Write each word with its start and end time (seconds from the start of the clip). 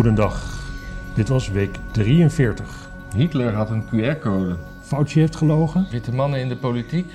Goedendag. 0.00 0.64
Dit 1.14 1.28
was 1.28 1.48
week 1.48 1.76
43. 1.92 2.90
Hitler 3.14 3.54
had 3.54 3.70
een 3.70 3.84
QR-code. 3.84 4.56
Fauci 4.82 5.20
heeft 5.20 5.36
gelogen. 5.36 5.86
Witte 5.90 6.12
mannen 6.12 6.40
in 6.40 6.48
de 6.48 6.56
politiek. 6.56 7.06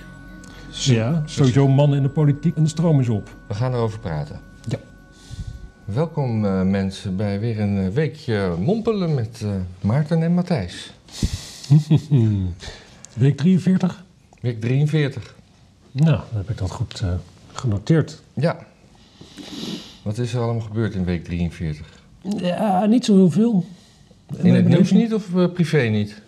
Ja, 0.69 1.23
sowieso 1.25 1.67
mannen 1.67 1.97
in 1.97 2.03
de 2.03 2.09
politiek 2.09 2.55
en 2.55 2.63
de 2.63 2.69
stroom 2.69 2.99
is 2.99 3.09
op. 3.09 3.35
We 3.47 3.53
gaan 3.53 3.73
erover 3.73 3.99
praten. 3.99 4.39
Ja. 4.67 4.77
Welkom 5.85 6.45
eh, 6.45 6.61
mensen 6.61 7.15
bij 7.15 7.39
weer 7.39 7.59
een 7.59 7.77
eh, 7.77 7.89
weekje 7.89 8.55
mompelen 8.59 9.13
met 9.13 9.41
eh, 9.43 9.49
Maarten 9.81 10.23
en 10.23 10.33
Matthijs. 10.33 10.93
Week 13.13 13.37
43? 13.37 14.03
Week 14.41 14.61
43. 14.61 15.35
Nou, 15.91 16.17
dan 16.17 16.37
heb 16.37 16.49
ik 16.49 16.57
dat 16.57 16.71
goed 16.71 16.99
eh, 16.99 17.13
genoteerd. 17.53 18.21
Ja. 18.33 18.57
Wat 20.01 20.17
is 20.17 20.33
er 20.33 20.41
allemaal 20.41 20.61
gebeurd 20.61 20.93
in 20.93 21.05
week 21.05 21.23
43? 21.23 21.94
Ja, 22.37 22.85
niet 22.85 23.05
zo 23.05 23.15
heel 23.15 23.29
veel. 23.31 23.65
In 24.37 24.53
het 24.53 24.67
nieuws 24.67 24.91
niet 24.91 25.13
of 25.13 25.35
eh, 25.35 25.51
privé 25.53 25.81
niet? 25.81 26.21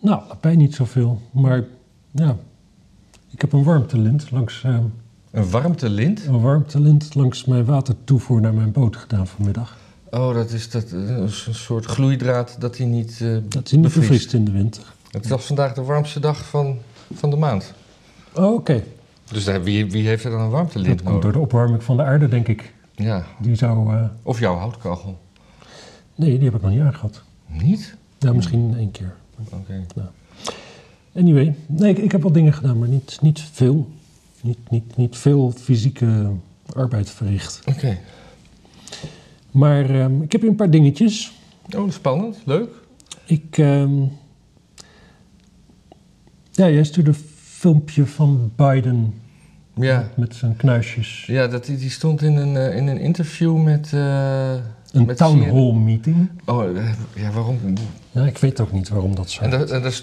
Nou, 0.00 0.22
bij 0.40 0.56
niet 0.56 0.74
zoveel. 0.74 1.20
Maar 1.32 1.64
ja, 2.10 2.36
ik 3.30 3.40
heb 3.40 3.52
een 3.52 3.62
warmtelint 3.64 4.30
langs, 4.30 4.62
eh, 4.64 4.78
Een 5.30 5.50
warmtelint? 5.50 6.24
een 6.26 6.40
warmtelint 6.40 7.14
langs 7.14 7.44
mijn 7.44 7.64
watertoevoer 7.64 8.40
naar 8.40 8.54
mijn 8.54 8.72
boot 8.72 8.96
gedaan 8.96 9.26
vanmiddag. 9.26 9.76
Oh, 10.10 10.34
dat 10.34 10.50
is 10.50 10.70
dat, 10.70 10.84
eh, 10.92 11.16
een 11.16 11.30
soort 11.54 11.84
gloeidraad 11.84 12.56
dat 12.58 12.76
hij 12.76 12.86
niet 12.86 13.24
Dat 13.48 13.64
is 13.64 13.72
niet 13.72 13.82
bevriest. 13.82 14.32
in 14.32 14.44
de 14.44 14.50
winter. 14.50 14.82
Het 15.10 15.28
was 15.28 15.44
vandaag 15.46 15.72
de 15.74 15.82
warmste 15.82 16.20
dag 16.20 16.48
van, 16.48 16.78
van 17.14 17.30
de 17.30 17.36
maand. 17.36 17.72
Oh, 18.34 18.54
Oké, 18.54 18.82
Dus 19.32 19.44
daar, 19.44 19.62
wie, 19.62 19.90
wie 19.90 20.06
heeft 20.06 20.24
er 20.24 20.30
dan 20.30 20.40
een 20.40 20.50
warmtelint 20.50 20.98
dat 20.98 21.02
komt 21.10 21.22
door 21.22 21.32
de 21.32 21.38
opwarming 21.38 21.82
van 21.82 21.96
de 21.96 22.02
aarde, 22.02 22.28
denk 22.28 22.48
ik. 22.48 22.74
Ja, 22.94 23.26
Die 23.40 23.54
zou... 23.54 23.94
eh, 23.96 24.04
of 24.22 24.38
jouw 24.38 24.56
houtkachel. 24.56 25.18
nee, 26.14 26.34
die 26.38 26.44
heb 26.44 26.54
ik 26.54 26.62
nog 26.62 26.70
niet 26.70 26.80
aangehad. 26.80 27.22
Niet? 27.46 27.96
Ja, 28.18 28.32
misschien 28.32 28.74
één 28.76 28.90
keer. 28.90 29.14
Oké. 29.52 29.86
Anyway, 31.14 31.54
nee, 31.66 31.90
ik, 31.90 31.98
ik 31.98 32.12
heb 32.12 32.22
wel 32.22 32.32
dingen 32.32 32.52
gedaan, 32.52 32.78
maar 32.78 32.88
niet, 32.88 33.18
niet 33.20 33.40
veel. 33.40 33.90
Niet, 34.40 34.58
niet, 34.70 34.96
niet 34.96 35.16
veel 35.16 35.50
fysieke 35.50 36.30
arbeid 36.74 37.10
verricht. 37.10 37.60
Oké. 37.68 37.98
Maar 39.50 39.90
ehm, 39.90 40.22
ik 40.22 40.32
heb 40.32 40.40
hier 40.40 40.50
een 40.50 40.56
paar 40.56 40.70
dingetjes. 40.70 41.32
Oh, 41.76 41.90
spannend. 41.90 42.38
Leuk. 42.44 42.68
Ik, 43.24 43.58
ehm, 43.58 44.00
ja, 46.50 46.68
jij 46.68 46.84
stuurde 46.84 47.10
een 47.10 47.16
filmpje 47.42 48.06
van 48.06 48.52
Biden 48.56 49.14
Ja, 49.74 50.08
met 50.14 50.34
zijn 50.34 50.56
knuisjes. 50.56 51.24
ja 51.26 51.46
dat, 51.46 51.64
die, 51.64 51.76
die 51.76 51.90
stond 51.90 52.22
in 52.22 52.36
een, 52.36 52.56
eh, 52.56 52.76
in 52.76 52.86
een 52.86 52.98
interview 52.98 53.62
met... 53.62 53.92
eh, 53.92 54.52
Een 54.92 55.06
met 55.06 55.16
town 55.16 55.40
hall 55.42 55.72
meeting. 55.72 56.30
Oh, 56.44 56.78
eh, 56.78 56.92
ja, 57.14 57.30
waarom? 57.30 57.58
Ja, 58.10 58.24
ik 58.24 58.38
weet 58.38 58.60
ook 58.60 58.72
niet 58.72 58.88
waarom 58.88 59.14
dat 59.14 59.30
zo 59.30 59.42
En 59.42 59.50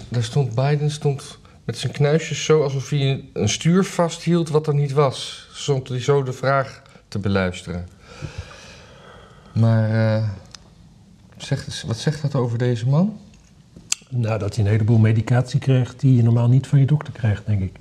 daar, 0.08 0.22
stond 0.22 0.54
Biden 0.54 0.90
stond 0.90 1.38
met 1.64 1.78
zijn 1.78 1.92
knuisjes 1.92 2.44
zo 2.44 2.62
alsof 2.62 2.90
hij 2.90 3.24
een, 3.32 3.48
stuur 3.48 3.84
vasthield 3.84 4.48
wat 4.48 4.66
er 4.66 4.74
niet 4.74 4.92
was. 4.92 5.48
Stond 5.52 5.88
hij 5.88 6.00
zo 6.00 6.22
de 6.22 6.32
vraag 6.32 6.82
te 7.08 7.18
beluisteren. 7.18 7.86
Maar 9.52 10.22
zegt, 11.36 11.84
wat 11.86 11.96
zegt 11.98 12.22
dat 12.22 12.34
over 12.34 12.58
deze 12.58 12.88
man? 12.88 13.18
Nou, 14.08 14.38
dat 14.38 14.54
hij 14.56 14.64
een 14.64 14.70
heleboel 14.70 14.98
medicatie 14.98 15.60
kreeg 15.60 15.96
die 15.96 16.16
je 16.16 16.22
normaal 16.22 16.48
niet 16.48 16.66
van 16.66 16.78
je 16.78 16.86
dokter 16.86 17.12
krijgt, 17.12 17.46
denk 17.46 17.62
ik. 17.62 17.76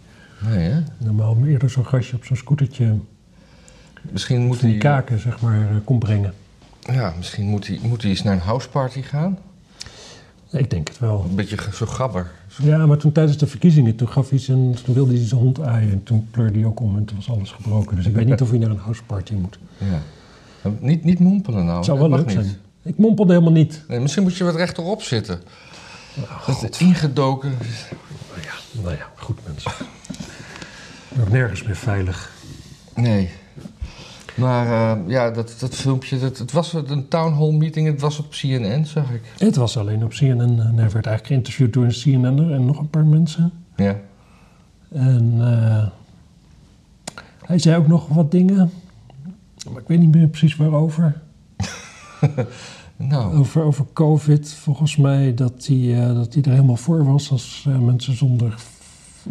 Nee, 0.48 0.70
hè? 0.70 0.80
Normaal 0.98 1.38
eerder 1.46 1.70
zo'n 1.70 1.86
gastje 1.86 2.16
op 2.16 2.26
zo'n 2.26 2.38
scootertje 2.38 2.96
Misschien 4.12 4.46
moet 4.46 4.60
die 4.60 4.70
hij, 4.70 4.78
kaken, 4.78 5.20
zeg 5.20 5.42
maar, 5.42 5.62
eh, 5.62 5.76
kon 5.84 6.00
brengen. 6.00 6.34
ja, 6.80 7.14
misschien 7.18 7.46
moet 7.46 7.68
hij, 7.68 7.80
moet 7.84 8.02
hij 8.02 8.12
eens 8.12 8.24
naar 8.24 8.34
een 8.34 8.40
houseparty 8.40 9.02
gaan. 9.02 9.38
Ik 10.52 10.70
denk 10.70 10.88
het 10.88 11.00
wel. 11.00 11.26
Een 11.30 11.36
beetje 11.36 11.58
zo 11.74 11.86
gabber. 11.86 12.32
Ja, 12.62 12.86
maar 12.86 12.98
toen 12.98 13.12
tijdens 13.12 13.38
de 13.38 13.48
verkiezingen, 13.48 13.96
toen, 13.96 14.08
gaf 14.10 14.30
hij 14.30 14.40
zijn, 14.40 14.78
toen 14.84 14.94
wilde 14.96 15.14
hij 15.18 15.26
zijn 15.26 15.42
hond 15.42 15.62
aaien. 15.62 15.92
En 15.92 16.04
toen 16.04 16.28
pleurde 16.32 16.60
hij 16.60 16.68
ook 16.68 16.80
om 16.80 16.98
en 16.98 17.06
toen 17.06 17.18
was 17.18 17.30
alles 17.30 17.52
gebroken. 17.52 17.96
Dus 17.96 18.06
ik 18.06 18.14
weet 18.16 18.26
niet 18.26 18.42
of 18.42 18.50
hij 18.50 18.60
naar 18.60 18.70
een 18.70 18.78
houseparty 18.78 19.34
moet. 19.34 19.60
Ja. 19.78 20.00
Nou, 20.64 20.76
Niet, 20.80 21.04
niet 21.04 21.20
mompelen 21.20 21.66
nou. 21.66 21.76
Het 21.78 21.86
zou 21.86 22.00
wel 22.00 22.10
leuk 22.10 22.26
niet. 22.26 22.34
zijn. 22.34 22.58
Ik 22.84 22.98
mompelde 22.98 23.34
helemaal 23.34 23.54
niet. 23.54 23.84
Nee, 23.88 24.00
misschien 24.00 24.24
moet 24.24 24.36
je 24.38 24.44
wat 24.44 24.56
rechterop 24.56 25.02
zitten. 25.02 25.42
Oh, 26.18 26.48
Dat 26.48 26.70
is 26.72 26.78
ingedoken. 26.80 27.50
Nou 27.50 28.42
ja, 28.44 28.82
nou 28.82 28.96
ja, 28.96 29.10
goed 29.16 29.40
mensen. 29.48 29.72
Ook 31.20 31.30
nergens 31.30 31.64
meer 31.64 31.76
veilig. 31.76 32.32
Nee. 32.96 33.30
Maar 34.36 34.66
eh, 34.66 35.08
ja, 35.08 35.32
dat, 35.32 35.56
dat 35.60 35.76
filmpje, 35.76 36.20
dat, 36.20 36.38
het 36.38 36.52
was 36.52 36.74
een 36.74 37.08
town 37.08 37.34
hall 37.34 37.52
meeting, 37.52 37.88
het 37.88 38.02
was 38.02 38.20
op 38.20 38.30
CNN, 38.30 38.86
zag 38.86 39.12
ik. 39.12 39.22
Het 39.38 39.56
was 39.56 39.78
alleen 39.78 40.04
op 40.04 40.12
CNN. 40.12 40.40
En 40.40 40.78
hij 40.78 40.90
werd 40.90 40.94
eigenlijk 40.94 41.26
geïnterviewd 41.26 41.74
door 41.74 41.84
een 41.84 41.90
CNN'er 41.92 42.52
en 42.52 42.66
nog 42.66 42.80
een 42.80 42.90
paar 42.90 43.06
mensen. 43.06 43.52
Ja. 43.76 44.00
En 44.92 45.34
eh, 45.40 45.88
hij 47.46 47.60
zei 47.60 47.78
ook 47.78 47.88
nog 47.88 48.08
wat 48.08 48.32
dingen. 48.32 48.72
Maar 49.72 49.82
ik 49.82 49.88
weet 49.88 50.00
niet 50.00 50.16
meer 50.16 50.28
precies 50.28 50.56
waarover. 50.56 51.22
Nou, 53.08 53.38
Over, 53.38 53.64
over 53.64 53.86
COVID, 53.94 54.54
volgens 54.54 54.96
mij, 54.96 55.34
dat 55.34 55.66
hij, 55.66 56.02
eh, 56.02 56.14
dat 56.16 56.34
hij 56.34 56.44
er 56.44 56.52
helemaal 56.52 56.76
voor 56.76 57.06
was 57.06 57.32
als 57.32 57.66
eh, 57.68 57.80
mensen 57.80 58.18
zonder. 58.18 58.56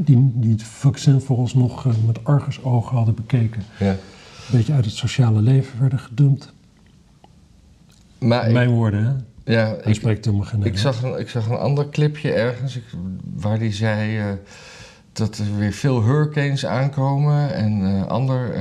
Die, 0.05 0.31
die 0.35 0.51
het 0.51 0.63
vaccin 0.63 1.21
vooralsnog 1.21 1.87
eh, 1.87 1.93
met 2.07 2.25
argusogen 2.25 2.97
hadden 2.97 3.15
bekeken. 3.15 3.63
ja. 3.79 3.91
Een 3.91 4.57
beetje 4.57 4.73
uit 4.73 4.85
het 4.85 4.95
sociale 4.95 5.41
leven 5.41 5.81
werden 5.81 5.99
gedumpt. 5.99 6.53
Maar 8.19 8.47
ik, 8.47 8.53
Mijn 8.53 8.71
woorden, 8.71 9.05
hè? 9.05 9.53
ja, 9.53 9.67
Hij 9.67 9.81
ik, 9.85 9.95
spreekt 9.95 10.25
helemaal 10.25 10.47
geen 10.47 10.63
ik, 10.63 10.79
zag 10.79 11.03
een, 11.03 11.19
ik 11.19 11.29
zag 11.29 11.49
een 11.49 11.57
ander 11.57 11.89
clipje 11.89 12.33
ergens 12.33 12.77
ik, 12.77 12.85
waar 13.35 13.59
die 13.59 13.73
zei 13.73 14.19
eh, 14.19 14.25
dat 15.13 15.39
er 15.39 15.57
weer 15.59 15.73
veel 15.73 16.03
hurricanes 16.03 16.67
aankomen 16.67 17.55
en 17.55 17.83
eh, 17.83 18.07
ander. 18.07 18.55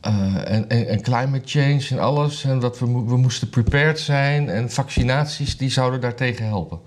en, 0.00 0.68
en, 0.68 0.88
en 0.88 1.02
climate 1.02 1.42
change 1.44 1.86
en 1.90 1.98
alles. 1.98 2.44
En 2.44 2.58
dat 2.58 2.78
we, 2.78 2.86
we 2.86 3.16
moesten 3.16 3.50
prepared 3.50 4.00
zijn. 4.00 4.48
En 4.48 4.70
vaccinaties 4.70 5.56
die 5.56 5.70
zouden 5.70 6.00
daartegen 6.00 6.46
helpen. 6.46 6.78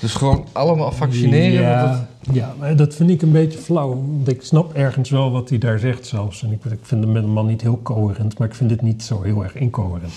Dus 0.00 0.14
gewoon 0.14 0.46
allemaal 0.52 0.92
vaccineren. 0.92 1.62
Ja, 1.62 1.86
dat- 2.22 2.34
ja, 2.34 2.54
maar 2.58 2.76
dat 2.76 2.94
vind 2.94 3.10
ik 3.10 3.22
een 3.22 3.32
beetje 3.32 3.58
flauw. 3.58 3.88
Want 3.88 4.28
ik 4.28 4.42
snap 4.42 4.72
ergens 4.74 5.10
wel 5.10 5.30
wat 5.30 5.48
hij 5.48 5.58
daar 5.58 5.78
zegt 5.78 6.06
zelfs. 6.06 6.42
En 6.42 6.52
ik, 6.52 6.64
ik 6.64 6.78
vind 6.82 7.04
hem 7.04 7.12
met 7.12 7.22
een 7.22 7.32
man 7.32 7.46
niet 7.46 7.60
heel 7.60 7.80
coherent, 7.82 8.38
maar 8.38 8.48
ik 8.48 8.54
vind 8.54 8.68
dit 8.70 8.82
niet 8.82 9.02
zo 9.02 9.22
heel 9.22 9.42
erg 9.42 9.54
incoherent. 9.54 10.12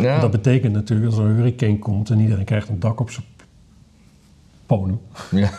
ja. 0.00 0.20
Dat 0.20 0.30
betekent 0.30 0.72
natuurlijk 0.72 1.10
als 1.10 1.18
er 1.18 1.24
een 1.24 1.34
hurricane 1.36 1.78
komt 1.78 2.10
en 2.10 2.20
iedereen 2.20 2.44
krijgt 2.44 2.68
een 2.68 2.80
dak 2.80 3.00
op 3.00 3.10
zijn 3.10 3.24
ponem. 4.66 5.00
ja. 5.30 5.50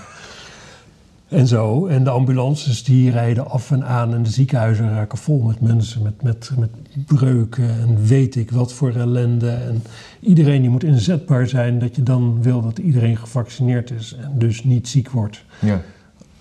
En 1.29 1.47
zo. 1.47 1.87
En 1.87 2.03
de 2.03 2.09
ambulances 2.09 2.83
die 2.83 3.11
rijden 3.11 3.49
af 3.49 3.71
en 3.71 3.85
aan 3.85 4.13
en 4.13 4.23
de 4.23 4.29
ziekenhuizen 4.29 4.89
raken 4.89 5.17
vol 5.17 5.41
met 5.41 5.61
mensen 5.61 6.01
met, 6.01 6.23
met, 6.23 6.51
met 6.57 6.69
breuken 7.05 7.69
en 7.69 8.05
weet 8.05 8.35
ik 8.35 8.51
wat 8.51 8.73
voor 8.73 8.95
ellende. 8.95 9.49
En 9.49 9.83
iedereen 10.19 10.61
die 10.61 10.69
moet 10.69 10.83
inzetbaar 10.83 11.47
zijn 11.47 11.79
dat 11.79 11.95
je 11.95 12.03
dan 12.03 12.41
wil 12.41 12.61
dat 12.61 12.77
iedereen 12.77 13.17
gevaccineerd 13.17 13.91
is 13.91 14.15
en 14.21 14.31
dus 14.37 14.63
niet 14.63 14.87
ziek 14.87 15.09
wordt. 15.09 15.43
Ja. 15.61 15.81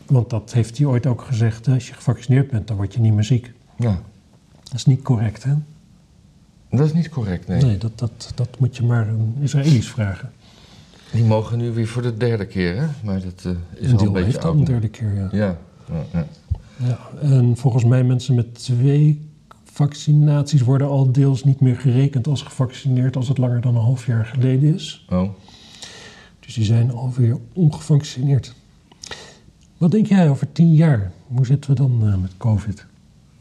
Want 0.06 0.30
dat 0.30 0.52
heeft 0.52 0.78
hij 0.78 0.86
ooit 0.86 1.06
ook 1.06 1.22
gezegd, 1.22 1.68
als 1.68 1.88
je 1.88 1.94
gevaccineerd 1.94 2.50
bent 2.50 2.66
dan 2.68 2.76
word 2.76 2.94
je 2.94 3.00
niet 3.00 3.14
meer 3.14 3.24
ziek. 3.24 3.52
ja. 3.76 4.00
Dat 4.62 4.76
is 4.76 4.86
niet 4.86 5.02
correct 5.02 5.42
hè? 5.42 5.52
Dat 6.70 6.86
is 6.86 6.92
niet 6.92 7.08
correct, 7.08 7.48
nee. 7.48 7.62
Nee, 7.62 7.78
dat, 7.78 7.98
dat, 7.98 8.32
dat 8.34 8.48
moet 8.58 8.76
je 8.76 8.82
maar 8.82 9.08
een 9.08 9.34
Israëli's 9.40 9.88
vragen. 9.88 10.32
Die 11.12 11.24
mogen 11.24 11.58
nu 11.58 11.72
weer 11.72 11.86
voor 11.86 12.02
de 12.02 12.16
derde 12.16 12.46
keer, 12.46 12.76
hè? 12.76 12.86
Maar 13.04 13.20
dat 13.20 13.44
eh, 13.44 13.80
is 13.80 13.90
Een 13.90 13.98
al 13.98 14.06
een 14.06 14.12
beetje 14.12 14.24
heeft 14.24 14.44
al 14.44 14.52
een 14.52 14.64
derde 14.64 14.88
keer, 14.88 15.14
ja. 15.14 15.28
Ja. 15.32 15.58
ja, 15.88 16.04
ja. 16.12 16.26
Ja, 16.76 16.98
en 17.20 17.56
volgens 17.56 17.84
mij 17.84 18.04
mensen 18.04 18.34
met 18.34 18.54
twee 18.54 19.28
vaccinaties 19.64 20.62
worden 20.62 20.88
al 20.88 21.12
deels 21.12 21.44
niet 21.44 21.60
meer 21.60 21.76
gerekend 21.76 22.26
als 22.26 22.42
gevaccineerd 22.42 23.16
als 23.16 23.28
het 23.28 23.38
langer 23.38 23.60
dan 23.60 23.76
een 23.76 23.82
half 23.82 24.06
jaar 24.06 24.24
geleden 24.24 24.74
is. 24.74 25.06
Oh. 25.10 25.30
Dus 26.40 26.54
die 26.54 26.64
zijn 26.64 26.92
alweer 26.92 27.38
ongevaccineerd. 27.52 28.54
Wat 29.76 29.90
denk 29.90 30.06
jij 30.06 30.30
over 30.30 30.52
tien 30.52 30.74
jaar? 30.74 31.12
Hoe 31.26 31.46
zitten 31.46 31.70
we 31.70 31.76
dan 31.76 32.06
eh, 32.06 32.16
met 32.16 32.36
COVID? 32.36 32.86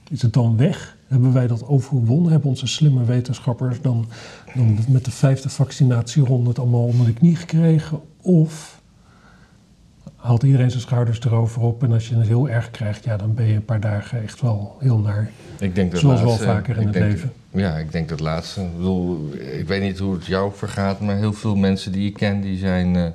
Is 0.09 0.21
het 0.21 0.33
dan 0.33 0.57
weg? 0.57 0.96
Hebben 1.07 1.33
wij 1.33 1.47
dat 1.47 1.67
overwonnen? 1.67 2.31
Hebben 2.31 2.49
onze 2.49 2.67
slimme 2.67 3.03
wetenschappers 3.05 3.81
dan, 3.81 4.07
dan 4.55 4.77
met 4.89 5.05
de 5.05 5.11
vijfde 5.11 5.49
vaccinatieronde 5.49 6.49
het 6.49 6.59
allemaal 6.59 6.83
onder 6.85 7.05
de 7.05 7.13
knie 7.13 7.35
gekregen? 7.35 7.99
Of 8.21 8.81
haalt 10.15 10.43
iedereen 10.43 10.69
zijn 10.69 10.81
schouders 10.81 11.19
erover 11.19 11.61
op 11.61 11.83
en 11.83 11.91
als 11.91 12.07
je 12.09 12.15
het 12.15 12.27
heel 12.27 12.49
erg 12.49 12.71
krijgt, 12.71 13.03
ja, 13.03 13.17
dan 13.17 13.33
ben 13.33 13.45
je 13.45 13.53
een 13.55 13.65
paar 13.65 13.79
dagen 13.79 14.23
echt 14.23 14.41
wel 14.41 14.75
heel 14.79 14.97
naar. 14.99 15.31
Ik 15.59 15.75
denk 15.75 15.91
dat 15.91 15.99
Zoals 15.99 16.19
wel 16.19 16.29
laatste- 16.29 16.45
vaker 16.47 16.77
in 16.77 16.83
het 16.83 16.93
denk- 16.93 17.11
leven. 17.11 17.31
Ja, 17.51 17.77
ik 17.77 17.91
denk 17.91 18.09
dat 18.09 18.19
laatste. 18.19 18.61
Ik, 18.61 18.75
bedoel, 18.75 19.29
ik 19.57 19.67
weet 19.67 19.81
niet 19.81 19.99
hoe 19.99 20.13
het 20.13 20.25
jou 20.25 20.51
vergaat, 20.55 20.99
maar 20.99 21.15
heel 21.17 21.33
veel 21.33 21.55
mensen 21.55 21.91
die 21.91 22.07
ik 22.07 22.13
ken, 22.13 22.41
die 22.41 22.57
zijn 22.57 22.95
eh, 22.95 23.05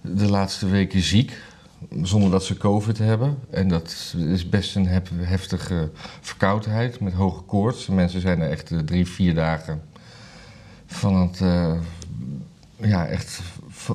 de 0.00 0.28
laatste 0.30 0.68
weken 0.68 1.00
ziek. 1.00 1.40
Zonder 2.02 2.30
dat 2.30 2.44
ze 2.44 2.56
COVID 2.56 2.98
hebben. 2.98 3.38
En 3.50 3.68
dat 3.68 4.14
is 4.18 4.48
best 4.48 4.76
een 4.76 4.86
hef- 4.86 5.10
heftige 5.20 5.90
verkoudheid 6.20 7.00
met 7.00 7.12
hoge 7.12 7.42
koorts. 7.42 7.86
Mensen 7.86 8.20
zijn 8.20 8.40
er 8.40 8.50
echt 8.50 8.70
eh, 8.70 8.78
drie, 8.78 9.06
vier 9.06 9.34
dagen 9.34 9.82
van 10.86 11.16
het, 11.16 11.40
eh, 11.40 11.74
ja, 12.76 13.06
echt 13.06 13.40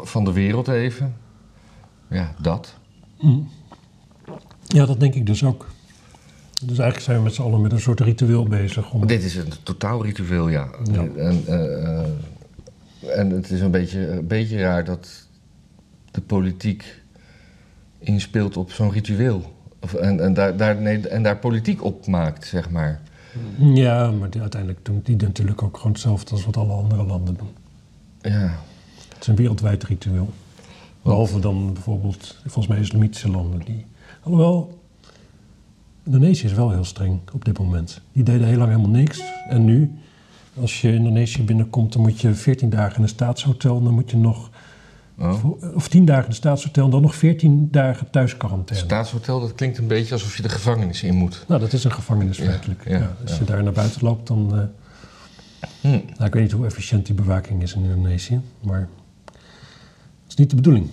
van 0.04 0.24
de 0.24 0.32
wereld 0.34 0.68
even. 0.68 1.16
Ja, 2.08 2.34
dat. 2.42 2.74
Mm. 3.20 3.50
Ja, 4.68 4.86
dat 4.86 5.00
denk 5.00 5.14
ik 5.14 5.26
dus 5.26 5.44
ook. 5.44 5.68
Dus 6.54 6.78
eigenlijk 6.78 7.00
zijn 7.00 7.18
we 7.18 7.24
met 7.24 7.34
z'n 7.34 7.42
allen 7.42 7.62
met 7.62 7.72
een 7.72 7.80
soort 7.82 8.00
ritueel 8.00 8.44
bezig. 8.44 8.92
Om... 8.92 9.08
Dit 9.08 9.24
is 9.24 9.36
een 9.36 9.52
totaal 9.64 10.04
ritueel, 10.04 10.50
ja. 10.50 10.68
Ja. 10.92 11.04
En, 11.04 11.44
eh, 11.48 13.20
en 13.20 13.30
het 13.30 13.52
is 13.52 13.62
een 13.62 13.72
beetje, 13.72 14.08
een 14.08 14.28
beetje 14.28 14.58
raar 14.60 14.86
dat 14.86 15.28
de 16.12 16.22
politiek 16.22 17.02
inspeelt 18.04 18.58
op 18.58 18.72
zo'n 18.72 18.92
ritueel. 18.92 19.42
Of, 19.82 19.94
en, 19.94 20.20
en, 20.20 20.34
daar, 20.34 20.58
daar, 20.58 20.82
nee, 20.82 21.08
en 21.08 21.24
daar 21.24 21.38
politiek 21.38 21.84
op 21.84 22.08
maakt, 22.08 22.46
zeg 22.48 22.70
maar. 22.70 23.02
Ja, 23.58 24.12
maar 24.12 24.30
die- 24.30 24.42
uiteindelijk 24.42 24.86
doen 24.86 25.02
die 25.04 25.16
natuurlijk 25.16 25.64
ook 25.64 25.78
gewoon 25.78 25.92
hetzelfde 25.92 26.32
als 26.32 26.46
wat 26.46 26.58
alle 26.58 26.74
andere 26.74 27.04
landen 27.04 27.36
doen. 27.38 27.50
Ja, 28.22 28.56
Het 29.14 29.18
is 29.22 29.28
een 29.28 29.36
wereldwijd 29.36 29.84
ritueel. 29.84 30.30
Behalve 31.02 31.40
dan 31.40 31.74
bijvoorbeeld, 31.74 32.38
volgens 32.42 32.68
mij 32.68 32.80
islamitische 32.80 33.30
landen. 33.30 33.62
Die, 33.66 33.86
alhoewel, 34.24 34.82
Indonesië 36.06 36.46
is 36.46 36.54
wel 36.54 36.72
heel 36.72 36.84
streng 36.84 37.20
op 37.34 37.46
dit 37.46 37.60
moment. 37.60 38.02
Die 38.12 38.24
deden 38.24 38.48
heel 38.48 38.58
lang 38.58 38.70
helemaal 38.70 38.92
niks. 38.92 39.22
En 39.50 39.66
nu, 39.66 39.92
als 40.60 40.82
je 40.82 40.94
Indonesië 40.94 41.44
binnenkomt, 41.44 41.94
dan 41.94 42.02
moet 42.02 42.22
je 42.22 42.34
14 42.34 42.70
dagen 42.70 42.96
in 42.98 43.02
een 43.04 43.10
staatshotel. 43.10 43.78
En 43.78 43.84
dan 43.84 43.94
moet 43.94 44.12
je 44.12 44.18
nog, 44.18 44.50
oh. 45.20 45.62
of 45.76 45.88
10 45.88 46.06
dagen 46.06 46.28
in 46.28 46.34
staatshotel 46.36 46.86
en 46.86 46.92
dan 46.92 47.02
nog 47.02 47.16
14 47.16 47.68
dagen 47.72 48.10
thuis 48.10 48.38
quarantaine. 48.38 48.86
Staatshotel, 48.86 49.40
dat 49.40 49.56
klinkt 49.56 49.78
een 49.78 49.88
beetje 49.88 50.14
alsof 50.14 50.36
je 50.38 50.42
de 50.42 50.50
gevangenis 50.50 51.04
in 51.04 51.16
moet. 51.16 51.46
Nou, 51.48 51.60
dat 51.62 51.74
is 51.74 51.84
een 51.84 51.92
gevangenis 51.92 52.38
Ja, 52.38 52.44
feitelijk. 52.46 52.84
ja, 52.90 52.98
Ja, 52.98 53.16
als 53.22 53.38
je 53.38 53.44
daar 53.44 53.64
naar 53.64 53.74
buiten 53.74 54.02
loopt, 54.04 54.28
dan... 54.28 54.52
eh, 54.54 54.64
Hm. 55.82 55.88
nou, 55.90 56.26
ik 56.26 56.34
weet 56.34 56.44
niet 56.44 56.52
hoe 56.52 56.66
efficiënt 56.66 57.06
die 57.06 57.16
bewaking 57.16 57.62
is 57.62 57.74
in 57.74 57.84
Indonesië, 57.84 58.42
maar... 58.64 58.88
Dat 59.26 59.36
is 60.28 60.36
niet 60.36 60.50
de 60.50 60.56
bedoeling. 60.56 60.90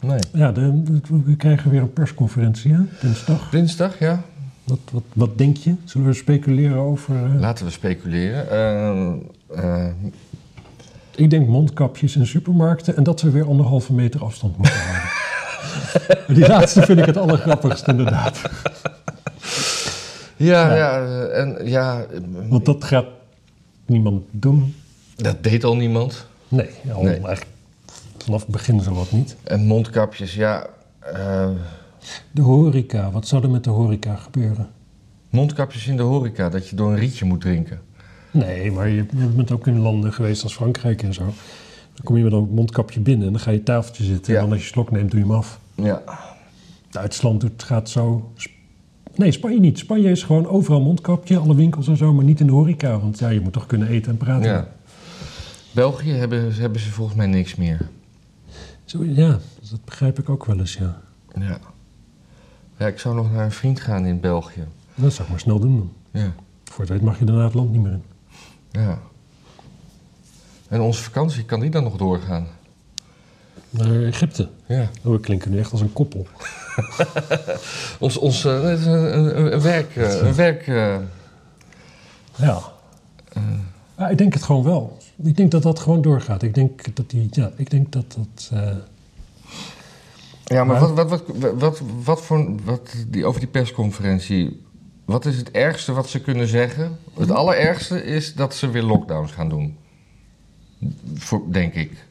Nee. 0.00 0.18
Ja, 0.32 0.52
de, 0.52 0.82
de- 0.82 1.00
we 1.24 1.36
krijgen 1.36 1.70
weer 1.70 1.80
een 1.80 1.92
persconferentie, 1.92 2.72
hè, 2.72 2.80
dinsdag. 3.00 3.50
Dinsdag, 3.50 3.98
ja. 3.98 4.22
Wat, 4.64 4.78
wat, 4.92 5.02
wat 5.14 5.38
denk 5.38 5.56
je? 5.56 5.74
Zullen 5.84 6.06
we 6.06 6.12
speculeren 6.12 6.76
over... 6.76 7.24
eh, 7.24 7.34
Laten 7.40 7.64
we 7.64 7.70
speculeren. 7.70 8.50
Eh, 8.50 9.08
eh, 9.84 9.92
ik 11.16 11.30
denk 11.30 11.48
mondkapjes 11.48 12.16
in 12.16 12.26
supermarkten 12.26 12.96
en 12.96 13.02
dat 13.02 13.20
we 13.20 13.30
weer 13.30 13.46
anderhalve 13.48 13.92
meter 13.92 14.24
afstand 14.24 14.56
moeten 14.56 14.76
houden. 14.76 15.10
Die 16.36 16.46
laatste 16.48 16.82
vind 16.82 16.98
ik 16.98 17.04
het 17.04 17.16
allergrappigst, 17.16 17.88
inderdaad. 17.88 18.40
ja, 20.36 20.74
Ja. 20.74 20.74
ja, 20.76 21.04
en 21.28 21.58
ja, 21.68 22.00
eh, 22.02 22.20
Want 22.48 22.64
dat 22.64 22.84
gaat 22.84 23.06
niemand 23.86 24.24
doen. 24.30 24.74
dat 25.16 25.42
deed 25.42 25.64
al 25.64 25.76
niemand. 25.76 26.26
Nee, 26.48 26.70
al 26.94 27.02
Nee. 27.02 27.12
eigenlijk 27.12 27.46
vanaf 28.18 28.40
het 28.40 28.50
begin 28.50 28.80
zo 28.80 28.92
wat 28.94 29.12
niet. 29.12 29.36
En 29.42 29.66
mondkapjes, 29.66 30.34
ja. 30.34 30.66
eh, 31.00 31.48
De 32.30 32.42
horeca, 32.42 33.10
wat 33.10 33.26
zou 33.26 33.42
er 33.42 33.50
met 33.50 33.64
de 33.64 33.70
horeca 33.70 34.16
gebeuren? 34.16 34.68
mondkapjes 35.30 35.86
in 35.86 35.96
de 35.96 36.02
horeca, 36.02 36.48
dat 36.48 36.68
je 36.68 36.76
door 36.76 36.90
een 36.90 36.98
rietje 36.98 37.24
moet 37.24 37.40
drinken. 37.40 37.80
Nee, 38.36 38.72
maar 38.72 38.88
je, 38.88 38.94
je 38.94 39.26
bent 39.26 39.50
ook 39.52 39.66
in 39.66 39.78
landen 39.78 40.12
geweest 40.12 40.42
als 40.42 40.54
Frankrijk 40.54 41.02
en 41.02 41.14
zo. 41.14 41.24
Dan 41.94 42.04
kom 42.04 42.16
je 42.16 42.22
met 42.22 42.32
een 42.32 42.48
mondkapje 42.50 43.00
binnen 43.00 43.26
en 43.26 43.32
dan 43.32 43.42
ga 43.42 43.50
je 43.50 43.62
tafeltje 43.62 44.04
zitten. 44.04 44.32
Ja. 44.32 44.38
En 44.38 44.44
dan 44.44 44.54
als 44.54 44.62
je 44.62 44.68
slok 44.72 44.90
neemt, 44.90 45.10
doe 45.10 45.20
je 45.20 45.26
hem 45.26 45.34
af. 45.34 45.60
Ja. 45.74 46.02
Duitsland 46.90 47.40
doet, 47.40 47.62
gaat 47.62 47.88
zo. 47.88 48.32
Nee, 49.14 49.32
Spanje 49.32 49.60
niet. 49.60 49.78
Spanje 49.78 50.10
is 50.10 50.22
gewoon 50.22 50.46
overal 50.48 50.80
mondkapje, 50.80 51.38
alle 51.38 51.54
winkels 51.54 51.88
en 51.88 51.96
zo, 51.96 52.12
maar 52.12 52.24
niet 52.24 52.40
in 52.40 52.46
de 52.46 52.52
horeca. 52.52 52.98
Want 52.98 53.18
ja, 53.18 53.28
je 53.28 53.40
moet 53.40 53.52
toch 53.52 53.66
kunnen 53.66 53.88
eten 53.88 54.10
en 54.10 54.16
praten. 54.16 54.50
ja. 54.50 54.68
België 55.72 56.10
hebben, 56.10 56.54
hebben 56.54 56.80
ze 56.80 56.90
volgens 56.90 57.16
mij 57.16 57.26
niks 57.26 57.54
meer. 57.54 57.88
Zo, 58.84 59.04
ja, 59.04 59.38
dat 59.70 59.84
begrijp 59.84 60.18
ik 60.18 60.28
ook 60.28 60.44
wel 60.46 60.58
eens, 60.58 60.74
ja. 60.74 61.00
Ja. 61.38 61.58
Ja, 62.78 62.86
ik 62.86 62.98
zou 62.98 63.14
nog 63.14 63.32
naar 63.32 63.44
een 63.44 63.52
vriend 63.52 63.80
gaan 63.80 64.06
in 64.06 64.20
België. 64.20 64.64
Dat 64.94 65.12
zou 65.12 65.22
ik 65.24 65.30
maar 65.30 65.40
snel 65.40 65.58
doen 65.60 65.76
dan. 65.76 65.92
Ja. 66.22 66.34
Voor 66.64 66.80
het 66.80 66.88
weet 66.88 67.02
mag 67.02 67.18
je 67.18 67.24
daarna 67.24 67.44
het 67.44 67.54
land 67.54 67.72
niet 67.72 67.82
meer 67.82 67.92
in. 67.92 68.02
Ja. 68.76 68.98
En 70.68 70.80
onze 70.80 71.02
vakantie, 71.02 71.44
kan 71.44 71.60
die 71.60 71.70
dan 71.70 71.82
nog 71.82 71.96
doorgaan? 71.96 72.46
Naar 73.70 74.02
Egypte. 74.02 74.48
Ja. 74.66 74.90
Oh, 75.04 75.12
we 75.12 75.20
klinken 75.20 75.50
nu 75.50 75.58
echt 75.58 75.72
als 75.72 75.80
een 75.80 75.92
koppel. 75.92 76.26
Ons, 77.98 78.16
ons 78.16 78.44
eh, 78.44 78.52
een, 78.62 78.88
een, 78.88 79.52
een 79.52 79.60
werk... 79.60 79.96
eh, 79.96 80.14
een 80.26 80.34
werk 80.34 80.66
eh, 80.66 80.96
Ja. 82.36 82.60
Ja, 83.98 84.08
ik 84.08 84.18
denk 84.18 84.32
het 84.34 84.42
gewoon 84.42 84.62
wel. 84.64 84.98
Ik 85.22 85.36
denk 85.36 85.50
dat 85.50 85.62
dat 85.62 85.78
gewoon 85.78 86.02
doorgaat. 86.02 86.42
Ik 86.42 86.54
denk 86.54 86.96
dat 86.96 87.10
die, 87.10 87.26
ja, 87.30 87.50
ik 87.56 87.70
denk 87.70 87.92
dat 87.92 88.04
dat. 88.16 88.50
eh, 88.52 88.70
Ja, 90.44 90.64
maar 90.64 90.80
Maar- 90.80 90.94
wat, 90.94 91.08
wat, 91.08 91.22
wat, 91.26 91.52
wat, 91.58 91.80
wat 92.04 92.22
voor, 92.22 92.64
wat 92.64 92.94
die, 93.08 93.26
over 93.26 93.40
die 93.40 93.48
persconferentie, 93.48 94.65
wat 95.06 95.24
is 95.24 95.36
het 95.36 95.50
ergste 95.50 95.92
wat 95.92 96.08
ze 96.08 96.20
kunnen 96.20 96.46
zeggen? 96.48 96.98
Het 97.14 97.30
allerergste 97.30 98.04
is 98.04 98.34
dat 98.34 98.54
ze 98.54 98.70
weer 98.70 98.82
lockdowns 98.82 99.32
gaan 99.32 99.48
doen. 99.48 99.76
Voor, 101.14 101.42
denk 101.50 101.74
ik. 101.74 102.04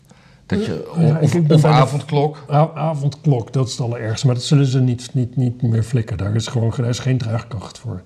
Dat 0.45 0.65
je, 0.65 0.91
Ja, 0.97 1.19
of, 1.21 1.33
ik 1.33 1.63
avondklok. 1.63 2.43
avondklok, 2.75 3.53
dat 3.53 3.65
is 3.65 3.71
het 3.71 3.81
allerergste. 3.81 4.25
Maar 4.25 4.35
dat 4.35 4.43
zullen 4.43 4.65
ze 4.65 4.79
niet, 4.79 5.13
niet, 5.13 5.35
niet 5.35 5.61
meer 5.61 5.83
flikken. 5.83 6.17
Daar 6.17 6.35
is 6.35 6.47
gewoon 6.47 6.73
daar 6.77 6.89
is 6.89 6.99
geen 6.99 7.17
draagkracht 7.17 7.77
voor. 7.77 8.01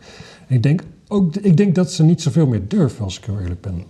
Ik 0.48 0.64
denk, 0.64 0.84
ook, 1.08 1.36
ik 1.36 1.58
denk 1.58 1.76
dat 1.76 1.92
ze 1.92 2.04
niet 2.04 2.22
zoveel 2.22 2.48
meer 2.48 2.68
durven, 2.68 3.04
als 3.04 3.18
ik 3.18 3.26
heel 3.26 3.40
eerlijk 3.40 3.62
ben. 3.62 3.84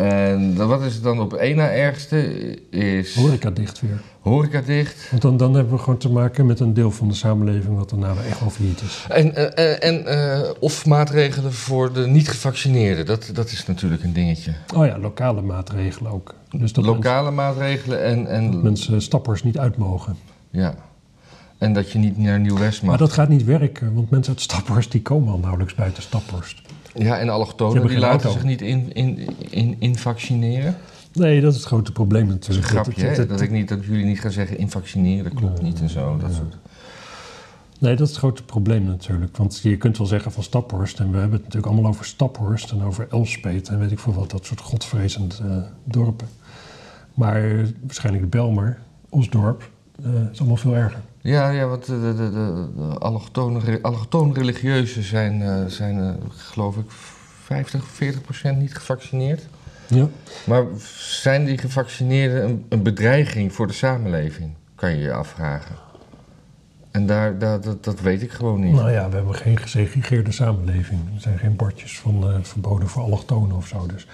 En 0.00 0.54
dan- 0.54 0.68
wat 0.68 0.82
is 0.82 0.94
het 0.94 1.02
dan 1.02 1.20
op 1.20 1.32
één 1.34 1.56
na 1.56 1.70
ergste? 1.70 2.16
Is 2.70 3.14
Horeca 3.14 3.50
dicht 3.50 3.80
weer. 3.80 4.00
horeca 4.20 4.60
dicht. 4.60 5.08
Want 5.10 5.22
dan, 5.22 5.36
dan 5.36 5.54
hebben 5.54 5.72
we 5.72 5.78
gewoon 5.78 5.98
te 5.98 6.10
maken 6.10 6.46
met 6.46 6.60
een 6.60 6.74
deel 6.74 6.90
van 6.90 7.08
de 7.08 7.14
samenleving 7.14 7.76
wat 7.76 7.90
daarna 7.90 8.14
echt 8.28 8.40
wel 8.40 8.50
failliet 8.50 8.80
is. 8.80 9.06
En, 9.08 9.34
eh, 9.34 9.72
eh, 9.72 9.88
en 9.88 10.06
eh, 10.06 10.50
of 10.58 10.86
maatregelen 10.86 11.52
voor 11.52 11.92
de 11.92 12.06
niet-gevaccineerden. 12.06 13.06
Dat, 13.06 13.30
dat 13.32 13.50
is 13.50 13.66
natuurlijk 13.66 14.02
een 14.02 14.12
dingetje. 14.12 14.52
Oh 14.74 14.86
ja, 14.86 14.98
lokale 14.98 15.42
maatregelen 15.42 16.12
ook. 16.12 16.34
Dus 16.50 16.72
dat 16.72 16.84
Lokale 16.84 17.30
maatregelen 17.30 18.04
en, 18.04 18.26
en 18.26 18.42
mensen, 18.44 18.62
mensen 18.62 19.02
stappers 19.02 19.42
niet 19.42 19.58
uit 19.58 19.76
mogen. 19.76 20.16
Ja. 20.50 20.74
En 21.58 21.72
dat 21.72 21.90
je 21.92 21.98
niet 21.98 22.18
naar 22.18 22.40
Nieuw-West 22.40 22.80
mag. 22.80 22.90
Maar 22.90 22.98
dat 22.98 23.12
gaat 23.12 23.28
niet 23.28 23.44
werken, 23.44 23.94
want 23.94 24.10
mensen 24.10 24.32
uit 24.32 24.42
Staphorst 24.42 24.92
die 24.92 25.02
komen 25.02 25.32
al 25.32 25.38
nauwelijks 25.38 25.74
buiten 25.74 26.02
Staphorst. 26.02 26.62
Ja, 26.98 27.18
en 27.18 27.28
allochtonen 27.28 27.86
die 27.86 27.98
laten 27.98 28.08
auto. 28.24 28.30
zich 28.30 28.42
niet 28.48 28.62
in, 28.62 28.90
in, 28.94 29.28
in, 29.50 29.76
in 29.78 29.96
vaccineren. 29.96 30.76
Nee, 31.12 31.40
dat 31.40 31.50
is 31.52 31.58
het 31.58 31.66
grote 31.66 31.92
probleem 31.92 32.28
Dat 32.28 32.48
is 32.48 32.56
een 32.56 32.60
natuurlijk. 32.62 32.84
grapje, 32.98 33.06
het- 33.20 33.28
Dat, 33.28 33.40
ik 33.40 33.50
niet, 33.50 33.68
dat 33.68 33.84
jullie 33.84 34.04
niet 34.04 34.20
gaan 34.20 34.30
zeggen 34.30 34.58
invaccineren, 34.58 35.24
dat 35.24 35.34
klopt 35.34 35.62
niet 35.62 35.80
en 35.80 35.88
zo. 35.90 36.16
Dat 36.16 36.32
soort. 36.34 36.56
Nee, 37.78 37.96
dat 37.96 38.00
is 38.06 38.08
het 38.08 38.18
grote 38.18 38.42
probleem 38.42 38.84
natuurlijk. 38.84 39.36
Want 39.36 39.60
je 39.62 39.76
kunt 39.76 39.98
wel 39.98 40.06
zeggen 40.06 40.32
van 40.32 40.42
Staphorst, 40.42 40.98
en 41.00 41.10
we 41.10 41.16
hebben 41.18 41.32
het 41.36 41.42
natuurlijk 41.44 41.72
allemaal 41.72 41.90
over 41.90 42.04
Staphorst 42.04 42.70
en 42.70 42.82
over 42.82 43.06
Elspet 43.10 43.68
en 43.68 43.78
weet 43.78 43.90
ik 43.90 43.98
veel 43.98 44.12
wat, 44.14 44.30
dat 44.30 44.44
soort 44.46 44.60
godvrezend 44.60 45.40
eh, 45.44 45.56
dorpen. 45.84 46.28
Maar 47.14 47.56
waarschijnlijk 47.86 48.30
Belmer, 48.30 48.78
Osdorp, 49.08 49.70
eh 50.04 50.10
is 50.32 50.38
allemaal 50.38 50.56
veel 50.56 50.74
erger. 50.76 51.00
Ja, 51.20 51.48
ja, 51.50 51.66
want 51.66 51.84
de, 51.86 52.00
de, 52.00 52.14
de, 52.14 52.30
de, 52.30 52.68
de 52.76 52.98
allochtone, 52.98 53.58
re- 53.58 53.78
allochtone 53.82 54.32
religieuzen 54.32 55.02
zijn, 55.02 55.42
eh, 55.42 55.64
zijn 55.66 55.98
eh, 56.00 56.10
geloof 56.28 56.76
ik, 56.76 56.90
50, 57.44 57.84
40 57.84 58.20
procent 58.20 58.58
niet 58.58 58.74
gevaccineerd. 58.74 59.48
Ja. 59.86 60.06
Maar 60.46 60.64
zijn 60.98 61.44
die 61.44 61.58
gevaccineerden 61.58 62.44
een, 62.44 62.64
een 62.68 62.82
bedreiging 62.82 63.52
voor 63.52 63.66
de 63.66 63.72
samenleving? 63.72 64.50
Kan 64.74 64.90
je 64.90 65.02
je 65.02 65.12
afvragen. 65.12 65.74
En 66.90 67.06
daar, 67.06 67.38
daar, 67.38 67.60
dat, 67.60 67.84
dat 67.84 68.00
weet 68.00 68.22
ik 68.22 68.30
gewoon 68.30 68.60
niet. 68.60 68.74
Nou 68.74 68.90
ja, 68.90 69.08
we 69.08 69.14
hebben 69.16 69.34
geen 69.34 69.58
gesegregeerde 69.58 70.32
samenleving. 70.32 71.00
Er 71.14 71.20
zijn 71.20 71.38
geen 71.38 71.56
bordjes 71.56 71.98
van 71.98 72.24
verboden 72.42 72.88
voor 72.88 73.02
allochtonen 73.02 73.56
of 73.56 73.66
zo. 73.66 73.86
Dus 73.86 74.06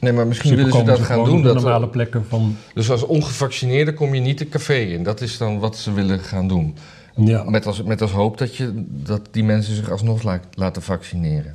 Nee, 0.00 0.12
maar 0.12 0.26
misschien 0.26 0.56
willen 0.56 0.72
ze 0.72 0.82
dat 0.82 0.98
gaan 1.00 1.24
doen. 1.24 1.42
Dat, 1.42 1.54
normale 1.54 1.88
plekken 1.88 2.24
van... 2.28 2.56
Dus 2.74 2.90
als 2.90 3.02
ongevaccineerde 3.02 3.94
kom 3.94 4.14
je 4.14 4.20
niet 4.20 4.38
de 4.38 4.48
café 4.48 4.74
in. 4.74 5.02
Dat 5.02 5.20
is 5.20 5.38
dan 5.38 5.58
wat 5.58 5.76
ze 5.76 5.92
willen 5.92 6.18
gaan 6.20 6.48
doen. 6.48 6.74
Ja, 7.16 7.44
Met 7.50 7.66
als, 7.66 7.82
met 7.82 8.02
als 8.02 8.10
hoop 8.10 8.38
dat, 8.38 8.56
je, 8.56 8.84
dat 8.88 9.20
die 9.30 9.44
mensen 9.44 9.74
zich 9.74 9.90
alsnog 9.90 10.22
la- 10.22 10.40
laten 10.54 10.82
vaccineren. 10.82 11.54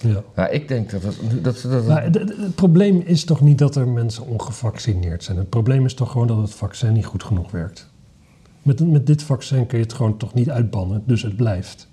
ja. 0.00 0.22
Nou, 0.34 0.50
ik 0.50 0.68
denk 0.68 0.90
dat 0.90 1.02
het... 1.02 1.16
Dat, 1.44 1.62
dat, 1.62 1.86
het, 1.86 2.14
het- 2.14 2.36
het 2.36 2.54
probleem 2.54 3.02
is 3.04 3.24
toch 3.24 3.40
niet 3.40 3.58
dat 3.58 3.76
er 3.76 3.88
mensen 3.88 4.26
ongevaccineerd 4.26 5.24
zijn. 5.24 5.36
Het 5.36 5.48
probleem 5.48 5.84
is 5.84 5.94
toch 5.94 6.10
gewoon 6.10 6.26
dat 6.26 6.36
het 6.36 6.54
vaccin 6.54 6.92
niet 6.92 7.04
goed 7.06 7.22
genoeg 7.24 7.50
werkt. 7.50 7.88
Met, 8.62 8.90
met 8.90 9.06
dit 9.06 9.22
vaccin 9.22 9.66
kun 9.66 9.78
je 9.78 9.84
het 9.84 9.92
gewoon 9.92 10.16
toch 10.16 10.34
niet 10.34 10.50
uitbannen, 10.50 11.02
dus 11.06 11.22
het 11.22 11.36
blijft. 11.36 11.88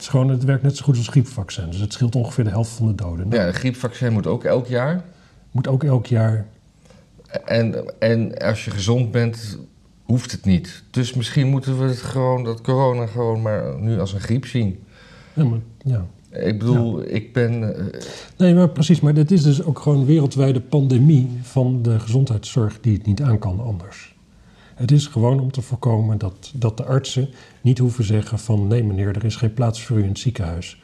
Het, 0.00 0.08
is 0.08 0.14
gewoon, 0.14 0.30
het 0.30 0.44
werkt 0.44 0.62
net 0.62 0.76
zo 0.76 0.84
goed 0.84 0.96
als 0.96 1.08
griepvaccin, 1.08 1.70
dus 1.70 1.80
het 1.80 1.92
scheelt 1.92 2.14
ongeveer 2.14 2.44
de 2.44 2.50
helft 2.50 2.70
van 2.70 2.86
de 2.86 2.94
doden. 2.94 3.28
Nou, 3.28 3.40
ja, 3.40 3.46
een 3.48 3.54
griepvaccin 3.54 4.12
moet 4.12 4.26
ook 4.26 4.44
elk 4.44 4.66
jaar. 4.66 5.04
Moet 5.50 5.68
ook 5.68 5.84
elk 5.84 6.06
jaar... 6.06 6.46
En, 7.44 7.98
en 7.98 8.38
als 8.38 8.64
je 8.64 8.70
gezond 8.70 9.10
bent, 9.10 9.58
hoeft 10.04 10.30
het 10.30 10.44
niet. 10.44 10.82
Dus 10.90 11.14
misschien 11.14 11.46
moeten 11.48 11.78
we 11.78 11.84
het 11.84 11.98
gewoon, 11.98 12.44
dat 12.44 12.60
corona 12.60 13.06
gewoon 13.06 13.42
maar 13.42 13.80
nu 13.80 14.00
als 14.00 14.12
een 14.12 14.20
griep 14.20 14.46
zien. 14.46 14.78
Ja, 15.34 15.44
maar, 15.44 15.58
ja. 15.84 16.06
Ik 16.30 16.58
bedoel, 16.58 17.02
ik 17.06 17.32
ben... 17.32 17.76
eh, 17.76 18.00
Nee, 18.36 18.54
maar 18.54 18.68
precies. 18.68 19.00
Maar 19.00 19.14
dit 19.14 19.30
is 19.30 19.42
dus 19.42 19.62
ook 19.62 19.78
gewoon 19.78 19.98
een 19.98 20.06
wereldwijde 20.06 20.60
pandemie 20.60 21.28
van 21.42 21.82
de 21.82 21.98
gezondheidszorg 22.00 22.80
die 22.80 22.92
het 22.96 23.06
niet 23.06 23.22
aan 23.22 23.38
kan 23.38 23.60
anders. 23.60 24.09
Het 24.80 24.90
is 24.90 25.06
gewoon 25.06 25.40
om 25.40 25.50
te 25.52 25.62
voorkomen 25.62 26.18
dat, 26.18 26.52
dat 26.54 26.76
de 26.76 26.84
artsen 26.84 27.28
niet 27.60 27.78
hoeven 27.78 28.04
zeggen 28.04 28.38
van... 28.38 28.66
nee 28.66 28.84
meneer, 28.84 29.16
er 29.16 29.24
is 29.24 29.36
geen 29.36 29.54
plaats 29.54 29.82
voor 29.82 29.98
u 29.98 30.02
in 30.02 30.08
het 30.08 30.18
ziekenhuis. 30.18 30.80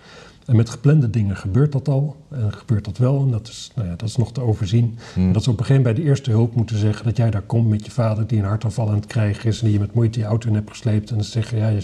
En 0.46 0.56
met 0.56 0.70
geplande 0.70 1.10
dingen 1.10 1.36
gebeurt 1.36 1.72
dat 1.72 1.88
al. 1.88 2.16
En 2.30 2.52
gebeurt 2.52 2.84
dat 2.84 2.98
wel. 2.98 3.20
En 3.20 3.30
dat 3.30 3.48
is, 3.48 3.70
nou 3.74 3.88
ja, 3.88 3.94
dat 3.96 4.08
is 4.08 4.16
nog 4.16 4.32
te 4.32 4.40
overzien. 4.40 4.98
hmm. 5.14 5.26
En 5.26 5.32
dat 5.32 5.42
ze 5.42 5.50
op 5.50 5.58
een 5.58 5.64
gegeven 5.64 5.82
moment 5.82 5.94
bij 5.94 6.04
de 6.04 6.10
eerste 6.10 6.30
hulp 6.30 6.54
moeten 6.54 6.78
zeggen... 6.78 7.04
dat 7.04 7.16
jij 7.16 7.30
daar 7.30 7.42
komt 7.42 7.68
met 7.68 7.84
je 7.84 7.90
vader 7.90 8.26
die 8.26 8.38
een 8.38 8.44
hartaanval 8.44 8.88
aan 8.88 8.94
het 8.94 9.06
krijgen 9.06 9.48
is... 9.48 9.58
en 9.58 9.64
die 9.64 9.74
je 9.74 9.80
met 9.80 9.94
moeite 9.94 10.18
je 10.18 10.24
auto 10.24 10.48
in 10.48 10.54
hebt 10.54 10.70
gesleept. 10.70 11.10
En 11.10 11.16
dan 11.16 11.24
zeggen, 11.24 11.58
ja, 11.58 11.68
je, 11.68 11.82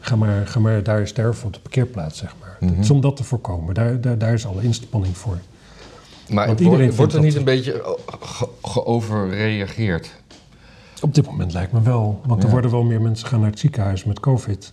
ga, 0.00 0.16
maar, 0.16 0.46
ga 0.46 0.60
maar 0.60 0.82
daar 0.82 1.06
sterven 1.06 1.46
op 1.46 1.52
de 1.54 1.60
parkeerplaats, 1.60 2.18
zeg 2.18 2.34
maar. 2.40 2.56
Het 2.70 2.78
is 2.78 2.90
om 2.90 3.00
dat 3.00 3.16
te 3.16 3.24
voorkomen. 3.24 3.74
Daar, 3.74 4.00
daar, 4.00 4.18
daar 4.18 4.32
is 4.32 4.46
alle 4.46 4.62
inspanning 4.62 5.16
voor. 5.16 5.38
Maar 6.30 6.56
wordt, 6.56 6.96
wordt 6.96 7.12
er 7.14 7.20
niet 7.20 7.34
een 7.34 7.44
beetje 7.44 7.96
ge- 8.20 8.48
geoverreageerd? 8.62 10.10
Op 11.00 11.14
dit 11.14 11.26
moment 11.26 11.52
lijkt 11.52 11.72
me 11.72 11.82
wel. 11.82 12.20
Want 12.26 12.42
er 12.42 12.50
worden 12.50 12.70
wel 12.70 12.82
meer 12.82 13.00
mensen 13.00 13.28
gaan 13.28 13.40
naar 13.40 13.50
het 13.50 13.58
ziekenhuis 13.58 14.04
met 14.04 14.20
covid. 14.20 14.72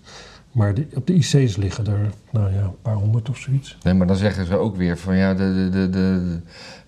Maar 0.51 0.73
de- 0.73 0.87
op 0.93 1.07
de 1.07 1.13
IC's 1.13 1.55
liggen 1.55 1.87
er, 1.87 2.09
nou 2.31 2.53
ja, 2.53 2.61
een 2.61 2.81
paar 2.81 2.93
honderd 2.95 3.29
of 3.29 3.37
zoiets. 3.37 3.77
Nee, 3.83 3.93
maar 3.93 4.07
dan 4.07 4.15
zeggen 4.15 4.45
ze 4.45 4.55
ook 4.57 4.75
weer 4.75 4.97
van 4.97 5.15
ja, 5.15 5.33
de, 5.33 5.53
de, 5.53 5.69
de, 5.69 5.89
de, 5.89 6.39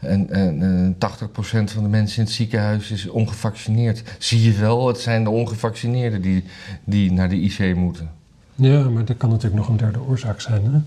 en, 0.08 0.30
en, 0.30 0.62
en 0.62 0.96
80% 0.96 1.72
van 1.72 1.84
de 1.84 1.90
mensen 1.90 2.18
in 2.20 2.24
het 2.24 2.34
ziekenhuis 2.34 2.92
is 2.92 3.08
ongevaccineerd. 3.08 4.04
Zie 4.20 4.42
je 4.44 4.60
wel, 4.60 4.88
het 4.88 5.00
zijn 5.00 5.24
de 5.24 5.30
ongevaccineerden 5.30 6.22
die, 6.22 6.44
die 6.84 7.12
naar 7.12 7.30
de 7.30 7.36
IC 7.42 7.76
moeten. 7.76 8.10
Ja, 8.56 8.90
maar 8.90 9.06
dat 9.06 9.18
kan 9.18 9.30
natuurlijk 9.30 9.56
nog 9.56 9.68
een 9.70 9.78
derde 9.78 10.02
oorzaak 10.02 10.42
zijn. 10.42 10.62
Hè? 10.66 10.80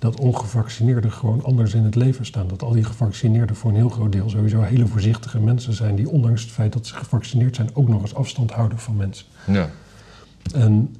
Dat 0.00 0.20
ongevaccineerden 0.20 1.12
gewoon 1.12 1.44
anders 1.44 1.74
in 1.74 1.84
het 1.84 1.94
leven 1.94 2.26
staan. 2.26 2.48
Dat 2.48 2.62
al 2.62 2.72
die 2.72 2.84
gevaccineerden 2.84 3.56
voor 3.56 3.70
een 3.70 3.76
heel 3.76 3.88
groot 3.88 4.12
deel 4.12 4.30
sowieso 4.30 4.60
hele 4.60 4.86
voorzichtige 4.86 5.40
mensen 5.40 5.72
zijn. 5.72 5.94
Die 5.96 6.08
ondanks 6.08 6.42
het 6.42 6.50
feit 6.50 6.72
dat 6.72 6.86
ze 6.86 6.94
gevaccineerd 6.94 7.56
zijn 7.56 7.70
ook 7.74 7.88
nog 7.88 8.02
eens 8.02 8.14
afstand 8.14 8.50
houden 8.50 8.78
van 8.78 8.96
mensen. 8.96 9.26
Ja, 9.46 9.70
En 10.54 10.96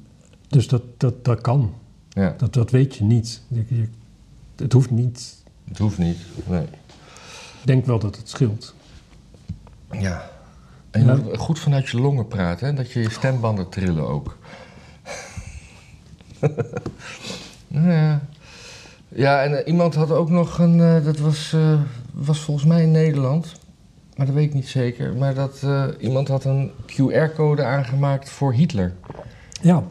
dus 0.47 0.67
dat, 0.67 0.81
dat, 0.97 1.25
dat 1.25 1.41
kan. 1.41 1.73
ja. 2.09 2.33
Dat, 2.37 2.53
dat 2.53 2.71
weet 2.71 2.95
je 2.95 3.03
niet. 3.03 3.41
Je, 3.47 3.65
je- 3.67 3.87
het 4.55 4.73
hoeft 4.73 4.91
niet. 4.91 5.43
het 5.67 5.77
hoeft 5.77 5.97
niet. 5.97 6.17
Nee. 6.47 6.63
Ik 7.61 7.67
denk 7.67 7.85
wel 7.85 7.99
dat 7.99 8.15
het 8.17 8.29
scheelt. 8.29 8.75
Ja. 9.91 10.29
En 10.91 11.01
je 11.01 11.07
Ja. 11.07 11.15
moet 11.15 11.37
goed 11.37 11.59
vanuit 11.59 11.89
je 11.89 11.99
longen 12.01 12.27
praten, 12.27 12.67
hè? 12.67 12.73
dat 12.73 12.91
je 12.91 12.99
je 12.99 13.09
stembanden 13.09 13.69
trillen 13.69 14.07
ook. 14.07 14.37
ja. 17.67 18.21
Ja, 19.15 19.43
en 19.43 19.57
eh, 19.57 19.67
iemand 19.67 19.95
had 19.95 20.11
ook 20.11 20.29
nog 20.29 20.59
een, 20.59 20.79
eh, 20.81 21.05
dat 21.05 21.17
was, 21.17 21.53
eh, 21.53 21.79
was 22.13 22.39
volgens 22.39 22.65
mij 22.65 22.81
in 22.81 22.91
Nederland, 22.91 23.51
maar 24.15 24.25
dat 24.25 24.35
weet 24.35 24.47
ik 24.47 24.53
niet 24.53 24.67
zeker, 24.67 25.15
maar 25.15 25.33
dat 25.33 25.65
iemand 25.99 26.27
had 26.27 26.43
een 26.43 26.71
QR-code 26.85 27.63
aangemaakt 27.63 28.29
voor 28.29 28.53
Hitler. 28.53 28.93
Ja. 29.61 29.83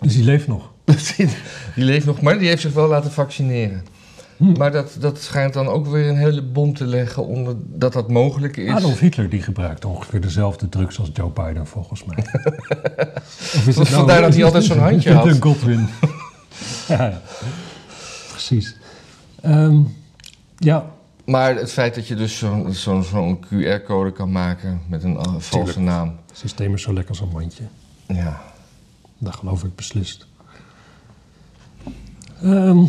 Dus 0.00 0.14
die 0.14 0.24
leeft 0.24 0.46
nog. 0.46 0.70
die 1.74 1.84
leeft 1.84 2.06
nog, 2.06 2.20
maar 2.20 2.38
die 2.38 2.48
heeft 2.48 2.62
zich 2.62 2.72
wel 2.72 2.88
laten 2.88 3.10
vaccineren. 3.10 3.84
Hm. 4.36 4.52
Maar 4.52 4.72
dat, 4.72 4.96
dat 5.00 5.18
schijnt 5.18 5.54
dan 5.54 5.68
ook 5.68 5.86
weer 5.86 6.08
een 6.08 6.16
hele 6.16 6.42
bom 6.42 6.74
te 6.74 6.86
leggen 6.86 7.26
onder 7.26 7.54
dat 7.58 7.92
dat 7.92 8.10
mogelijk 8.10 8.56
is. 8.56 8.70
Adolf 8.70 8.98
Hitler 8.98 9.28
die 9.28 9.42
gebruikt 9.42 9.84
ongeveer 9.84 10.20
dezelfde 10.20 10.68
drugs 10.68 10.98
als 10.98 11.10
Joe 11.12 11.30
Biden 11.30 11.66
volgens 11.66 12.04
mij. 12.04 12.16
of 13.56 13.66
is 13.66 13.76
Vandaar 13.76 14.20
dat 14.20 14.34
hij 14.34 14.44
altijd 14.44 14.64
zo'n 14.64 14.78
handje 14.78 15.12
had. 15.14 15.26
Een 15.26 15.42
Godwin. 15.42 15.88
Ja, 16.98 17.20
precies. 18.30 18.76
Ehm, 19.40 19.80
ja, 20.56 20.84
Maar 21.24 21.54
het 21.56 21.72
feit 21.72 21.94
dat 21.94 22.06
je 22.08 22.14
dus 22.14 22.38
zo'n 22.38 22.72
zo'n 22.74 23.02
zo'n 23.02 23.38
QR-code 23.44 24.12
kan 24.12 24.32
maken 24.32 24.80
met 24.88 25.02
een 25.04 25.14
valse 25.22 25.50
Tuurlijk. 25.50 25.76
naam. 25.78 26.08
het 26.28 26.38
systeem 26.38 26.74
is 26.74 26.82
zo 26.82 26.92
lekker 26.92 27.10
als 27.10 27.20
een 27.20 27.28
mandje. 27.32 27.64
Ja. 28.06 28.40
Dat 29.18 29.34
geloof 29.34 29.64
ik 29.64 29.74
beslist. 29.74 30.26
Ehm 32.42 32.84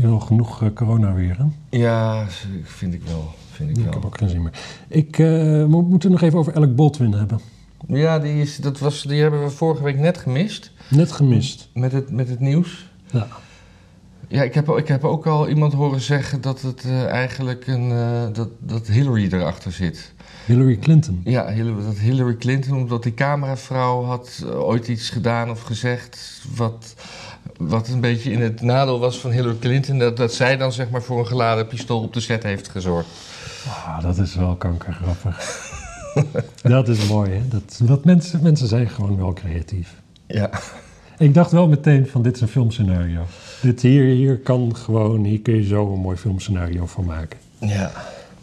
heel 0.00 0.20
genoeg 0.20 0.62
eh, 0.62 0.68
corona 0.74 1.12
weer, 1.12 1.36
hè? 1.38 1.78
ja, 1.78 2.26
vind 2.62 2.94
ik 2.94 3.02
wel. 3.02 3.34
Vind 3.50 3.70
ik 3.70 3.76
Ik 3.76 3.84
wel. 3.84 3.92
heb 3.92 4.04
ook 4.04 4.18
geen 4.18 4.28
zin 4.28 4.42
meer. 4.42 4.52
Ik 4.88 5.18
eh, 5.18 5.64
mo- 5.64 5.82
moet 5.82 6.02
het 6.02 6.12
nog 6.12 6.20
even 6.22 6.38
over 6.38 6.54
Alec 6.56 6.74
Baldwin 6.76 7.12
hebben. 7.12 7.40
Ja, 7.88 8.18
die, 8.18 8.40
is, 8.40 8.56
dat 8.56 8.78
was, 8.78 9.02
die 9.02 9.20
hebben 9.20 9.42
we 9.42 9.50
vorige 9.50 9.82
week 9.82 9.98
net 9.98 10.18
gemist 10.18 10.70
Net 10.88 11.12
gemist. 11.12 11.68
met 11.74 11.92
het, 11.92 12.10
met 12.10 12.28
het 12.28 12.40
nieuws. 12.40 12.90
Ja. 13.10 13.26
Ja, 14.32 14.42
ik 14.42 14.54
heb, 14.54 14.68
ik 14.68 14.88
heb 14.88 15.04
ook 15.04 15.26
al 15.26 15.48
iemand 15.48 15.72
horen 15.72 16.00
zeggen 16.00 16.40
dat 16.40 16.62
het 16.62 16.84
eh, 16.84 17.04
eigenlijk 17.04 17.66
een, 17.66 17.90
eh, 17.90 18.22
dat, 18.32 18.48
dat 18.58 18.86
Hillary 18.86 19.28
erachter 19.30 19.72
zit. 19.72 20.12
Hillary 20.46 20.76
Clinton. 20.76 21.20
Ja, 21.24 21.48
Hillary, 21.48 21.84
dat 21.84 21.98
Hillary 21.98 22.36
Clinton, 22.36 22.76
omdat 22.76 23.02
die 23.02 23.14
cameravrouw 23.14 24.04
had 24.04 24.42
eh, 24.42 24.60
ooit 24.60 24.88
iets 24.88 25.10
gedaan 25.10 25.50
of 25.50 25.62
gezegd 25.62 26.42
wat, 26.54 26.94
wat 27.56 27.88
een 27.88 28.00
beetje 28.00 28.30
in 28.32 28.40
het 28.40 28.60
nadeel 28.60 28.98
was 28.98 29.18
van 29.18 29.30
Hillary 29.30 29.58
Clinton. 29.58 29.98
Dat, 29.98 30.16
dat 30.16 30.34
zij 30.34 30.56
dan 30.56 30.72
zeg 30.72 30.90
maar 30.90 31.02
voor 31.02 31.18
een 31.18 31.26
geladen 31.26 31.66
pistool 31.66 32.02
op 32.02 32.12
de 32.12 32.20
set 32.20 32.42
heeft 32.42 32.68
gezorgd. 32.68 33.08
Ah, 33.66 34.02
dat 34.02 34.18
is 34.18 34.34
wel 34.34 34.56
kankergrappig. 34.56 35.70
dat 36.62 36.88
is 36.88 37.08
mooi, 37.08 37.30
hè? 37.30 37.48
Dat, 37.48 37.80
dat 37.82 38.04
mensen, 38.04 38.42
mensen 38.42 38.68
zijn 38.68 38.88
gewoon 38.88 39.16
wel 39.16 39.32
creatief. 39.32 40.02
Ja. 40.26 40.50
Ik 41.18 41.34
dacht 41.34 41.50
wel 41.50 41.68
meteen 41.68 42.06
van 42.06 42.22
dit 42.22 42.34
is 42.34 42.40
een 42.40 42.48
filmscenario. 42.48 43.22
Dit 43.62 43.82
hier, 43.82 44.04
hier 44.04 44.38
kan 44.38 44.76
gewoon, 44.76 45.24
hier 45.24 45.40
kun 45.40 45.54
je 45.54 45.64
zo 45.64 45.92
een 45.92 46.00
mooi 46.00 46.16
filmscenario 46.16 46.86
van 46.86 47.04
maken. 47.04 47.38
Ja. 47.58 47.92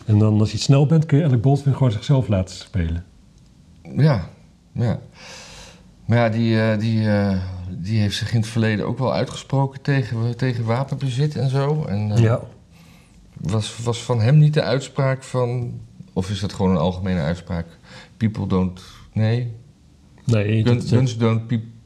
En 0.05 0.19
dan 0.19 0.39
als 0.39 0.51
je 0.51 0.57
snel 0.57 0.85
bent 0.85 1.05
kun 1.05 1.17
je 1.17 1.23
Alec 1.23 1.41
Baldwin 1.41 1.73
gewoon 1.73 1.91
zichzelf 1.91 2.27
laten 2.27 2.55
spelen. 2.55 3.03
Ja, 3.95 4.29
ja. 4.71 4.99
Maar 6.05 6.17
ja, 6.17 6.29
die, 6.29 6.61
eh, 6.61 6.79
die, 6.79 7.09
eh, 7.09 7.37
die 7.69 7.99
heeft 7.99 8.17
zich 8.17 8.31
in 8.33 8.39
het 8.39 8.49
verleden 8.49 8.85
ook 8.85 8.97
wel 8.97 9.13
uitgesproken 9.13 9.81
tegen, 9.81 10.37
tegen 10.37 10.65
wapenbezit 10.65 11.35
en 11.35 11.49
zo. 11.49 11.85
En 11.85 12.11
eh, 12.11 12.35
was, 13.33 13.77
was 13.83 14.03
van 14.03 14.21
hem 14.21 14.37
niet 14.37 14.53
de 14.53 14.63
uitspraak 14.63 15.23
van... 15.23 15.79
Of 16.19 16.29
is 16.29 16.39
dat 16.39 16.53
gewoon 16.53 16.71
een 16.71 16.77
algemene 16.77 17.21
uitspraak? 17.21 17.65
People 18.17 18.47
don't... 18.47 18.81
Nee? 19.13 19.53
Nee, 20.25 20.63
Gun- 20.63 20.77
dat, 20.77 20.87
guns 20.87 21.17
don't 21.17 21.41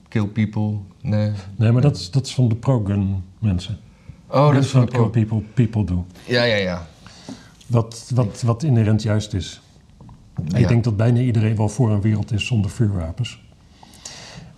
kill 0.07 0.25
people. 0.25 0.77
Nee. 1.01 1.31
nee, 1.55 1.71
maar 1.71 1.81
dat 1.81 1.95
is, 1.95 2.11
dat 2.11 2.25
is 2.25 2.33
van 2.33 2.49
de 2.49 2.55
pro-gun 2.55 3.23
mensen. 3.39 3.79
Oh, 4.27 4.53
dat 4.53 4.63
is 4.63 4.69
van 4.69 4.87
kill 4.87 5.07
people, 5.07 5.41
people 5.53 5.83
do. 5.83 6.05
Ja, 6.27 6.43
ja, 6.43 6.55
ja. 6.55 6.87
Wat, 7.67 8.11
wat, 8.15 8.41
wat 8.41 8.63
inherent 8.63 9.01
juist 9.01 9.33
is. 9.33 9.61
Ja. 10.47 10.57
Ik 10.57 10.67
denk 10.67 10.83
dat 10.83 10.97
bijna 10.97 11.19
iedereen 11.19 11.55
wel 11.55 11.69
voor 11.69 11.91
een 11.91 12.01
wereld 12.01 12.31
is 12.31 12.45
zonder 12.45 12.71
vuurwapens. 12.71 13.41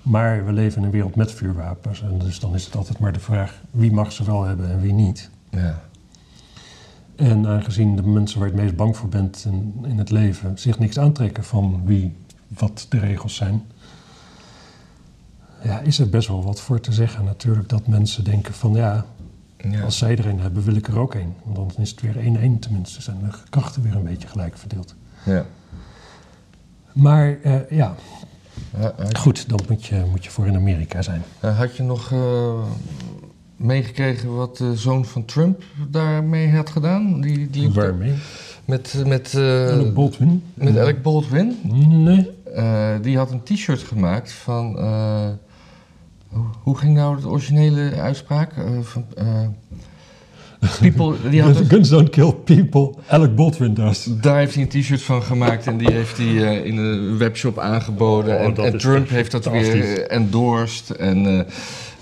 Maar 0.02 0.46
we 0.46 0.52
leven 0.52 0.78
in 0.78 0.84
een 0.86 0.92
wereld 0.92 1.16
met 1.16 1.32
vuurwapens. 1.32 2.02
En 2.02 2.18
dus 2.18 2.40
dan 2.40 2.54
is 2.54 2.66
het 2.66 2.76
altijd 2.76 3.00
maar 3.00 3.14
de 3.14 3.20
vraag 3.20 3.62
wie 3.72 3.92
mag 3.92 4.12
ze 4.12 4.24
wel 4.24 4.44
hebben 4.44 4.70
en 4.72 4.82
wie 4.82 4.94
niet. 4.94 5.30
Ja. 5.50 5.82
En 7.16 7.48
aangezien 7.48 7.96
de 7.96 8.02
mensen 8.04 8.40
waar 8.40 8.48
je 8.48 8.54
het 8.54 8.64
meest 8.64 8.76
bang 8.76 8.98
voor 8.98 9.10
bent 9.10 9.46
in, 9.48 9.74
in 9.88 9.98
het 9.98 10.10
leven 10.10 10.60
zich 10.60 10.80
niks 10.80 11.00
aantrekken 11.00 11.44
van 11.44 11.82
wie, 11.86 12.16
wat 12.48 12.86
de 12.90 13.00
regels 13.00 13.36
zijn, 13.36 13.64
ja, 15.64 15.80
is 15.80 16.00
er 16.00 16.10
best 16.10 16.28
wel 16.28 16.44
wat 16.44 16.62
voor 16.62 16.80
te 16.80 16.92
zeggen 16.92 17.26
natuurlijk 17.26 17.70
dat 17.70 17.88
mensen 17.88 18.24
denken 18.24 18.54
van 18.54 18.74
ja, 18.74 19.06
ja. 19.58 19.82
als 19.82 19.98
zij 19.98 20.18
er 20.18 20.28
een 20.28 20.40
hebben 20.40 20.64
wil 20.64 20.76
ik 20.76 20.88
er 20.88 21.00
ook 21.00 21.14
een. 21.14 21.34
Want 21.44 21.56
dan 21.56 21.84
is 21.84 21.90
het 21.90 22.02
weer 22.02 22.16
1-1 22.16 22.60
tenminste, 22.60 23.02
zijn 23.02 23.18
de 23.20 23.38
krachten 23.50 23.82
weer 23.82 23.96
een 23.96 24.04
beetje 24.04 24.28
gelijk 24.28 24.58
verdeeld. 24.58 24.96
ja. 25.26 25.46
Maar 26.92 27.42
eh, 27.42 27.70
ja, 27.70 27.96
goed, 29.18 29.50
dan 29.50 29.60
moet 29.68 29.86
je, 29.86 30.06
moet 30.12 30.24
je 30.24 30.30
voor 30.30 30.48
in 30.48 30.56
Amerika 30.56 31.02
zijn. 31.02 31.24
eh, 31.40 31.58
had 31.58 31.76
je 31.76 31.84
nog 31.84 32.12
eh, 32.12 32.64
meegekregen 33.58 34.36
wat 34.36 34.58
de 34.58 34.76
zoon 34.76 35.06
van 35.06 35.26
Trump 35.26 35.64
daarmee 35.90 36.50
had 36.56 36.70
gedaan? 36.70 37.22
Die, 37.22 37.50
die 37.50 37.72
Waarmee? 37.72 38.14
met, 38.66 39.04
met, 39.06 39.34
eh, 39.34 39.68
Alec 39.68 39.94
Baldwin? 39.94 40.44
met 40.54 40.78
Alec 40.78 41.02
Baldwin. 41.02 41.58
Nee. 42.04 42.30
Eh, 42.56 42.90
die 43.02 43.18
had 43.18 43.32
een 43.32 43.44
t-shirt 43.44 43.82
gemaakt 43.84 44.32
van. 44.32 44.78
eh, 44.78 45.28
hoe, 46.30 46.46
hoe 46.62 46.78
ging 46.78 46.94
nou 46.96 47.22
de 47.22 47.28
originele 47.28 47.92
uitspraak? 47.96 48.54
Van, 48.82 49.06
people, 50.80 51.16
die 51.30 51.42
had 51.42 51.58
Guns 51.58 51.90
don't 51.90 52.10
kill 52.10 52.34
people. 52.34 52.94
Alec 53.08 53.36
Baldwin 53.36 53.74
does. 53.74 54.08
daar 54.22 54.38
heeft 54.38 54.54
hij 54.56 54.64
een 54.64 54.82
t-shirt 54.82 55.02
van 55.02 55.24
gemaakt 55.24 55.68
en 55.68 55.78
die 55.78 55.92
heeft 55.92 56.18
hij 56.18 56.62
in 56.62 56.78
een 56.78 57.18
webshop 57.18 57.60
aangeboden. 57.60 58.36
Oh, 58.36 58.42
en 58.42 58.56
en 58.56 58.78
Trump 58.78 59.10
heeft 59.10 59.32
dat 59.32 59.46
weer 59.46 60.08
endorsed. 60.08 60.96
En, 60.96 61.46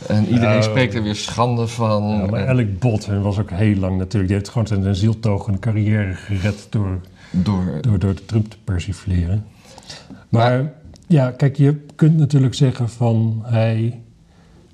en 0.07 0.27
iedereen 0.27 0.55
Ja, 0.55 0.61
spreekt 0.61 0.93
er 0.93 1.03
weer 1.03 1.15
schande 1.15 1.67
van. 1.67 2.03
Ja, 2.03 2.25
maar 2.25 2.39
En 2.39 2.47
Alec 2.47 2.79
Baldwin 2.79 3.21
was 3.21 3.39
ook 3.39 3.51
heel 3.51 3.75
lang 3.75 3.97
natuurlijk. 3.97 4.27
Die 4.27 4.37
heeft 4.37 4.49
gewoon 4.49 4.67
zijn 4.67 4.95
zieltogende 4.95 5.59
carrière 5.59 6.13
gered 6.13 6.67
door, 6.69 6.99
door, 7.31 7.77
door, 7.81 7.99
door 7.99 8.13
Trump 8.25 8.49
te 8.49 8.57
persifleren. 8.63 9.45
Maar 10.29 10.73
ja, 11.07 11.31
kijk, 11.31 11.57
je 11.57 11.75
kunt 11.95 12.17
natuurlijk 12.17 12.53
zeggen 12.53 12.89
van 12.89 13.41
hij, 13.45 14.01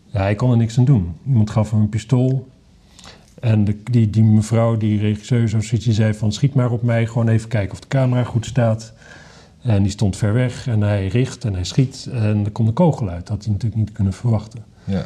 ja, 0.06 0.20
hij 0.20 0.36
kon 0.36 0.52
er 0.52 0.58
niks 0.58 0.78
aan 0.78 0.86
doen. 0.86 1.16
Iemand 1.28 1.50
gaf 1.50 1.72
hem 1.72 1.80
een 1.80 1.90
pistool. 1.90 2.48
En 3.40 3.66
de, 3.66 3.84
die, 3.84 4.10
die 4.10 4.24
mevrouw, 4.24 4.78
die 4.78 5.00
regisseur, 5.00 5.48
zo 5.50 5.60
die 5.60 5.94
zei 5.94 6.14
van 6.14 6.32
schiet 6.32 6.54
maar 6.54 6.72
op 6.72 6.84
mij. 6.84 7.06
Gewoon 7.08 7.28
even 7.28 7.50
kijken 7.50 7.72
of 7.72 7.80
de 7.80 7.88
camera 7.88 8.24
goed 8.24 8.46
staat. 8.46 8.94
En 9.62 9.84
die 9.84 9.92
stond 9.92 10.18
ver 10.18 10.34
weg 10.34 10.68
en 10.68 10.82
hij 10.82 11.08
richt 11.08 11.46
en 11.46 11.54
hij 11.54 11.64
schiet. 11.64 12.10
En 12.12 12.46
er 12.46 12.52
komt 12.52 12.68
een 12.68 12.74
kogel 12.74 13.10
uit. 13.10 13.20
Dat 13.20 13.30
had 13.30 13.44
hij 13.44 13.54
natuurlijk 13.54 13.82
niet 13.82 13.92
kunnen 13.92 14.14
verwachten. 14.14 14.64
Ja. 14.89 15.05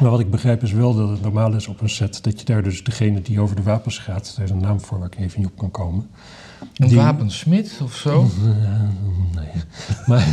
Maar 0.00 0.10
wat 0.10 0.20
ik 0.20 0.30
begrijp 0.30 0.62
is 0.62 0.72
wel 0.72 0.94
dat 0.94 1.08
het 1.08 1.22
normaal 1.22 1.54
is 1.54 1.66
op 1.68 1.80
een 1.80 1.88
set... 1.90 2.22
dat 2.24 2.38
je 2.38 2.44
daar 2.44 2.62
dus 2.62 2.84
degene 2.84 3.22
die 3.22 3.40
over 3.40 3.56
de 3.56 3.62
wapens 3.62 3.98
gaat... 3.98 4.34
er 4.36 4.42
is 4.44 4.50
een 4.50 4.60
naam 4.60 4.80
voor 4.80 4.98
waar 4.98 5.06
ik 5.12 5.18
even 5.18 5.40
niet 5.40 5.48
op 5.50 5.58
kan 5.58 5.70
komen. 5.70 6.08
Een 6.76 6.88
Die- 6.88 6.96
wapensmid 6.96 7.80
of 7.82 7.94
zo? 7.96 8.30
Nee. 9.34 9.62
Maar, 10.06 10.26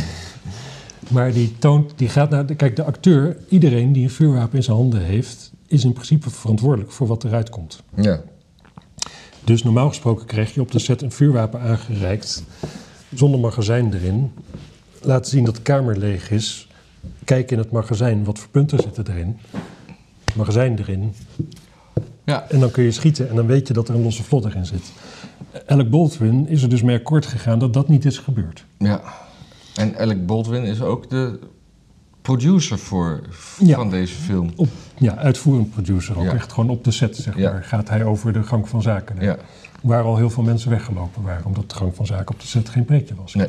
maar 1.08 1.32
die 1.32 1.58
toont, 1.58 1.92
die 1.96 2.08
gaat 2.08 2.30
naar... 2.30 2.46
de- 2.46 2.54
Kijk, 2.54 2.76
de 2.76 2.84
acteur, 2.84 3.36
iedereen 3.48 3.92
die 3.92 4.02
een 4.04 4.10
vuurwapen 4.10 4.56
in 4.56 4.62
zijn 4.62 4.76
handen 4.76 5.00
heeft... 5.02 5.52
is 5.66 5.84
in 5.84 5.92
principe 5.92 6.30
verantwoordelijk 6.30 6.92
voor 6.92 7.06
wat 7.06 7.24
eruit 7.24 7.50
komt. 7.50 7.82
Ja. 7.96 8.20
Dus 9.44 9.62
normaal 9.62 9.88
gesproken 9.88 10.26
krijg 10.26 10.54
je 10.54 10.60
op 10.60 10.70
de 10.72 10.78
set 10.78 11.02
een 11.02 11.12
vuurwapen 11.12 11.60
aangereikt... 11.60 12.44
zonder 13.14 13.40
magazijn 13.40 13.94
erin. 13.94 14.32
Laten 15.02 15.30
zien 15.30 15.44
dat 15.44 15.56
de 15.56 15.62
kamer 15.62 15.98
leeg 15.98 16.30
is. 16.30 16.68
Kijk 17.24 17.50
in 17.50 17.58
het 17.58 17.70
magazijn, 17.70 18.24
wat 18.24 18.38
voor 18.38 18.48
punten 18.50 18.78
zitten 18.78 19.06
erin. 19.08 19.38
Magazijn 20.36 20.78
erin. 20.78 21.14
Ja. 22.24 22.46
En 22.48 22.60
dan 22.60 22.70
kun 22.70 22.82
je 22.84 22.90
schieten 22.92 23.28
en 23.28 23.36
dan 23.36 23.46
weet 23.46 23.68
je 23.68 23.74
dat 23.74 23.88
er 23.88 23.94
een 23.94 24.02
losse 24.02 24.22
vlot 24.22 24.44
erin 24.44 24.66
zit. 24.66 24.92
Alec 25.66 25.90
Baldwin 25.90 26.48
is 26.48 26.62
er 26.62 26.68
dus 26.68 26.82
mee 26.82 26.96
akkoord 26.96 27.26
gegaan 27.26 27.58
dat 27.58 27.72
dat 27.72 27.88
niet 27.88 28.04
is 28.04 28.18
gebeurd. 28.18 28.64
ja. 28.78 29.00
En 29.74 29.96
Alec 29.98 30.26
Baldwin 30.26 30.62
is 30.62 30.80
ook 30.82 31.10
de 31.10 31.38
producer 32.22 32.78
voor, 32.78 33.20
Ja. 33.58 33.74
van 33.76 33.90
deze 33.90 34.14
film. 34.14 34.50
Op, 34.56 34.68
ja, 34.98 35.16
uitvoerend 35.16 35.70
producer 35.70 36.18
ook. 36.18 36.24
Ja. 36.24 36.32
Echt 36.32 36.52
gewoon 36.52 36.70
op 36.70 36.84
de 36.84 36.90
set, 36.90 37.16
zeg 37.16 37.36
Ja. 37.36 37.52
maar. 37.52 37.64
Gaat 37.64 37.88
hij 37.88 38.04
over 38.04 38.32
de 38.32 38.42
gang 38.42 38.68
van 38.68 38.82
zaken. 38.82 39.16
Ja. 39.20 39.36
Waar 39.82 40.02
al 40.02 40.16
heel 40.16 40.30
veel 40.30 40.42
mensen 40.42 40.70
weggelopen 40.70 41.22
waren. 41.22 41.44
Omdat 41.44 41.70
de 41.70 41.76
gang 41.76 41.94
van 41.94 42.06
zaken 42.06 42.34
op 42.34 42.40
de 42.40 42.46
set 42.46 42.68
geen 42.68 42.84
pretje 42.84 43.14
was. 43.14 43.34
Nee. 43.34 43.48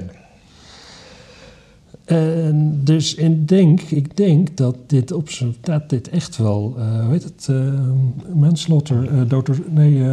En 2.12 2.80
dus 2.84 3.16
ik 3.16 3.48
denk, 3.48 3.82
ik 3.82 4.18
denk 4.18 4.58
dat 4.58 4.76
dit 4.88 5.12
op 5.12 5.30
zijn 5.30 5.56
dat 5.62 5.90
dit 5.90 6.10
echt 6.10 6.38
wel, 6.38 6.76
eh 6.78 7.08
weet 7.10 7.24
het, 7.24 7.48
eh 7.50 8.34
manslaughter, 8.34 9.08
eh, 9.08 9.30
dood, 9.30 9.50
nee, 9.70 10.06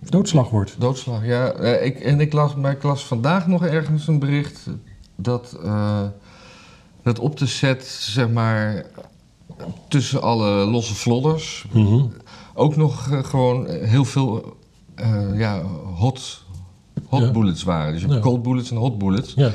doodslag 0.00 0.50
wordt. 0.50 0.76
Doodslag, 0.78 1.26
ja. 1.26 1.52
Ik, 1.58 2.00
en 2.00 2.20
ik 2.20 2.32
las, 2.32 2.54
maar 2.54 2.72
ik 2.72 2.82
las 2.82 3.04
vandaag 3.04 3.46
nog 3.46 3.64
ergens 3.64 4.06
een 4.06 4.18
bericht 4.18 4.66
dat, 5.16 5.58
dat 7.02 7.18
op 7.18 7.36
de 7.36 7.46
set, 7.46 7.84
zeg 7.86 8.30
maar, 8.30 8.86
tussen 9.88 10.22
alle 10.22 10.64
losse 10.64 10.94
vlodders 10.94 11.66
ook 12.54 12.76
nog 12.76 13.08
gewoon 13.28 13.68
heel 13.68 14.04
veel 14.04 14.56
ja, 15.34 15.62
hot, 15.94 16.44
hot 17.08 17.20
Ja. 17.20 17.30
bullets 17.30 17.62
waren. 17.62 17.92
Dus 17.92 18.00
je 18.00 18.06
hebt 18.06 18.18
Ja. 18.18 18.24
cold 18.24 18.42
bullets 18.42 18.70
en 18.70 18.76
hot 18.76 18.98
bullets. 18.98 19.32
Ja, 19.36 19.50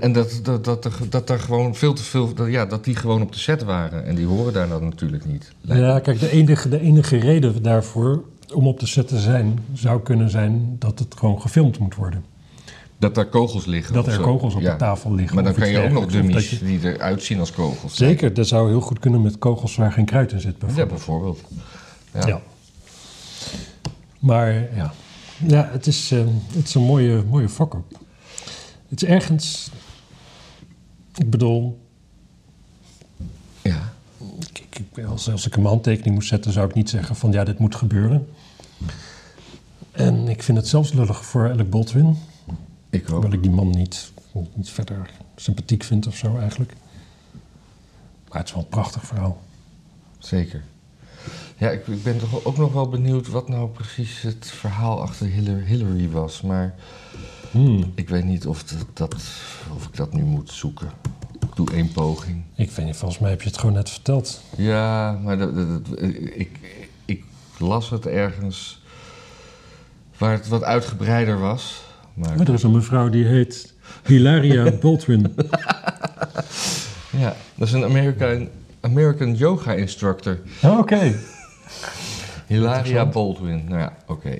En 0.00 0.12
dat, 0.12 0.40
dat, 0.42 0.64
dat, 0.64 0.84
er, 0.84 0.92
dat 1.10 1.30
er 1.30 1.38
gewoon 1.40 1.74
veel 1.74 1.92
te 1.92 2.02
veel, 2.02 2.34
dat, 2.34 2.48
ja, 2.50 2.66
dat 2.66 2.84
die 2.84 2.96
gewoon 2.96 3.22
op 3.22 3.32
de 3.32 3.38
set 3.38 3.64
waren. 3.64 4.06
En 4.06 4.14
die 4.14 4.26
horen 4.26 4.52
daar 4.52 4.68
dan 4.68 4.84
natuurlijk 4.84 5.24
niet. 5.24 5.52
ja 5.60 5.98
kijk, 6.00 6.20
de 6.20 6.30
enige, 6.30 6.68
de 6.68 6.80
enige 6.80 7.16
reden 7.16 7.62
daarvoor 7.62 8.22
om 8.54 8.66
op 8.66 8.80
de 8.80 8.86
set 8.86 9.08
te 9.08 9.18
zijn, 9.18 9.58
zou 9.72 10.00
kunnen 10.02 10.30
zijn 10.30 10.76
dat 10.78 10.98
het 10.98 11.14
gewoon 11.18 11.40
gefilmd 11.40 11.78
moet 11.78 11.94
worden. 11.94 12.24
Dat 12.98 13.14
daar 13.14 13.26
kogels 13.26 13.64
liggen. 13.66 13.94
Dat 13.94 14.06
er 14.06 14.12
zo. 14.12 14.22
kogels 14.22 14.54
op 14.54 14.60
Ja. 14.60 14.72
de 14.72 14.78
tafel 14.78 15.14
liggen. 15.14 15.34
Maar 15.34 15.44
dan 15.44 15.54
kan 15.54 15.68
je 15.68 15.82
ook 15.82 15.90
nog 15.90 16.06
dummies 16.06 16.34
dat 16.34 16.58
je- 16.58 16.64
die 16.64 16.80
eruit 16.82 17.22
zien 17.22 17.38
als 17.40 17.52
kogels. 17.52 17.96
Zeker, 17.96 18.34
dat 18.34 18.46
zou 18.46 18.68
heel 18.68 18.80
goed 18.80 18.98
kunnen 18.98 19.22
met 19.22 19.38
kogels 19.38 19.76
waar 19.76 19.92
geen 19.92 20.04
kruid 20.04 20.32
in 20.32 20.40
zit 20.40 20.52
Ja, 20.52 20.58
bijvoorbeeld. 20.66 20.88
bijvoorbeeld. 20.88 21.40
Ja. 22.14 22.26
Ja. 22.26 22.40
Maar 24.18 24.52
ja, 24.74 24.92
ja 25.46 25.68
het, 25.72 25.86
is, 25.86 26.10
eh, 26.10 26.26
het 26.52 26.66
is 26.66 26.74
een 26.74 26.82
mooie, 26.82 27.22
mooie 27.22 27.48
fuck-up. 27.48 27.98
Het 28.88 29.02
is 29.02 29.08
ergens... 29.08 29.70
Ik 31.14 31.30
bedoel, 31.30 31.78
Ja. 33.62 33.92
ik, 34.52 34.82
ik, 34.94 35.04
als, 35.04 35.30
als 35.30 35.46
ik 35.46 35.56
een 35.56 35.64
handtekening 35.64 36.14
moest 36.14 36.28
zetten... 36.28 36.52
zou 36.52 36.68
ik 36.68 36.74
niet 36.74 36.90
zeggen 36.90 37.16
van 37.16 37.32
ja, 37.32 37.44
dit 37.44 37.58
moet 37.58 37.74
gebeuren. 37.74 38.28
En 39.92 40.28
ik 40.28 40.42
vind 40.42 40.58
het 40.58 40.68
zelfs 40.68 40.92
lullig 40.92 41.24
voor 41.24 41.50
Alec 41.50 41.70
Baldwin. 41.70 42.16
ik 42.90 43.02
ook. 43.02 43.08
Hoewel 43.08 43.32
ik 43.32 43.42
die 43.42 43.50
man 43.50 43.70
niet, 43.70 44.12
niet 44.54 44.70
verder 44.70 45.10
sympathiek 45.36 45.82
vind 45.84 46.06
of 46.06 46.16
zo 46.16 46.38
eigenlijk. 46.38 46.72
Maar 48.28 48.38
het 48.38 48.46
is 48.48 48.54
wel 48.54 48.62
een 48.62 48.68
prachtig 48.68 49.06
verhaal. 49.06 49.40
Zeker. 50.18 50.64
Ja, 51.58 51.70
ik, 51.70 51.86
ik 51.86 52.02
ben 52.02 52.18
toch 52.18 52.44
ook 52.44 52.56
nog 52.56 52.72
wel 52.72 52.88
benieuwd 52.88 53.28
wat 53.28 53.48
nou 53.48 53.68
precies 53.68 54.22
het 54.22 54.46
verhaal 54.54 55.02
achter 55.02 55.26
Hillary, 55.66 56.08
was. 56.10 56.40
Maar 56.42 56.74
Hmm. 57.50 57.92
ik 57.94 58.08
weet 58.08 58.24
niet 58.24 58.46
of, 58.46 58.62
dat, 58.64 58.86
dat, 58.94 59.14
of 59.74 59.84
ik 59.86 59.96
dat 59.96 60.12
nu 60.12 60.22
moet 60.22 60.50
zoeken. 60.50 60.90
Ik 61.40 61.48
doe 61.56 61.70
één 61.72 61.92
poging. 61.92 62.42
Ik 62.56 62.70
weet 62.70 62.86
niet, 62.86 62.96
volgens 62.96 63.20
mij 63.20 63.30
heb 63.30 63.42
je 63.42 63.48
het 63.48 63.58
gewoon 63.58 63.74
net 63.74 63.90
verteld. 63.90 64.42
Ja, 64.56 65.12
maar 65.12 65.38
dat, 65.38 65.54
dat- 65.54 66.02
ik, 66.34 66.58
ik 67.04 67.24
las 67.58 67.90
het 67.90 68.06
ergens 68.06 68.82
waar 70.18 70.32
het 70.32 70.48
wat 70.48 70.62
uitgebreider 70.62 71.38
was. 71.38 71.82
Maar 72.14 72.36
Maar 72.36 72.46
er 72.48 72.54
is 72.54 72.62
een 72.62 72.70
mevrouw 72.72 73.08
die 73.08 73.24
heet 73.24 73.74
Hilaria 74.04 74.70
Baldwin. 74.80 75.34
ja, 77.10 77.36
dat 77.54 77.68
is 77.68 77.72
een 77.74 77.84
American, 77.84 78.48
American 78.80 79.34
yoga 79.34 79.72
instructor. 79.72 80.38
Oh, 80.62 80.78
Oké. 80.78 81.14
Hilaria. 82.48 83.06
Baldwin. 83.06 83.64
Nou 83.64 83.80
ja, 83.80 83.92
oké. 84.06 84.38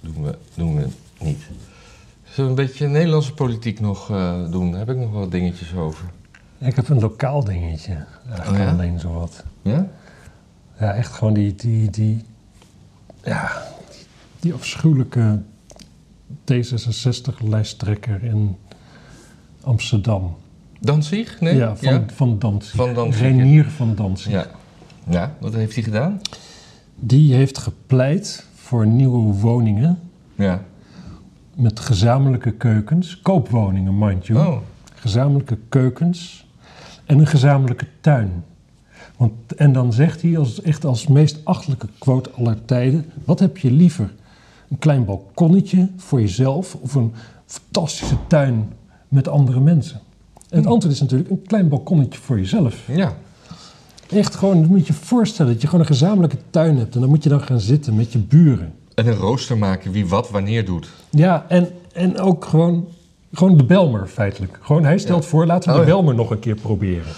Doen, 0.00 0.22
we, 0.22 0.38
doen 0.54 0.76
we 0.76 0.86
niet. 1.20 1.40
Zullen 2.24 2.54
we 2.54 2.62
een 2.62 2.66
beetje 2.66 2.88
Nederlandse 2.88 3.34
politiek 3.34 3.80
nog 3.80 4.10
eh, 4.10 4.50
doen? 4.50 4.70
Daar 4.70 4.78
heb 4.78 4.90
ik 4.90 4.96
nog 4.96 5.12
wel 5.12 5.28
dingetjes 5.28 5.74
over. 5.74 6.04
Ik 6.58 6.76
heb 6.76 6.88
een 6.88 7.00
lokaal 7.00 7.44
dingetje. 7.44 8.04
Eigenlijk 8.28 8.58
Oh 8.62 8.64
ja? 8.64 8.70
alleen 8.70 9.00
zo 9.00 9.12
wat. 9.12 9.44
Ja? 9.62 9.86
Ja, 10.78 10.92
echt 10.94 11.12
gewoon 11.12 11.34
die, 11.34 11.54
die, 11.54 11.90
die, 11.90 12.24
ja, 13.24 13.62
die, 13.90 14.06
die 14.40 14.52
afschuwelijke 14.54 15.42
D66-lijsttrekker 16.52 18.24
in 18.24 18.56
Amsterdam. 19.60 20.36
Danzig? 20.80 21.40
Nee? 21.40 21.56
Ja, 21.56 21.76
van, 21.76 22.10
van 22.14 22.38
Danzig. 22.38 22.74
Van 22.74 22.94
Danzig, 22.94 23.20
Renier 23.20 23.64
van 23.64 23.94
Danzig. 23.94 24.32
Ja. 24.32 24.46
Ja, 25.08 25.34
wat 25.40 25.54
heeft 25.54 25.74
hij 25.74 25.82
gedaan? 25.82 26.20
Die 26.98 27.34
heeft 27.34 27.58
gepleit 27.58 28.46
voor 28.54 28.86
nieuwe 28.86 29.32
woningen 29.34 29.98
Ja. 30.34 30.62
met 31.54 31.80
gezamenlijke 31.80 32.50
keukens. 32.52 33.20
Koopwoningen, 33.20 33.98
mind 33.98 34.26
you. 34.26 34.46
Oh, 34.46 34.56
Gezamenlijke 34.94 35.58
keukens 35.68 36.46
en 37.04 37.18
een 37.18 37.26
gezamenlijke 37.26 37.86
tuin. 38.00 38.44
Want, 39.16 39.32
en 39.56 39.72
dan 39.72 39.92
zegt 39.92 40.22
hij 40.22 40.38
als, 40.38 40.62
echt 40.62 40.84
als 40.84 41.06
meest 41.06 41.40
achtelijke 41.44 41.88
quote 41.98 42.30
aller 42.30 42.64
tijden... 42.64 43.04
wat 43.24 43.38
heb 43.38 43.58
je 43.58 43.70
liever? 43.70 44.14
Een 44.70 44.78
klein 44.78 45.04
balkonnetje 45.04 45.88
voor 45.96 46.20
jezelf... 46.20 46.74
of 46.74 46.94
een 46.94 47.12
fantastische 47.46 48.16
tuin 48.26 48.72
met 49.08 49.28
andere 49.28 49.60
mensen? 49.60 50.00
En 50.48 50.58
het 50.58 50.66
antwoord 50.66 50.94
is 50.94 51.00
natuurlijk 51.00 51.30
een 51.30 51.42
klein 51.42 51.68
balkonnetje 51.68 52.20
voor 52.20 52.36
jezelf. 52.38 52.86
ja. 52.86 53.12
Echt 54.10 54.34
gewoon, 54.34 54.66
moet 54.66 54.86
je 54.86 54.92
je 54.92 54.98
voorstellen 54.98 55.52
dat 55.52 55.60
je 55.60 55.66
gewoon 55.66 55.80
een 55.80 55.86
gezamenlijke 55.90 56.36
tuin 56.50 56.76
hebt... 56.78 56.94
en 56.94 57.00
dan 57.00 57.08
moet 57.08 57.22
je 57.22 57.28
dan 57.28 57.40
gaan 57.40 57.60
zitten 57.60 57.94
met 57.96 58.12
je 58.12 58.18
buren. 58.18 58.74
En 58.94 59.06
een 59.06 59.14
rooster 59.14 59.58
maken 59.58 59.92
wie 59.92 60.06
wat 60.06 60.30
wanneer 60.30 60.64
doet. 60.64 60.88
Ja, 61.10 61.44
en, 61.48 61.68
en 61.92 62.18
ook 62.20 62.44
gewoon, 62.44 62.88
gewoon 63.32 63.56
de 63.56 63.64
Belmer 63.64 64.06
feitelijk. 64.06 64.58
Gewoon, 64.60 64.84
hij 64.84 64.98
stelt 64.98 65.22
Ja. 65.22 65.28
voor, 65.28 65.46
laten 65.46 65.68
we 65.72 65.74
Oh, 65.78 65.80
de 65.84 65.86
ja. 65.90 65.94
Belmer 65.96 66.14
nog 66.14 66.30
een 66.30 66.38
keer 66.38 66.54
proberen. 66.54 67.12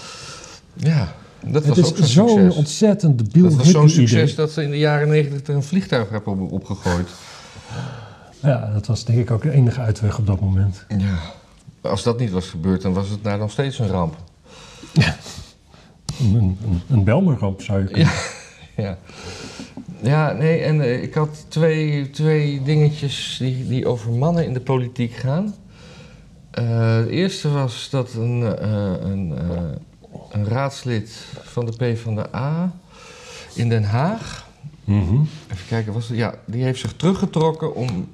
Ja, 0.73 1.13
dat 1.45 1.65
Het 1.65 1.77
was 1.77 1.89
ook 1.91 1.97
is 1.97 2.11
zo'n 2.13 2.51
ontzettend 2.51 3.17
debiel 3.17 3.43
Dat 3.43 3.53
was 3.53 3.69
zo'n 3.71 3.89
succes 3.89 4.21
idee. 4.23 4.35
dat 4.35 4.51
ze 4.51 4.63
in 4.63 4.69
de 4.71 4.77
jaren 4.77 5.07
negentig 5.07 5.47
er 5.47 5.55
een 5.55 5.63
vliegtuig 5.63 6.09
hebben 6.09 6.39
op, 6.39 6.51
opgegooid. 6.51 7.07
Ja, 8.41 8.69
dat 8.73 8.85
was 8.87 9.05
denk 9.05 9.19
ik 9.19 9.31
ook 9.31 9.41
de 9.41 9.51
enige 9.51 9.79
uitweg 9.81 10.17
op 10.17 10.27
dat 10.27 10.39
moment. 10.39 10.85
Ja. 10.97 11.17
Als 11.81 12.03
dat 12.03 12.19
niet 12.19 12.31
was 12.31 12.47
gebeurd, 12.47 12.81
dan 12.81 12.93
was 12.93 13.09
het 13.09 13.23
daar 13.23 13.37
nog 13.37 13.51
steeds 13.51 13.79
een 13.79 13.87
ramp. 13.87 14.15
Een, 14.93 15.03
een, 16.19 16.33
een- 16.35 16.81
een 16.89 17.03
Belmerramp 17.03 17.61
zou 17.61 17.79
je 17.79 17.85
kunnen. 17.87 18.05
Ja. 18.13 18.19
Ja, 18.83 18.97
ja 20.01 20.31
nee, 20.33 20.59
en 20.61 20.81
eh, 20.81 21.03
ik 21.03 21.13
had 21.13 21.45
twee, 21.47 22.09
twee 22.09 22.61
dingetjes 22.63 23.35
die, 23.39 23.67
die 23.67 23.87
over 23.87 24.11
mannen 24.11 24.45
in 24.45 24.53
de 24.53 24.59
politiek 24.61 25.13
gaan. 25.13 25.55
Eh, 26.51 26.95
het 26.95 27.07
eerste 27.07 27.49
was 27.49 27.87
dat 27.89 28.13
een, 28.13 28.57
eh, 28.57 28.93
een, 29.01 29.33
een 30.31 30.45
raadslid 30.47 31.25
van 31.43 31.65
de 31.65 31.71
PvdA 31.71 32.71
in 33.53 33.69
Den 33.69 33.83
Haag 33.83 34.47
Mhm. 34.83 35.15
Even 35.51 35.67
kijken, 35.67 35.93
was 35.93 36.07
het, 36.07 36.17
ja, 36.17 36.33
die 36.45 36.63
heeft 36.63 36.79
zich 36.79 36.93
teruggetrokken 36.93 37.75
om, 37.75 38.09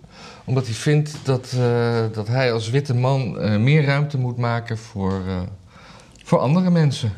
omdat 0.46 0.66
hij 0.66 0.74
vindt 0.74 1.18
dat, 1.24 1.56
dat 2.14 2.28
hij 2.28 2.54
als 2.54 2.70
witte 2.70 2.94
man 2.94 3.32
meer 3.64 3.86
ruimte 3.86 4.18
moet 4.18 4.38
maken 4.38 4.78
voor, 4.78 5.22
voor 6.24 6.40
andere 6.40 6.70
mensen. 6.72 7.12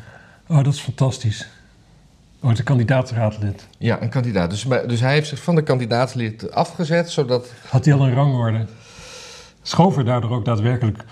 Oh, 0.48 0.64
dat 0.64 0.74
is 0.74 0.80
fantastisch. 0.80 1.48
Oh, 2.40 2.54
de 2.54 2.62
kandidaatraadlid. 2.62 3.66
Ja, 3.78 4.02
een 4.02 4.08
kandidaat. 4.08 4.50
Dus, 4.50 4.66
dus 4.86 5.00
hij 5.00 5.12
heeft 5.12 5.28
zich 5.28 5.42
van 5.42 5.54
de 5.54 5.62
kandidaatlid 5.62 6.52
afgezet, 6.52 7.10
zodat... 7.10 7.52
Had 7.68 7.84
hij 7.84 7.94
al 7.94 8.06
een 8.06 8.14
rangorde? 8.14 8.66
Schoof 9.62 9.96
er 9.96 10.04
daardoor 10.04 10.30
ook 10.30 10.44
daadwerkelijk 10.44 11.04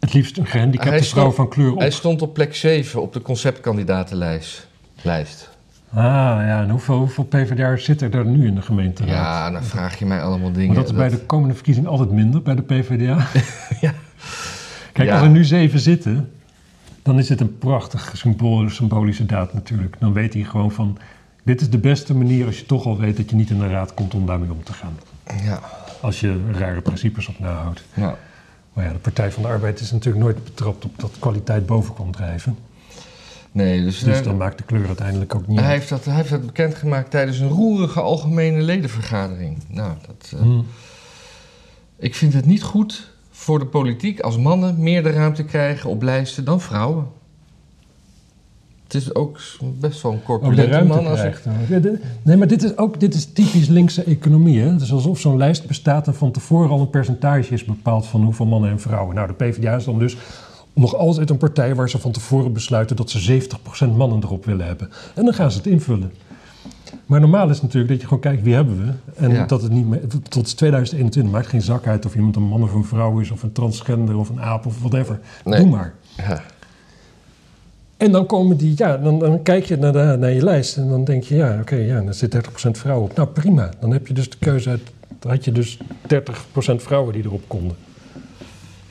het 0.00 0.12
liefst 0.12 0.38
een 0.38 0.46
gehandicapte 0.46 1.04
vrouw 1.04 1.20
stond- 1.22 1.34
van 1.34 1.48
kleur 1.48 1.72
op? 1.72 1.78
Hij 1.78 1.90
stond 1.90 2.22
op 2.22 2.34
plek 2.34 2.54
7 2.54 3.02
op 3.02 3.12
de 3.12 3.22
conceptkandidatenlijst. 3.22 4.66
Lijst. 5.02 5.50
Ah, 5.90 6.02
ja. 6.46 6.62
En 6.62 6.70
hoeveel, 6.70 6.96
hoeveel 6.98 7.24
PvdA'ers 7.24 7.84
zitten 7.84 8.12
er 8.12 8.24
nu 8.26 8.46
in 8.46 8.54
de 8.54 8.62
gemeenteraad? 8.62 9.10
Ja, 9.10 9.50
dan 9.50 9.64
vraag 9.64 9.98
je 9.98 10.06
mij 10.06 10.22
allemaal 10.22 10.52
dingen. 10.52 10.74
Dat 10.74 10.84
is 10.84 10.92
bij 10.94 11.08
de 11.08 11.18
komende 11.18 11.54
verkiezing 11.54 11.86
altijd 11.86 12.10
minder, 12.10 12.42
bij 12.42 12.54
de 12.54 12.62
PvdA. 12.62 13.26
Ja. 13.80 13.92
Kijk, 14.92 15.08
Ja. 15.08 15.14
als 15.14 15.22
er 15.22 15.28
nu 15.30 15.44
zeven 15.44 15.80
zitten, 15.80 16.32
dan 17.02 17.18
is 17.18 17.28
het 17.28 17.40
een 17.40 17.58
prachtig 17.58 18.12
symbolische 18.68 19.26
daad 19.26 19.54
natuurlijk. 19.54 19.96
Dan 19.98 20.12
weet 20.12 20.34
hij 20.34 20.42
gewoon 20.42 20.72
van, 20.72 20.98
dit 21.42 21.60
is 21.60 21.70
de 21.70 21.78
beste 21.78 22.14
manier 22.14 22.46
als 22.46 22.58
je 22.58 22.66
toch 22.66 22.86
al 22.86 22.98
weet 22.98 23.16
dat 23.16 23.30
je 23.30 23.36
niet 23.36 23.50
in 23.50 23.58
de 23.58 23.68
raad 23.68 23.94
komt 23.94 24.14
om 24.14 24.26
daarmee 24.26 24.52
om 24.52 24.64
te 24.64 24.72
gaan. 24.72 24.98
Ja. 25.42 25.60
Als 26.00 26.20
je 26.20 26.40
rare 26.52 26.80
principes 26.80 27.28
op 27.28 27.38
nahoudt. 27.38 27.84
Nou, 27.94 28.14
Maar 28.72 28.84
ja, 28.84 28.92
de 28.92 28.98
Partij 28.98 29.32
van 29.32 29.42
de 29.42 29.48
Arbeid 29.48 29.80
is 29.80 29.92
natuurlijk 29.92 30.24
nooit 30.24 30.44
betrapt 30.44 30.84
op 30.84 30.98
dat 30.98 31.10
kwaliteit 31.18 31.66
boven 31.66 31.94
komt 31.94 32.12
drijven. 32.12 32.56
nee, 33.52 33.82
dus, 33.84 33.98
Dus 33.98 34.18
eh, 34.18 34.24
dan 34.24 34.36
maakt 34.36 34.58
de 34.58 34.64
kleur 34.64 34.86
uiteindelijk 34.86 35.34
ook 35.34 35.46
niet 35.46 35.60
hij, 35.60 35.70
heeft 35.70 35.88
dat, 35.88 36.04
hij 36.04 36.14
heeft 36.14 36.30
dat 36.30 36.46
bekendgemaakt 36.46 37.10
tijdens 37.10 37.38
een 37.38 37.48
roerige 37.48 38.00
algemene 38.00 38.62
ledenvergadering. 38.62 39.58
Nou, 39.68 39.92
dat, 40.06 40.32
eh, 40.34 40.40
Hm. 40.40 40.60
ik 41.98 42.14
vind 42.14 42.32
het 42.32 42.46
niet 42.46 42.62
goed 42.62 43.11
voor 43.42 43.58
de 43.58 43.66
politiek 43.66 44.20
als 44.20 44.38
mannen 44.38 44.74
meer 44.78 45.02
de 45.02 45.10
ruimte 45.10 45.44
krijgen 45.44 45.90
op 45.90 46.02
lijsten 46.02 46.44
dan 46.44 46.60
vrouwen. 46.60 47.06
Het 48.82 48.94
is 48.94 49.14
ook 49.14 49.40
best 49.80 50.02
wel 50.02 50.12
een 50.12 50.54
ruimte 50.54 50.94
man. 50.94 51.06
Als 51.06 51.22
ik, 51.22 51.42
Nee, 52.22 52.36
maar 52.36 52.46
dit 52.46 52.62
is 52.62 52.76
ook 52.76 53.00
dit 53.00 53.14
is 53.14 53.32
typisch 53.32 53.68
linkse 53.68 54.04
economie. 54.04 54.60
Hè? 54.60 54.68
Het 54.72 54.80
is 54.80 54.92
alsof 54.92 55.20
zo'n 55.20 55.36
lijst 55.36 55.66
bestaat 55.66 56.06
en 56.06 56.14
van 56.14 56.32
tevoren 56.32 56.70
al 56.70 56.80
een 56.80 56.90
percentage 56.90 57.52
is 57.52 57.64
bepaald 57.64 58.06
van 58.06 58.22
hoeveel 58.22 58.46
mannen 58.46 58.70
en 58.70 58.80
vrouwen. 58.80 59.14
Nou, 59.14 59.26
de 59.26 59.34
PvdA 59.34 59.76
is 59.76 59.84
dan 59.84 59.98
dus 59.98 60.16
nog 60.72 60.94
altijd 60.94 61.30
een 61.30 61.36
partij 61.36 61.74
waar 61.74 61.90
ze 61.90 61.98
van 61.98 62.12
tevoren 62.12 62.52
besluiten 62.52 62.96
dat 62.96 63.10
ze 63.10 63.40
70% 63.84 63.96
mannen 63.96 64.22
erop 64.22 64.44
willen 64.44 64.66
hebben. 64.66 64.90
En 65.14 65.24
dan 65.24 65.34
gaan 65.34 65.50
ze 65.50 65.56
het 65.56 65.66
invullen. 65.66 66.12
Maar 67.06 67.20
normaal 67.20 67.50
is 67.50 67.62
natuurlijk 67.62 67.90
dat 67.92 68.00
je 68.00 68.06
gewoon 68.06 68.22
kijkt 68.22 68.42
wie 68.42 68.54
hebben 68.54 68.86
we. 68.86 68.92
En 69.16 69.30
Ja. 69.30 69.44
dat 69.46 69.62
het 69.62 69.72
niet 69.72 69.86
meer, 69.88 70.00
tot 70.28 70.56
2021 70.56 71.32
maakt 71.32 71.46
geen 71.46 71.62
zak 71.62 71.86
uit 71.86 72.06
of 72.06 72.14
iemand 72.14 72.36
een 72.36 72.42
man 72.42 72.62
of 72.62 72.72
een 72.74 72.84
vrouw 72.84 73.18
is, 73.18 73.30
of 73.30 73.42
een 73.42 73.52
transgender 73.52 74.16
of 74.16 74.28
een 74.28 74.40
aap 74.40 74.66
of 74.66 74.78
whatever. 74.80 75.20
Nee. 75.44 75.60
Doe 75.60 75.70
maar. 75.70 75.94
ja, 76.16 76.42
En 77.96 78.12
dan 78.12 78.26
komen 78.26 78.56
die, 78.56 78.72
ja, 78.76 78.96
dan, 78.96 79.18
dan 79.18 79.42
kijk 79.42 79.64
je 79.64 79.76
naar, 79.76 79.92
de, 79.92 80.16
naar 80.18 80.30
je 80.30 80.42
lijst 80.44 80.76
en 80.76 80.88
dan 80.88 81.04
denk 81.04 81.22
je, 81.22 81.34
ja, 81.34 81.58
oké, 81.60 81.76
ja, 81.76 82.00
daar 82.00 82.14
zit 82.14 82.34
30% 82.36 82.40
vrouwen 82.70 83.10
op. 83.10 83.16
Nou, 83.16 83.28
prima. 83.28 83.70
Dan 83.80 83.92
heb 83.92 84.06
je 84.06 84.14
dus 84.14 84.30
de 84.30 84.36
keuze 84.38 84.68
uit, 84.70 84.80
dan 85.18 85.30
had 85.30 85.44
je 85.44 85.52
dus 85.52 85.78
30% 85.78 85.82
vrouwen 86.76 87.12
die 87.12 87.24
erop 87.24 87.42
konden. 87.46 87.76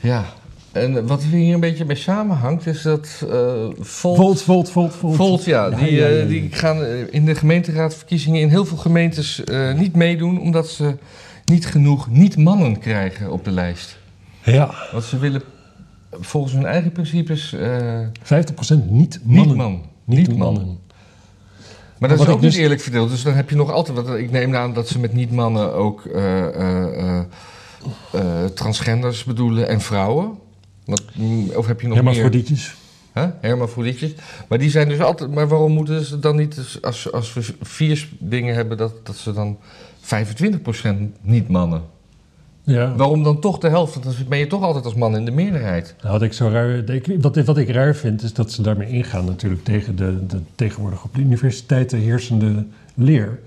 ja. 0.00 0.24
En 0.72 1.06
wat 1.06 1.22
hier 1.22 1.54
een 1.54 1.60
beetje 1.60 1.84
bij 1.84 1.96
samenhangt 1.96 2.66
is 2.66 2.82
dat 2.82 3.24
eh 3.30 3.64
Volt, 3.78 4.16
Volt, 4.16 4.42
volt, 4.42 4.70
volt, 4.70 4.94
volt. 4.94 5.16
Volt, 5.16 5.44
ja, 5.44 5.70
die, 5.70 5.92
ja, 5.94 6.06
ja, 6.06 6.12
eh, 6.12 6.20
ja. 6.20 6.26
die 6.26 6.48
gaan 6.52 6.84
eh, 6.84 7.00
in 7.10 7.24
de 7.24 7.34
gemeenteraadverkiezingen 7.34 8.40
in 8.40 8.48
heel 8.48 8.64
veel 8.64 8.76
gemeentes 8.76 9.44
eh, 9.44 9.74
niet 9.74 9.94
meedoen 9.96 10.40
omdat 10.40 10.68
ze 10.68 10.96
niet 11.44 11.66
genoeg 11.66 12.10
niet-mannen 12.10 12.78
krijgen 12.78 13.30
op 13.32 13.44
de 13.44 13.50
lijst. 13.50 13.98
Ja, 14.44 14.74
Want 14.92 15.04
ze 15.04 15.18
willen 15.18 15.42
volgens 16.20 16.52
hun 16.52 16.66
eigen 16.66 16.92
principes 16.92 17.52
eh 17.52 18.06
50% 18.22 18.88
niet 18.88 19.20
mannen. 19.24 19.46
niet 19.46 19.56
man. 19.56 19.82
Niet 20.04 20.28
Niet 20.28 20.36
man. 20.38 20.52
mannen. 20.54 20.78
Maar 21.98 22.08
dat 22.08 22.20
is 22.20 22.26
ook 22.26 22.40
niet 22.40 22.50
dus- 22.52 22.60
eerlijk 22.60 22.80
verdeeld. 22.80 23.10
Dus 23.10 23.22
dan 23.22 23.34
heb 23.34 23.50
je 23.50 23.56
nog 23.56 23.70
altijd. 23.72 23.96
wat 23.96 24.16
ik 24.16 24.30
neem 24.30 24.54
aan 24.56 24.72
dat 24.74 24.88
ze 24.88 24.98
met 24.98 25.12
niet-mannen 25.14 25.74
ook 25.74 26.04
eh, 26.04 26.46
eh, 26.46 26.84
eh, 26.98 27.20
eh, 28.12 28.44
transgenders 28.54 29.24
bedoelen 29.24 29.68
en 29.68 29.80
vrouwen. 29.80 30.38
Mm, 31.14 31.50
of 31.50 31.66
heb 31.66 31.80
je 31.80 31.88
nog 31.88 31.96
meer? 31.96 32.04
Hermafrodietjes. 32.04 32.74
Hè? 33.12 33.26
Hermafrodietjes. 33.40 34.14
Maar 34.48 34.58
die 34.58 34.70
zijn 34.70 34.88
dus 34.88 35.00
altijd. 35.00 35.30
Maar 35.30 35.48
waarom 35.48 35.72
moeten 35.72 36.04
ze 36.04 36.18
dan 36.18 36.36
niet, 36.36 36.54
dus 36.54 36.82
als, 36.82 37.12
als 37.12 37.32
we 37.32 37.54
vier 37.60 38.08
dingen 38.18 38.54
hebben, 38.54 38.76
dat, 38.76 39.06
dat 39.06 39.16
ze 39.16 39.32
dan 39.32 39.58
25% 40.00 40.88
niet 41.20 41.48
mannen? 41.48 41.82
Ja. 42.64 42.94
Waarom 42.96 43.22
dan 43.22 43.40
toch 43.40 43.58
de 43.58 43.68
helft? 43.68 44.02
Dan 44.02 44.14
ben 44.28 44.38
je 44.38 44.46
toch 44.46 44.62
altijd 44.62 44.84
als 44.84 44.94
man 44.94 45.16
in 45.16 45.24
de 45.24 45.30
meerderheid. 45.30 45.94
Nou, 46.00 46.12
wat 46.12 46.22
ik 46.22 46.32
zo 46.32 46.48
raar, 46.48 46.84
wat, 47.20 47.36
wat 47.36 47.58
ik 47.58 47.70
raar 47.70 47.94
vind, 47.94 48.22
is 48.22 48.32
dat 48.32 48.52
ze 48.52 48.62
daarmee 48.62 48.88
ingaan 48.88 49.24
natuurlijk 49.24 49.64
tegen 49.64 49.96
de, 49.96 50.26
de 50.26 50.40
tegenwoordig 50.54 51.04
op 51.04 51.14
de 51.14 51.20
universiteiten 51.20 51.98
heersende 51.98 52.66
leer. 52.94 53.40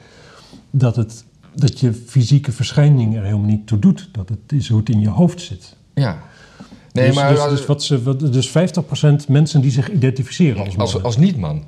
Dat, 0.69 0.95
het, 0.95 1.23
dat 1.53 1.79
je 1.79 1.93
fysieke 1.93 2.51
verschijning 2.51 3.15
er 3.15 3.23
helemaal 3.23 3.45
niet 3.45 3.67
toe 3.67 3.79
doet. 3.79 4.09
Dat 4.11 4.29
het 4.29 4.51
is 4.51 4.69
hoe 4.69 4.79
het 4.79 4.89
in 4.89 4.99
je 4.99 5.09
hoofd 5.09 5.41
zit. 5.41 5.75
Ja. 5.93 6.23
Nee, 6.95 7.05
dus, 7.05 7.15
maar 7.15 7.29
dus, 7.29 7.39
als, 7.39 7.49
dus, 7.49 7.65
wat 7.65 7.84
ze, 7.84 8.03
wat, 8.03 8.34
dus 8.34 8.49
50% 8.49 8.51
mensen 9.27 9.62
die 9.62 9.71
zich 9.71 9.91
identificeren 9.91 10.65
als 10.65 10.75
man. 10.75 10.79
als, 10.79 11.03
als 11.03 11.17
niet-man. 11.17 11.63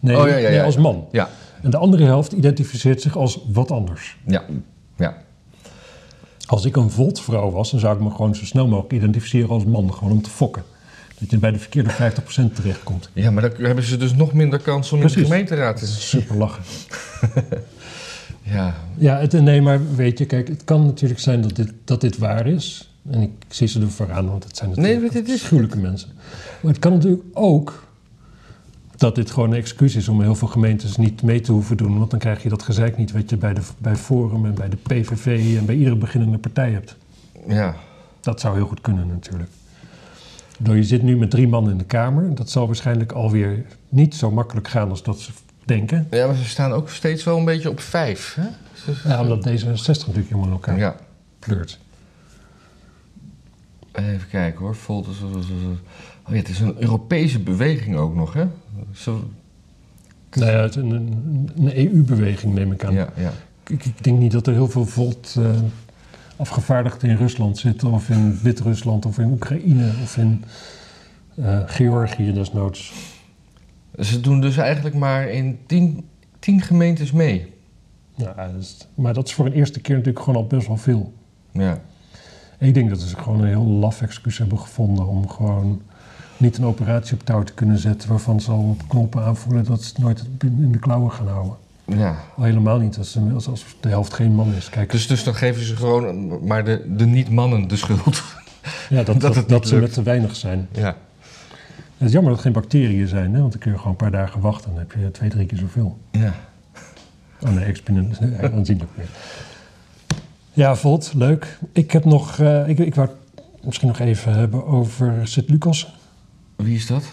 nee, 0.00 0.16
oh, 0.16 0.28
ja, 0.28 0.36
ja, 0.36 0.48
nee, 0.48 0.56
ja. 0.56 0.64
als 0.64 0.76
man. 0.76 1.06
Ja. 1.12 1.30
En 1.62 1.70
de 1.70 1.76
andere 1.76 2.04
helft 2.04 2.32
identificeert 2.32 3.02
zich 3.02 3.16
als 3.16 3.40
wat 3.52 3.70
anders. 3.70 4.16
Ja. 4.26 4.44
Ja. 4.96 5.16
Als 6.46 6.64
ik 6.64 6.76
een 6.76 6.90
voltvrouw 6.90 7.50
was, 7.50 7.70
dan 7.70 7.80
zou 7.80 7.96
ik 7.96 8.02
me 8.02 8.10
gewoon 8.10 8.34
zo 8.34 8.44
snel 8.44 8.66
mogelijk 8.66 8.92
identificeren 8.92 9.48
als 9.48 9.64
man. 9.64 9.94
Gewoon 9.94 10.12
om 10.12 10.22
te 10.22 10.30
fokken. 10.30 10.62
Dat 11.18 11.30
je 11.30 11.38
bij 11.38 11.50
de 11.50 11.58
verkeerde 11.58 11.90
50% 11.90 11.94
terechtkomt. 12.54 13.10
Ja, 13.12 13.30
maar 13.30 13.42
dan 13.42 13.66
hebben 13.66 13.84
ze 13.84 13.96
dus 13.96 14.14
nog 14.14 14.32
minder 14.32 14.58
kans 14.58 14.92
om 14.92 15.00
in 15.00 15.06
de 15.06 15.12
gemeenteraad 15.12 15.76
te 15.76 15.86
Super 15.86 16.36
lachen. 16.36 16.62
Ja, 18.42 18.74
Ja, 18.98 19.18
het, 19.18 19.32
nee, 19.32 19.62
maar 19.62 19.94
weet 19.94 20.18
je, 20.18 20.24
kijk, 20.24 20.48
het 20.48 20.64
kan 20.64 20.86
natuurlijk 20.86 21.20
zijn 21.20 21.40
dat 21.40 21.56
dit, 21.56 21.72
dat 21.84 22.00
dit 22.00 22.18
waar 22.18 22.46
is. 22.46 22.95
En 23.10 23.20
ik 23.22 23.30
zie 23.48 23.66
ze 23.68 23.80
er 23.80 23.90
vooraan, 23.90 24.28
want 24.28 24.44
het 24.44 24.56
zijn 24.56 24.68
natuurlijk 24.70 24.98
Nee, 24.98 25.04
maar 25.04 25.14
dit 25.22 25.28
is- 25.28 25.40
afschuwelijke 25.40 25.78
mensen. 25.78 26.08
Maar 26.60 26.72
het 26.72 26.80
kan 26.80 26.92
natuurlijk 26.92 27.22
ook 27.32 27.84
dat 28.96 29.14
dit 29.14 29.30
gewoon 29.30 29.50
een 29.50 29.56
excuus 29.56 29.96
is 29.96 30.08
om 30.08 30.20
heel 30.22 30.34
veel 30.34 30.48
gemeentes 30.48 30.96
niet 30.96 31.22
mee 31.22 31.40
te 31.40 31.52
hoeven 31.52 31.76
doen. 31.76 31.98
Want 31.98 32.10
dan 32.10 32.18
krijg 32.18 32.42
je 32.42 32.48
dat 32.48 32.62
gezeik 32.62 32.96
niet 32.96 33.12
wat 33.12 33.30
je 33.30 33.36
bij, 33.36 33.54
de, 33.54 33.60
bij 33.78 33.96
Forum 33.96 34.44
en 34.46 34.54
bij 34.54 34.68
de 34.68 34.76
PVV 34.76 35.56
en 35.58 35.64
bij 35.66 35.74
iedere 35.76 35.96
beginnende 35.96 36.38
partij 36.38 36.70
hebt. 36.70 36.96
ja. 37.48 37.76
Dat 38.20 38.40
zou 38.40 38.54
heel 38.56 38.66
goed 38.66 38.80
kunnen 38.80 39.06
natuurlijk. 39.06 39.50
Door 40.58 40.76
je 40.76 40.82
zit 40.84 41.02
nu 41.02 41.16
met 41.16 41.30
drie 41.30 41.48
man 41.48 41.70
in 41.70 41.78
de 41.78 41.84
Kamer. 41.84 42.34
Dat 42.34 42.50
zal 42.50 42.66
waarschijnlijk 42.66 43.12
alweer 43.12 43.64
niet 43.88 44.14
zo 44.14 44.30
makkelijk 44.30 44.68
gaan 44.68 44.90
als 44.90 45.02
dat 45.02 45.20
ze 45.20 45.30
denken. 45.64 46.06
Ja, 46.10 46.26
maar 46.26 46.36
ze 46.36 46.44
staan 46.44 46.72
ook 46.72 46.90
steeds 46.90 47.24
wel 47.24 47.38
een 47.38 47.44
beetje 47.44 47.70
op 47.70 47.80
vijf. 47.80 48.38
Hè? 48.40 48.46
Ja, 49.08 49.20
omdat 49.20 49.38
D66 49.48 49.86
natuurlijk 49.86 50.16
helemaal 50.28 50.44
in 50.46 50.50
elkaar 50.52 50.78
ja. 50.78 50.96
pleurt. 51.38 51.78
Even 53.98 54.28
kijken 54.30 54.60
hoor. 54.60 54.74
Volt 54.76 55.06
is- 55.08 55.20
Oh 55.22 56.32
ja, 56.32 56.36
het 56.38 56.48
is 56.48 56.60
een 56.60 56.74
Europese 56.82 57.40
beweging 57.40 57.96
ook 57.96 58.14
nog, 58.14 58.32
hè? 58.32 58.44
Zo, 58.92 59.30
Nou 60.32 60.50
ja, 60.50 60.60
het 60.60 60.76
is 60.76 60.82
een, 60.82 60.90
een, 61.56 61.78
EU-beweging 61.78 62.54
neem 62.54 62.72
ik 62.72 62.84
aan. 62.84 62.92
ja, 62.94 63.08
ja. 63.16 63.32
Ik, 63.66 63.84
ik 63.84 64.04
denk 64.04 64.18
niet 64.18 64.32
dat 64.32 64.46
er 64.46 64.52
heel 64.52 64.68
veel 64.68 64.84
volt 64.86 65.36
eh, 65.38 65.50
afgevaardigden 66.36 67.10
in 67.10 67.16
Rusland 67.16 67.58
zitten, 67.58 67.90
of 67.90 68.08
in 68.10 68.38
Wit-Rusland, 68.42 69.06
of 69.06 69.18
in 69.18 69.30
Oekraïne, 69.30 69.92
of 70.02 70.16
in 70.16 70.44
eh, 71.36 71.60
Georgië 71.66 72.32
desnoods. 72.32 72.92
Ze 73.98 74.20
doen 74.20 74.40
dus 74.40 74.56
eigenlijk 74.56 74.94
maar 74.96 75.28
in 75.28 75.58
tien, 75.66 76.04
tien 76.38 76.60
gemeentes 76.60 77.12
mee. 77.12 77.52
Ja, 78.14 78.34
dat 78.52 78.60
is- 78.62 78.86
maar 78.94 79.14
dat 79.14 79.26
is 79.26 79.34
voor 79.34 79.46
een 79.46 79.52
eerste 79.52 79.80
keer 79.80 79.96
natuurlijk 79.96 80.24
gewoon 80.24 80.42
al 80.42 80.46
best 80.48 80.66
wel 80.66 80.76
veel. 80.76 81.12
Ja. 81.52 81.80
Ik 82.58 82.74
denk 82.74 82.88
dat 82.88 83.00
ze 83.00 83.16
gewoon 83.16 83.40
een 83.40 83.46
heel 83.48 83.66
laf 83.66 84.02
excuus 84.02 84.38
hebben 84.38 84.58
gevonden 84.58 85.06
om 85.06 85.28
gewoon 85.28 85.80
niet 86.36 86.58
een 86.58 86.64
operatie 86.64 87.14
op 87.14 87.24
touw 87.24 87.42
te 87.42 87.52
kunnen 87.52 87.78
zetten 87.78 88.08
waarvan 88.08 88.40
ze 88.40 88.50
al 88.50 88.58
op 88.68 88.82
knoppen 88.88 89.22
aanvoelen 89.22 89.64
dat 89.64 89.82
ze 89.82 89.88
het 89.88 89.98
nooit 89.98 90.24
in 90.42 90.72
de 90.72 90.78
klauwen 90.78 91.12
gaan 91.12 91.28
houden. 91.28 91.54
ja. 91.84 92.16
Al 92.36 92.42
helemaal 92.44 92.78
niet 92.78 92.98
als, 92.98 93.12
ze- 93.12 93.32
als, 93.50 93.64
de 93.80 93.88
helft 93.88 94.12
geen 94.14 94.34
man 94.34 94.52
is. 94.56 94.68
Kijk, 94.68 94.90
Dus, 94.90 95.06
dus 95.06 95.24
dan 95.24 95.34
geven 95.34 95.64
ze 95.64 95.76
gewoon 95.76 96.46
maar 96.46 96.64
de, 96.64 96.84
de 96.96 97.06
niet-mannen 97.06 97.68
de 97.68 97.76
schuld. 97.76 98.22
ja, 98.88 99.02
dat, 99.02 99.20
dat 99.20 99.34
dat, 99.34 99.50
het 99.50 99.68
ze 99.68 99.76
met 99.76 99.92
te 99.92 100.02
weinig 100.02 100.36
zijn. 100.36 100.68
Ja. 100.72 100.96
Het 101.98 102.06
is 102.08 102.12
jammer 102.12 102.30
dat 102.30 102.38
er 102.38 102.44
geen 102.44 102.60
bacteriën 102.60 103.08
zijn, 103.08 103.32
hè? 103.34 103.40
want 103.40 103.52
dan 103.52 103.60
kun 103.60 103.70
je 103.70 103.76
gewoon 103.76 103.92
een 103.92 103.98
paar 103.98 104.10
dagen 104.10 104.40
wachten. 104.40 104.70
Dan 104.70 104.78
heb 104.78 104.92
je 105.00 105.10
twee, 105.10 105.28
drie 105.30 105.46
keer 105.46 105.58
zoveel. 105.58 105.98
Ja. 106.10 106.34
Oh 107.40 107.50
nee, 107.50 107.64
exponent, 107.64 108.18
aanzienlijk 108.54 108.90
meer. 108.96 109.08
Ja, 110.56 110.76
Volt, 110.76 111.12
leuk. 111.14 111.58
Ik 111.72 111.90
heb 111.90 112.04
nog, 112.04 112.38
eh, 112.38 112.68
ik, 112.68 112.78
ik 112.78 112.94
wou 112.94 113.08
het 113.08 113.64
misschien 113.64 113.88
nog 113.88 113.98
even 113.98 114.32
hebben 114.32 114.66
over 114.66 115.20
Sint-Lucas. 115.22 115.94
Wie 116.56 116.74
is 116.74 116.86
dat? 116.86 117.04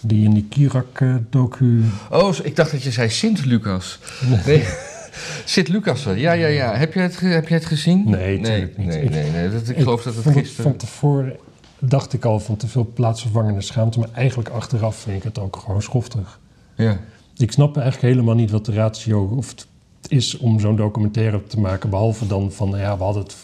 Die 0.00 0.24
in 0.24 0.34
die 0.34 0.46
Kirak-docu... 0.48 1.84
Oh, 2.10 2.34
ik 2.42 2.56
dacht 2.56 2.70
dat 2.70 2.82
je 2.82 2.90
zei 2.90 3.08
Sint-Lucas. 3.08 3.98
Nee. 4.46 4.64
Sint-Lucas, 5.44 6.04
ja, 6.04 6.32
ja, 6.32 6.46
ja. 6.46 6.74
Heb 6.74 6.94
je 6.94 7.00
het, 7.00 7.20
heb 7.20 7.48
je 7.48 7.54
het 7.54 7.64
gezien? 7.64 8.10
Nee, 8.10 8.40
natuurlijk 8.40 8.76
nee, 8.76 8.86
niet. 8.86 8.94
Nee, 8.94 9.04
Ik- 9.04 9.10
nee, 9.10 9.30
nee. 9.30 9.50
Dat, 9.50 9.68
ik, 9.68 9.76
Ik 9.76 9.82
geloof 9.82 10.02
dat 10.02 10.14
het 10.14 10.32
gisteren... 10.32 10.70
Van 10.70 10.76
tevoren 10.76 11.36
dacht 11.78 12.12
ik 12.12 12.24
al 12.24 12.40
van 12.40 12.56
te 12.56 12.66
veel 12.68 12.90
plaatsvervangende 12.94 13.60
schaamte. 13.60 13.98
Maar 13.98 14.08
eigenlijk 14.12 14.48
achteraf 14.48 14.96
vind 14.96 15.16
ik 15.16 15.22
het 15.22 15.38
ook 15.38 15.56
gewoon 15.56 15.82
schoftig. 15.82 16.40
Ja. 16.74 16.98
Ik 17.36 17.52
snap 17.52 17.76
eigenlijk 17.76 18.14
helemaal 18.14 18.34
niet 18.34 18.50
wat 18.50 18.64
de 18.64 18.72
ratio 18.72 19.24
of 19.36 19.50
het 19.50 19.66
is 20.08 20.36
om 20.38 20.60
zo'n 20.60 20.76
documentaire 20.76 21.46
te 21.46 21.60
maken. 21.60 21.90
Behalve 21.90 22.26
dan 22.26 22.52
van, 22.52 22.70
nou 22.70 22.82
ja, 22.82 22.96
we 22.96 23.04
hadden 23.04 23.22
het 23.22 23.36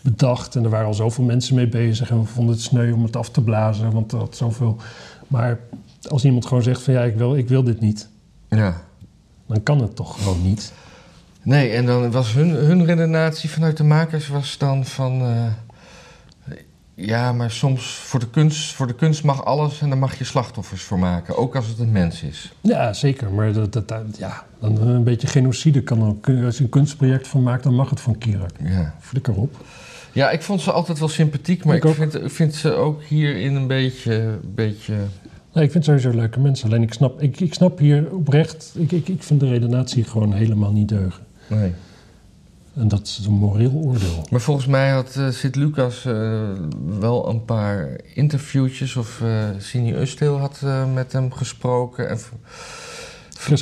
bedacht 0.00 0.56
en 0.56 0.64
er 0.64 0.70
waren 0.70 0.86
al 0.86 0.94
zoveel 0.94 1.24
mensen 1.24 1.54
mee 1.54 1.68
bezig. 1.68 2.10
En 2.10 2.20
we 2.20 2.26
vonden 2.26 2.54
het 2.54 2.64
sneu 2.64 2.92
om 2.92 3.02
het 3.02 3.16
af 3.16 3.30
te 3.30 3.42
blazen, 3.42 3.92
want 3.92 4.12
er 4.12 4.18
had 4.18 4.36
zoveel... 4.36 4.76
Maar 5.26 5.58
als 6.08 6.24
iemand 6.24 6.46
gewoon 6.46 6.62
zegt 6.62 6.82
van, 6.82 6.94
ja, 6.94 7.02
ik 7.02 7.16
wil, 7.16 7.36
ik 7.36 7.48
wil 7.48 7.62
dit 7.62 7.80
niet. 7.80 8.08
ja. 8.48 8.86
Dan 9.46 9.62
kan 9.62 9.80
het 9.80 9.96
toch 9.96 10.22
gewoon 10.22 10.42
niet. 10.42 10.72
Nee, 11.42 11.70
en 11.70 11.86
dan 11.86 12.10
was 12.10 12.32
hun, 12.32 12.48
hun 12.48 12.84
redenatie 12.84 13.50
vanuit 13.50 13.76
de 13.76 13.84
makers 13.84 14.28
was 14.28 14.58
dan 14.58 14.84
van... 14.84 15.20
eh, 15.20 15.46
ja, 17.00 17.32
maar 17.32 17.50
soms 17.50 17.86
voor 17.86 18.20
de, 18.20 18.28
kunst, 18.30 18.72
voor 18.72 18.86
de 18.86 18.94
kunst 18.94 19.24
mag 19.24 19.44
alles 19.44 19.80
en 19.80 19.88
daar 19.88 19.98
mag 19.98 20.18
je 20.18 20.24
slachtoffers 20.24 20.82
voor 20.82 20.98
maken. 20.98 21.36
Ook 21.36 21.56
als 21.56 21.66
het 21.66 21.78
een 21.78 21.92
mens 21.92 22.22
is. 22.22 22.52
Ja, 22.60 22.92
zeker. 22.92 23.30
Maar 23.32 23.52
dat, 23.52 23.72
dat, 23.72 23.88
dat- 23.88 24.16
ja, 24.18 24.44
dan 24.60 24.80
een 24.88 25.04
beetje 25.04 25.26
genocide 25.26 25.82
kan 25.82 26.02
ook. 26.06 26.28
Als 26.44 26.56
je 26.58 26.64
een 26.64 26.70
kunstproject 26.70 27.28
van 27.28 27.42
maakt, 27.42 27.62
dan 27.62 27.74
mag 27.74 27.90
het 27.90 28.00
van 28.00 28.18
Kirak. 28.18 28.50
Ja. 28.62 28.94
Flikker 29.00 29.34
op. 29.34 29.56
ja, 30.12 30.30
ik 30.30 30.42
vond 30.42 30.60
ze 30.60 30.72
altijd 30.72 30.98
wel 30.98 31.08
sympathiek, 31.08 31.64
maar 31.64 31.76
Ik 31.76 31.86
vind, 31.88 32.18
vind 32.24 32.54
ze 32.54 32.72
ook 32.72 33.02
hierin 33.02 33.54
een 33.54 33.66
beetje... 33.66 34.38
beetje 34.54 34.94
Nee, 35.52 35.64
ik 35.64 35.70
vind 35.72 35.84
sowieso 35.84 36.10
leuke 36.10 36.40
mensen. 36.40 36.68
Alleen 36.68 36.82
ik 36.82 36.92
snap, 36.92 37.22
ik, 37.22 37.40
ik 37.40 37.54
snap 37.54 37.78
hier 37.78 38.10
oprecht... 38.12 38.72
Ik, 38.74 38.92
ik, 38.92 39.08
ik 39.08 39.22
vind 39.22 39.40
de 39.40 39.48
redenatie 39.48 40.04
gewoon 40.04 40.32
helemaal 40.32 40.72
niet 40.72 40.88
deugen. 40.88 41.22
nee. 41.46 41.72
En 42.78 42.88
dat 42.88 43.00
is 43.02 43.26
een 43.26 43.32
moreel 43.32 43.72
oordeel. 43.72 44.26
Maar 44.30 44.40
volgens 44.40 44.66
mij 44.66 44.90
had 44.90 45.16
eh 45.16 45.30
Sint-Lucas 45.30 46.04
eh, 46.04 46.50
wel 46.98 47.28
een 47.28 47.44
paar 47.44 48.00
interviewtjes... 48.14 48.96
of 48.96 49.20
eh 49.20 49.48
Sini 49.58 49.94
Ustil 49.94 50.38
had 50.38 50.64
met 50.94 51.12
hem 51.12 51.32
gesproken. 51.32 52.08
En, 52.08 52.18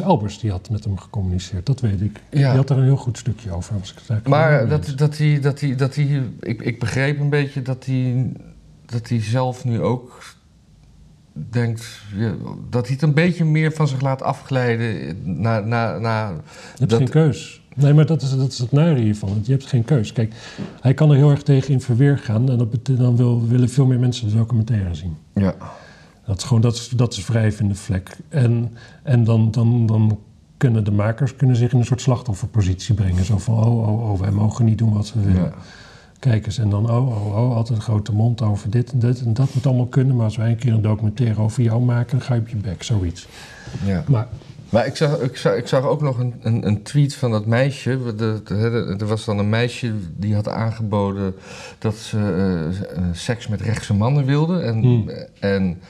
Albers 0.05 0.39
die 0.39 0.51
had 0.51 0.71
met 0.71 0.85
hem 0.85 0.99
gecommuniceerd, 0.99 1.67
dat 1.67 1.81
weet 1.81 2.01
ik. 2.01 2.21
Ja. 2.31 2.49
Die 2.49 2.57
had 2.57 2.71
er 2.71 2.77
een 2.77 2.83
heel 2.85 2.97
goed 2.97 3.19
stukje 3.19 3.51
over. 3.53 3.75
Maar 4.25 4.69
dat, 4.69 4.93
dat 4.97 5.19
hij, 5.19 5.41
dat 5.41 5.61
hij, 5.61 5.75
dat 5.75 5.95
hij, 5.95 6.23
ik, 6.41 6.63
ik 6.63 6.79
begreep 6.79 7.21
een 7.21 7.31
beetje 7.31 7.63
dat 7.63 7.85
hij, 7.85 8.33
dat 8.87 9.09
hij 9.09 9.23
zelf 9.23 9.65
nu 9.65 9.81
ook 9.83 10.23
denkt, 11.33 12.01
ja, 12.17 12.35
dat 12.71 12.85
hij 12.85 12.95
het 12.95 13.03
een 13.03 13.15
beetje 13.15 13.45
meer 13.45 13.73
van 13.73 13.89
zich 13.89 14.01
laat 14.01 14.23
afglijden 14.23 15.17
na, 15.41 15.61
na, 15.61 15.99
na 15.99 16.29
Je 16.29 16.35
hebt 16.79 16.91
dat- 16.91 16.99
geen 16.99 17.09
keus. 17.09 17.66
Nee, 17.77 17.93
maar 17.95 18.07
dat 18.07 18.23
is, 18.23 18.37
dat 18.37 18.53
is 18.53 18.59
het 18.59 18.73
nare 18.73 19.01
hiervan. 19.01 19.29
want 19.29 19.47
Je 19.47 19.53
hebt 19.53 19.67
geen 19.67 19.85
keus. 19.85 20.13
Kijk, 20.13 20.35
hij 20.81 20.95
kan 20.95 21.11
er 21.11 21.17
heel 21.17 21.31
erg 21.31 21.43
tegen 21.43 21.73
in 21.73 21.81
verweer 21.81 22.19
gaan. 22.19 22.51
En 22.51 22.59
dat 22.59 22.69
dan 22.83 23.17
wil, 23.17 23.47
willen 23.47 23.69
veel 23.69 23.87
meer 23.87 23.99
mensen 23.99 24.29
de 24.29 24.37
documentaire 24.37 24.95
zien. 24.95 25.17
ja, 25.35 25.55
Dat 26.27 26.37
is 26.37 26.45
gewoon, 26.45 26.63
dat 26.63 26.75
is, 26.75 26.89
dat 26.89 27.13
is 27.13 27.27
wrijf 27.27 27.61
in 27.61 27.69
de 27.69 27.75
vlek. 27.75 28.17
En, 28.29 28.73
en 29.03 29.25
dan, 29.25 29.51
dan, 29.51 29.87
dan 29.87 30.19
kunnen 30.57 30.85
de 30.85 30.91
makers 30.91 31.37
kunnen 31.37 31.57
zich 31.57 31.73
in 31.73 31.79
een 31.79 31.85
soort 31.85 32.01
slachtofferpositie 32.01 32.95
brengen. 32.95 33.25
Zo 33.25 33.39
van, 33.39 33.55
oh, 33.55 33.89
oh, 33.89 34.11
oh, 34.11 34.21
wij 34.21 34.31
mogen 34.31 34.65
niet 34.65 34.79
doen 34.79 34.93
wat 34.93 35.13
we 35.13 35.21
willen. 35.21 35.43
ja, 35.43 35.53
Kijk 36.19 36.47
eens, 36.47 36.59
en 36.59 36.71
dan, 36.71 36.91
oh, 36.91 37.09
oh, 37.09 37.37
oh, 37.37 37.57
altijd 37.57 37.79
een 37.79 37.85
grote 37.85 38.13
mond 38.13 38.43
over 38.43 38.71
dit 38.71 38.93
en 38.93 38.99
dit 38.99 39.21
en 39.21 39.35
dat 39.35 39.55
moet 39.55 39.67
allemaal 39.67 39.87
kunnen. 39.87 40.17
Maar 40.17 40.25
als 40.25 40.37
wij 40.37 40.51
een 40.51 40.57
keer 40.57 40.73
een 40.73 40.83
documentaire 40.83 41.41
over 41.41 41.63
jou 41.63 41.83
maken, 41.83 42.19
dan 42.19 42.27
ga 42.27 42.35
je 42.35 42.41
op 42.41 42.49
je 42.49 42.57
bek, 42.57 42.83
zoiets. 42.83 43.29
ja. 43.85 44.05
Maar 44.09 44.29
Maar 44.71 44.87
ik 44.87 44.97
zag, 44.97 45.19
ik 45.19 45.37
zag, 45.37 45.55
ik 45.55 45.67
zag 45.67 45.85
ook 45.85 46.03
nog 46.03 46.19
een, 46.19 46.35
een, 46.43 46.67
een 46.67 46.83
tweet 46.83 47.15
van 47.15 47.31
dat 47.31 47.47
meisje. 47.47 47.99
Er 48.99 49.07
was 49.07 49.25
dan 49.25 49.39
een 49.39 49.49
meisje 49.49 49.93
die 50.17 50.35
had 50.35 50.49
aangeboden 50.49 51.35
dat 51.79 51.95
ze 51.97 52.17
eh, 52.19 52.97
eh, 52.97 53.03
seks 53.13 53.49
met 53.49 53.61
rechtse 53.61 53.95
mannen 53.95 54.25
wilde. 54.25 54.61
En, 54.61 54.81
Hmm. 54.81 55.11
en 55.41 55.81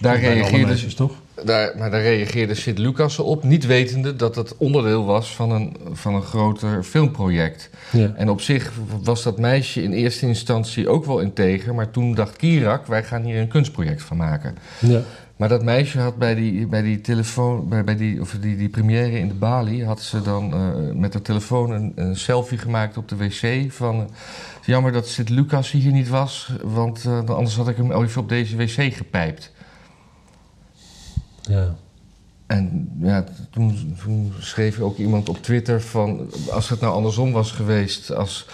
daar 0.00 0.20
reageerde 0.20 0.66
meisjes, 0.66 0.94
toch? 0.94 1.12
Daar, 1.44 1.72
maar 1.78 1.90
daar 1.90 2.02
reageerde 2.02 2.54
Sint 2.54 2.78
Lucas 2.78 3.18
op, 3.18 3.42
niet 3.44 3.66
wetende 3.66 4.16
dat 4.16 4.34
het 4.34 4.56
onderdeel 4.56 5.04
was 5.04 5.34
van 5.34 5.50
een, 5.50 5.76
van 5.92 6.14
een 6.14 6.22
groter 6.22 6.82
filmproject. 6.82 7.70
Ja. 7.92 8.12
En 8.16 8.30
op 8.30 8.40
zich 8.40 8.72
was 9.02 9.22
dat 9.22 9.38
meisje 9.38 9.82
in 9.82 9.92
eerste 9.92 10.26
instantie 10.26 10.88
ook 10.88 11.04
wel 11.04 11.18
integer, 11.20 11.74
maar 11.74 11.90
toen 11.90 12.14
dacht 12.14 12.36
Kirak, 12.36 12.86
wij 12.86 13.04
gaan 13.04 13.22
hier 13.22 13.40
een 13.40 13.48
kunstproject 13.48 14.02
van 14.02 14.16
maken. 14.16 14.56
ja. 14.78 15.00
Maar 15.36 15.48
dat 15.48 15.62
meisje 15.62 16.00
had 16.00 16.16
bij 16.16 16.34
die, 16.34 16.66
bij 16.66 16.82
die 16.82 17.00
telefoon, 17.00 17.68
bij, 17.68 17.84
bij 17.84 17.96
die, 17.96 18.20
of 18.20 18.36
die, 18.40 18.56
die 18.56 18.68
première 18.68 19.18
in 19.18 19.28
de 19.28 19.34
Bali, 19.34 19.84
had 19.84 20.00
ze 20.00 20.22
dan 20.22 20.52
eh, 20.52 20.94
met 20.94 21.12
haar 21.12 21.22
telefoon 21.22 21.70
een, 21.70 21.92
een 21.94 22.16
selfie 22.16 22.58
gemaakt 22.58 22.96
op 22.96 23.08
de 23.08 23.16
wc 23.16 23.72
van... 23.72 24.10
jammer 24.64 24.92
dat 24.92 25.08
Sint 25.08 25.28
Lucas 25.28 25.70
hier 25.70 25.92
niet 25.92 26.08
was, 26.08 26.52
want 26.62 27.04
eh, 27.04 27.28
anders 27.28 27.56
had 27.56 27.68
ik 27.68 27.76
hem 27.76 27.92
even 27.92 28.22
op 28.22 28.28
deze 28.28 28.56
wc 28.56 28.94
gepijpt. 28.94 29.52
ja. 31.42 31.74
En 32.46 32.90
ja, 33.00 33.24
toen, 33.50 33.96
toen 34.02 34.32
schreef 34.38 34.80
ook 34.80 34.96
iemand 34.98 35.28
op 35.28 35.42
Twitter 35.42 35.80
van... 35.80 36.30
als 36.50 36.68
het 36.68 36.80
nou 36.80 36.94
andersom 36.94 37.32
was 37.32 37.50
geweest... 37.50 38.14
als, 38.14 38.46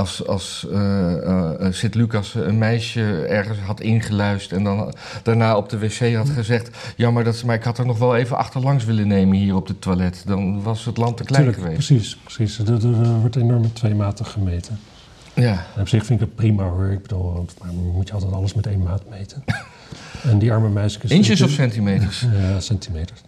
als, 0.00 0.26
als 0.26 0.66
eh, 0.72 1.12
eh, 1.12 1.66
eh, 1.66 1.72
Sint-Lucas 1.72 2.34
een 2.34 2.58
meisje 2.58 3.24
ergens 3.26 3.58
had 3.58 3.80
ingeluisterd... 3.80 4.58
en 4.58 4.64
dan 4.64 4.94
daarna 5.22 5.56
op 5.56 5.68
de 5.68 5.78
wc 5.78 6.14
had 6.14 6.28
gezegd... 6.28 6.76
jammer, 6.96 7.24
dat, 7.24 7.36
ze- 7.36 7.46
maar 7.46 7.54
ik 7.56 7.62
had 7.64 7.78
er 7.78 7.86
nog 7.86 7.98
wel 7.98 8.16
even 8.16 8.36
achterlangs 8.36 8.84
willen 8.84 9.08
nemen 9.08 9.36
hier 9.36 9.54
op 9.54 9.66
het 9.66 9.80
toilet. 9.80 10.22
Dan 10.26 10.62
was 10.62 10.84
het 10.84 10.96
land 10.96 11.16
te 11.16 11.24
klein 11.24 11.42
Tuurlijk, 11.42 11.62
geweest. 11.62 11.86
precies. 11.88 12.16
precies. 12.16 12.58
Er, 12.58 13.20
wordt 13.20 13.36
enorm 13.36 13.60
met 13.60 13.74
twee 13.74 13.94
maten 13.94 14.26
gemeten. 14.26 14.78
Ja, 15.34 15.66
En 15.74 15.80
op 15.80 15.88
zich 15.88 16.04
vind 16.06 16.20
ik 16.20 16.26
het 16.26 16.34
prima 16.36 16.64
hoor. 16.64 16.86
Ik 16.90 17.02
bedoel, 17.02 17.46
moet 17.92 18.08
je 18.08 18.14
altijd 18.14 18.32
alles 18.32 18.54
met 18.54 18.66
één 18.66 18.82
maat 18.82 19.02
meten? 19.10 19.44
en 20.30 20.38
die 20.38 20.52
arme 20.52 20.68
meisjes... 20.68 21.10
inches 21.10 21.40
of 21.42 21.50
centimeters? 21.50 22.26
Ja, 22.40 22.60
centimeters. 22.60 23.20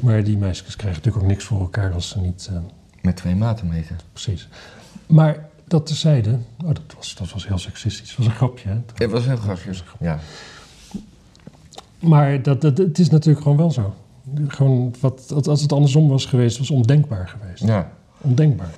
Maar 0.00 0.24
die 0.24 0.36
meisjes 0.38 0.76
krijgen 0.76 0.98
natuurlijk 1.00 1.24
ook 1.24 1.30
niks 1.30 1.44
voor 1.44 1.60
elkaar 1.60 1.92
als 1.92 2.08
ze 2.08 2.20
niet... 2.20 2.50
Met 3.00 3.16
twee 3.16 3.34
maten 3.34 3.68
meten. 3.68 3.98
precies. 4.12 4.48
Maar 5.06 5.52
dat 5.64 5.86
tezijde... 5.86 6.38
Oh, 6.64 6.66
dat 6.66 6.94
was, 6.96 7.14
dat 7.14 7.32
was 7.32 7.46
heel 7.46 7.58
seksistisch. 7.58 8.08
Dat 8.08 8.16
was 8.16 8.26
een 8.26 8.32
grapje, 8.32 8.68
hè? 8.68 8.74
Het 8.94 9.10
was 9.10 9.24
heel 9.24 9.36
grappig. 9.36 9.96
Ja. 10.00 10.18
Maar 11.98 12.42
dat, 12.42 12.60
dat, 12.60 12.78
het 12.78 12.98
is 12.98 13.10
natuurlijk 13.10 13.42
gewoon 13.42 13.58
wel 13.58 13.70
zo. 13.70 13.94
Gewoon 14.48 14.94
wat, 15.00 15.46
als 15.48 15.62
het 15.62 15.72
andersom 15.72 16.08
was 16.08 16.26
geweest, 16.26 16.58
was 16.58 16.70
ondenkbaar 16.70 17.28
geweest. 17.28 17.64
ja. 17.64 17.92
Ondenkbaar. 18.20 18.74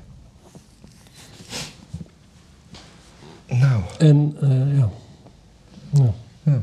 Nou, 3.47 3.83
En 3.99 4.37
eh, 4.41 4.79
ja. 4.79 4.89
ja. 5.93 6.13
ja. 6.43 6.63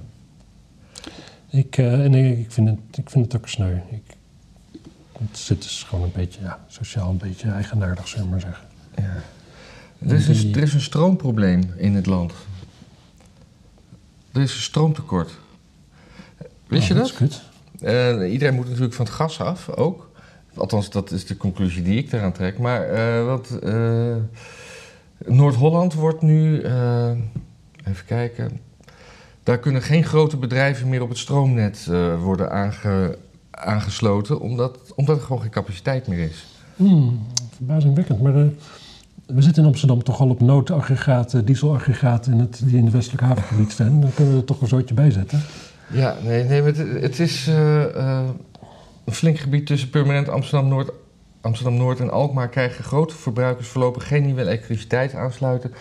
Ik, 1.50 1.78
eh, 1.78 2.04
en 2.04 2.14
ik, 2.14 2.38
ik, 2.40 2.52
vind 2.52 2.70
het, 2.70 2.98
ik 2.98 3.10
vind 3.10 3.26
het 3.26 3.36
ook 3.36 3.48
sneu. 3.48 3.78
Ik, 3.90 4.16
het 5.18 5.38
zit 5.38 5.62
dus 5.62 5.84
gewoon 5.84 6.04
een 6.04 6.12
beetje 6.14 6.42
ja, 6.42 6.60
sociaal, 6.68 7.10
een 7.10 7.18
beetje 7.18 7.52
eigenaardig, 7.52 8.08
zullen 8.08 8.26
we 8.26 8.32
maar 8.32 8.40
zeggen. 8.40 8.68
Ja. 8.96 9.24
Er, 10.08 10.14
is 10.14 10.28
een, 10.28 10.56
er 10.56 10.62
is 10.62 10.74
een 10.74 10.82
stroomprobleem 10.82 11.74
in 11.78 11.96
het 11.96 12.06
land. 12.06 12.34
Er 14.32 14.42
is 14.42 14.56
een 14.56 14.62
stroomtekort. 14.62 15.32
Wist 16.68 16.88
je 16.88 16.94
dat? 16.94 17.06
is 17.06 17.14
kut. 17.14 17.42
Eh, 17.82 18.32
iedereen 18.32 18.56
moet 18.56 18.68
natuurlijk 18.68 18.94
van 18.94 19.06
het 19.06 19.14
gas 19.14 19.40
af, 19.40 19.70
ook. 19.70 20.12
Althans, 20.54 20.90
dat 20.90 21.12
is 21.12 21.26
de 21.26 21.38
conclusie 21.38 21.84
die 21.84 21.98
ik 21.98 22.10
daaraan 22.10 22.32
trek. 22.32 22.58
Maar 22.58 22.90
eh, 22.90 23.26
wat, 23.26 23.60
eh, 23.64 24.16
Noord-Holland 25.26 25.94
wordt 25.94 26.22
nu... 26.22 26.62
even 27.84 28.06
kijken. 28.06 28.60
Daar 29.44 29.60
kunnen 29.60 29.82
geen 29.82 30.04
grote 30.04 30.38
bedrijven 30.38 30.90
meer 30.90 31.02
op 31.02 31.10
het 31.10 31.18
stroomnet 31.18 31.90
worden 32.20 32.52
aange- 32.52 33.18
aangesloten... 33.52 34.40
Omdat, 34.40 34.78
omdat 34.96 35.18
er 35.18 35.24
gewoon 35.24 35.42
geen 35.42 35.52
capaciteit 35.52 36.08
meer 36.08 36.20
is. 36.20 36.46
Hmm, 36.76 37.28
verbazingwekkend. 37.56 38.22
Maar 38.22 38.34
we 39.26 39.42
zitten 39.42 39.64
in 39.64 39.70
Amsterdam 39.70 40.04
toch 40.04 40.20
al 40.20 40.30
op 40.30 40.40
noodaggregaten, 40.40 41.46
dieselaggregaten 41.46 42.34
in 42.34 42.40
het, 42.40 42.62
die 42.64 42.78
in 42.78 42.84
het 42.84 42.94
westelijk 42.94 43.24
havengebied 43.24 43.72
staan. 43.72 44.02
Dan 44.02 44.14
kunnen 44.14 44.34
we 44.34 44.40
er 44.40 44.46
toch 44.46 44.62
een 44.62 44.68
zootje 44.68 44.94
bij 44.94 45.12
zetten. 45.12 45.42
Ja, 45.92 46.16
nee, 46.24 46.44
nee 46.44 46.62
het, 46.62 46.78
het 46.78 47.20
is 47.20 47.48
eh, 47.48 47.84
eh, 47.96 48.28
een 49.06 49.14
flink 49.14 49.38
gebied 49.38 49.66
tussen 49.66 49.90
permanent 49.90 50.30
Amsterdam-Noord 50.30 50.92
Amsterdam 51.44 51.78
Noord 51.78 52.00
en 52.00 52.12
Alkmaar 52.12 52.50
krijgen 52.50 52.84
grote 52.84 53.16
verbruikers 53.16 53.68
voorlopig 53.68 54.08
geen 54.08 54.26
nieuwe 54.26 54.42
elektriciteit 54.42 55.14
aansluiten. 55.14 55.72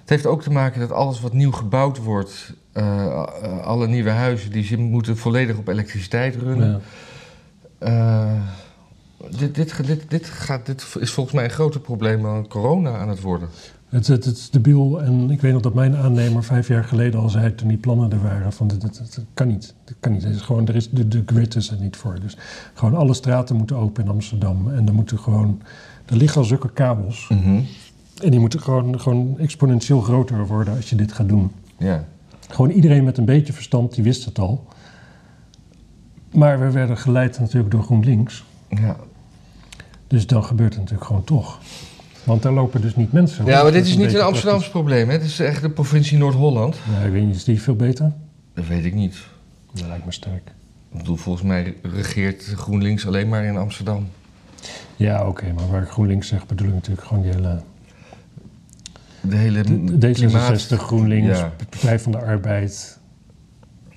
Het 0.00 0.10
heeft 0.10 0.26
ook 0.26 0.42
te 0.42 0.52
maken 0.52 0.80
dat 0.80 0.92
alles 0.92 1.20
wat 1.20 1.32
nieuw 1.32 1.52
gebouwd 1.52 1.98
wordt, 1.98 2.52
eh, 2.72 3.06
eh, 3.06 3.66
alle 3.66 3.86
nieuwe 3.86 4.10
huizen, 4.10 4.50
die 4.50 4.78
moeten 4.78 5.16
volledig 5.16 5.56
op 5.56 5.68
elektriciteit 5.68 6.36
runnen. 6.36 6.82
Ja. 7.80 8.42
Dit, 9.38 9.54
dit, 9.54 9.86
dit, 9.86 10.10
dit, 10.10 10.26
gaat, 10.26 10.66
dit 10.66 10.86
is 11.00 11.10
volgens 11.10 11.34
mij 11.34 11.44
een 11.44 11.50
groter 11.50 11.80
probleem 11.80 12.22
dan 12.22 12.48
corona 12.48 12.96
aan 12.96 13.08
het 13.08 13.20
worden. 13.20 13.48
Het, 13.88 14.06
het, 14.06 14.24
het 14.24 14.36
is 14.36 14.50
debiel 14.50 15.02
en 15.02 15.30
ik 15.30 15.40
weet 15.40 15.52
nog 15.52 15.62
dat 15.62 15.74
mijn 15.74 15.96
aannemer 15.96 16.44
vijf 16.44 16.68
jaar 16.68 16.84
geleden 16.84 17.20
al 17.20 17.28
zei 17.28 17.54
toen 17.54 17.68
die 17.68 17.76
plannen 17.76 18.12
er 18.12 18.22
waren 18.22 18.52
van 18.52 18.66
dit, 18.68 18.80
dit, 18.80 18.96
dit 18.98 19.24
kan 19.34 19.46
niet. 19.46 19.74
Dit 19.84 19.96
kan 20.00 20.12
niet. 20.12 20.22
Het 20.24 20.34
is 20.34 20.40
gewoon, 20.40 20.66
er 20.68 20.76
is, 20.76 20.90
de, 20.90 21.08
de 21.08 21.22
grid 21.26 21.54
is 21.54 21.70
er 21.70 21.76
niet 21.80 21.96
voor. 21.96 22.20
Dus 22.20 22.36
gewoon 22.74 22.94
alle 22.94 23.14
straten 23.14 23.56
moeten 23.56 23.76
open 23.76 24.04
in 24.04 24.10
Amsterdam 24.10 24.70
en 24.70 24.86
er 24.86 24.94
moeten 24.94 25.18
gewoon, 25.18 25.62
er 26.06 26.16
liggen 26.16 26.40
al 26.40 26.46
zulke 26.46 26.72
kabels 26.72 27.28
Mhm. 27.28 27.60
en 28.22 28.30
die 28.30 28.40
moeten 28.40 28.60
gewoon, 28.60 29.00
gewoon 29.00 29.38
exponentieel 29.38 30.00
groter 30.00 30.46
worden 30.46 30.76
als 30.76 30.90
je 30.90 30.96
dit 30.96 31.12
gaat 31.12 31.28
doen. 31.28 31.50
Ja. 31.78 32.04
Gewoon 32.48 32.70
iedereen 32.70 33.04
met 33.04 33.18
een 33.18 33.24
beetje 33.24 33.52
verstand, 33.52 33.94
die 33.94 34.04
wist 34.04 34.24
het 34.24 34.38
al. 34.38 34.66
Maar 36.32 36.60
we 36.60 36.70
werden 36.70 36.98
geleid 36.98 37.38
natuurlijk 37.38 37.70
door 37.70 37.82
GroenLinks. 37.82 38.44
Ja. 38.80 38.96
Dus 40.06 40.26
dan 40.26 40.44
gebeurt 40.44 40.70
het 40.72 40.78
natuurlijk 40.80 41.06
gewoon 41.06 41.24
toch. 41.24 41.58
Want 42.24 42.42
daar 42.42 42.52
lopen 42.52 42.80
dus 42.80 42.96
niet 42.96 43.12
mensen. 43.12 43.44
ja, 43.44 43.62
maar 43.62 43.72
dit 43.72 43.86
is 43.86 43.96
niet 43.96 44.14
een 44.14 44.20
Amsterdams 44.20 44.68
probleem. 44.68 45.08
Hè? 45.08 45.12
Het 45.14 45.24
is 45.24 45.38
echt 45.40 45.62
de 45.62 45.70
provincie 45.70 46.18
Noord-Holland. 46.18 46.74
ik 47.04 47.12
weet 47.12 47.24
niet, 47.26 47.36
is 47.36 47.44
die 47.44 47.62
veel 47.62 47.76
beter? 47.76 48.12
Dat 48.54 48.66
weet 48.66 48.84
ik 48.84 48.94
niet. 48.94 49.16
Dat 49.72 49.86
lijkt 49.86 50.04
me 50.04 50.12
sterk. 50.12 50.52
Ik 50.92 50.98
bedoel, 50.98 51.16
volgens 51.16 51.44
mij 51.44 51.74
regeert 51.82 52.42
GroenLinks 52.56 53.06
alleen 53.06 53.28
maar 53.28 53.44
in 53.44 53.56
Amsterdam. 53.56 54.08
Ja, 54.96 55.26
oké, 55.28 55.52
maar 55.52 55.68
waar 55.70 55.82
ik 55.82 55.88
GroenLinks 55.88 56.28
zeg, 56.28 56.46
bedoel 56.46 56.68
ik 56.68 56.74
natuurlijk 56.74 57.06
gewoon 57.06 57.22
die 57.22 57.32
hele... 57.32 57.60
De 59.20 59.36
hele 59.36 59.60
D- 59.62 59.66
D66, 59.68 60.12
klimaat- 60.12 60.66
GroenLinks, 60.72 61.38
Ja. 61.38 61.52
Partij 61.70 62.00
van 62.00 62.12
de 62.12 62.18
Arbeid. 62.18 62.98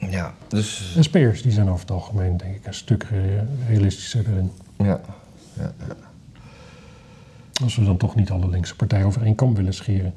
Ja, 0.10 0.34
dus... 0.48 0.96
SP'ers, 1.00 1.42
die 1.42 1.52
zijn 1.52 1.68
over 1.70 1.82
het 1.82 1.92
algemeen, 1.92 2.38
denk 2.38 2.56
ik, 2.56 2.66
een 2.66 2.74
stuk 2.74 3.04
re- 3.04 3.46
realistischer 3.68 4.24
erin. 4.32 4.52
Ja. 4.84 5.02
Als 7.64 7.76
we 7.76 7.84
dan 7.84 7.98
toch 7.98 8.16
niet 8.16 8.30
alle 8.32 8.50
linkse 8.50 8.76
partijen 8.76 9.06
over 9.06 9.22
één 9.24 9.36
kam 9.36 9.56
willen 9.56 9.74
scheren. 9.74 10.14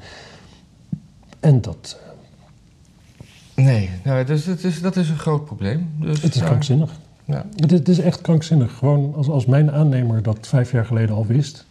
En 1.41 1.61
dat, 1.61 2.01
eh, 2.05 2.11
Nee, 3.65 3.91
nou, 4.05 4.25
dus 4.25 4.45
dat, 4.45 4.63
is, 4.63 4.81
dat 4.81 4.97
is 4.97 5.09
een 5.09 5.19
groot 5.19 5.45
probleem. 5.45 5.91
Dus, 6.01 6.23
het 6.23 6.35
is 6.35 6.41
ja. 6.41 6.47
krankzinnig. 6.47 6.91
Ja. 7.25 7.47
Het, 7.57 7.71
het 7.71 7.89
is 7.89 7.99
echt 7.99 8.21
krankzinnig. 8.21 8.77
Gewoon 8.77 9.15
als, 9.15 9.29
als 9.29 9.47
mijn 9.47 9.71
aannemer 9.73 10.23
dat 10.23 10.39
vijf 10.49 10.73
jaar 10.73 10.85
geleden 10.87 11.15
al 11.15 11.27
wist. 11.27 11.65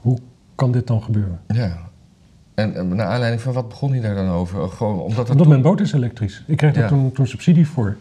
Hoe 0.00 0.18
kan 0.54 0.72
dit 0.72 0.86
dan 0.86 1.02
gebeuren? 1.02 1.40
ja. 1.46 1.90
En, 2.54 2.74
en 2.76 2.88
naar 2.88 3.06
aanleiding 3.06 3.42
van 3.42 3.52
wat 3.52 3.68
begon 3.68 3.90
hij 3.92 4.00
daar 4.00 4.14
dan 4.14 4.28
over? 4.28 4.68
Gewoon 4.68 4.94
omdat 5.00 5.08
het 5.10 5.18
Omdat 5.18 5.36
toen- 5.38 5.48
mijn 5.48 5.62
boot 5.62 5.80
is 5.80 5.92
elektrisch. 5.92 6.42
Ik 6.46 6.56
kreeg 6.56 6.72
daar 6.72 6.82
Ja. 6.82 6.88
toen, 6.88 7.12
toen 7.12 7.26
subsidie 7.26 7.68
voor. 7.68 7.96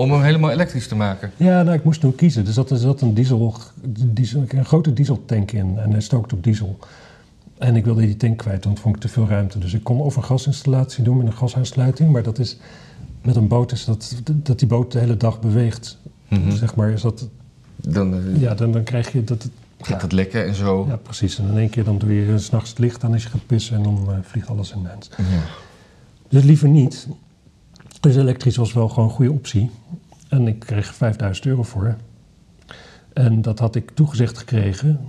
Om 0.00 0.12
hem 0.12 0.22
helemaal 0.22 0.50
elektrisch 0.50 0.88
te 0.88 0.94
maken. 0.94 1.30
Ja, 1.36 1.62
nou, 1.62 1.76
ik 1.76 1.84
moest 1.84 2.00
toen 2.00 2.14
kiezen. 2.14 2.44
Dus 2.44 2.54
dat 2.54 2.70
er 2.70 2.76
zat 2.76 3.00
een, 3.00 3.14
diesel, 3.14 3.54
diesel, 4.06 4.44
een 4.48 4.64
grote 4.64 4.92
dieseltank 4.92 5.52
in. 5.52 5.78
En 5.78 5.90
hij 5.90 6.00
stookt 6.00 6.32
op 6.32 6.44
diesel. 6.44 6.78
En 7.58 7.76
ik 7.76 7.84
wilde 7.84 8.00
die 8.00 8.16
tank 8.16 8.38
kwijt, 8.38 8.64
want 8.64 8.80
vond 8.80 8.94
ik 8.94 9.00
te 9.00 9.08
veel 9.08 9.26
ruimte. 9.26 9.58
Dus 9.58 9.74
ik 9.74 9.84
kon 9.84 10.00
of 10.00 10.16
een 10.16 10.24
gasinstallatie 10.24 11.04
doen 11.04 11.16
met 11.16 11.26
een 11.26 11.32
gasaansluiting. 11.32 12.12
Maar 12.12 12.22
dat 12.22 12.38
is, 12.38 12.56
met 13.22 13.36
een 13.36 13.48
boot 13.48 13.72
is 13.72 13.84
dat, 13.84 14.14
dat 14.24 14.58
die 14.58 14.68
boot 14.68 14.92
de 14.92 14.98
hele 14.98 15.16
dag 15.16 15.40
beweegt. 15.40 15.98
Mhm. 16.28 16.50
Zeg 16.50 16.74
maar, 16.74 16.90
is 16.90 17.02
dat, 17.02 17.28
Dan 17.76 18.14
eh, 18.14 18.40
ja, 18.40 18.54
dan, 18.54 18.72
dan 18.72 18.82
krijg 18.82 19.12
je 19.12 19.24
dat... 19.24 19.48
gaat 19.80 20.02
het 20.02 20.12
lekken 20.12 20.46
en 20.46 20.54
zo. 20.54 20.86
Ja, 20.88 20.96
precies. 20.96 21.38
En 21.38 21.48
in 21.48 21.58
één 21.58 21.70
keer 21.70 21.84
dan 21.84 21.98
doe 21.98 22.14
je 22.14 22.38
s'nachts 22.38 22.70
het 22.70 22.78
licht 22.78 23.04
aan 23.04 23.12
als 23.12 23.22
je 23.22 23.28
gaat 23.28 23.46
pissen 23.46 23.76
en 23.76 23.82
dan 23.82 24.06
eh, 24.08 24.14
vliegt 24.22 24.48
alles 24.48 24.72
in 24.72 24.82
de 24.82 24.88
hand. 24.88 25.10
Ja. 25.16 25.24
Dus 26.28 26.42
liever 26.42 26.68
niet. 26.68 27.08
Dus 28.00 28.16
elektrisch 28.16 28.56
was 28.56 28.72
wel 28.72 28.88
gewoon 28.88 29.04
een 29.08 29.14
goede 29.14 29.32
optie. 29.32 29.70
En 30.28 30.46
ik 30.48 30.58
kreeg 30.58 30.94
5000 30.94 31.46
euro 31.46 31.62
voor. 31.62 31.96
En 33.12 33.42
dat 33.42 33.58
had 33.58 33.74
ik 33.74 33.90
toegezegd 33.90 34.38
gekregen. 34.38 35.00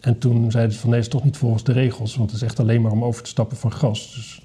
En 0.00 0.18
toen 0.18 0.50
zeiden 0.50 0.74
ze 0.74 0.80
van 0.80 0.90
nee, 0.90 0.98
is 0.98 1.08
toch 1.08 1.24
niet 1.24 1.36
volgens 1.36 1.64
de 1.64 1.72
regels. 1.72 2.16
Want 2.16 2.30
het 2.30 2.40
is 2.40 2.46
echt 2.46 2.60
alleen 2.60 2.82
maar 2.82 2.92
om 2.92 3.04
over 3.04 3.22
te 3.22 3.28
stappen 3.28 3.56
van 3.56 3.72
gas. 3.72 4.14
Dus, 4.14 4.42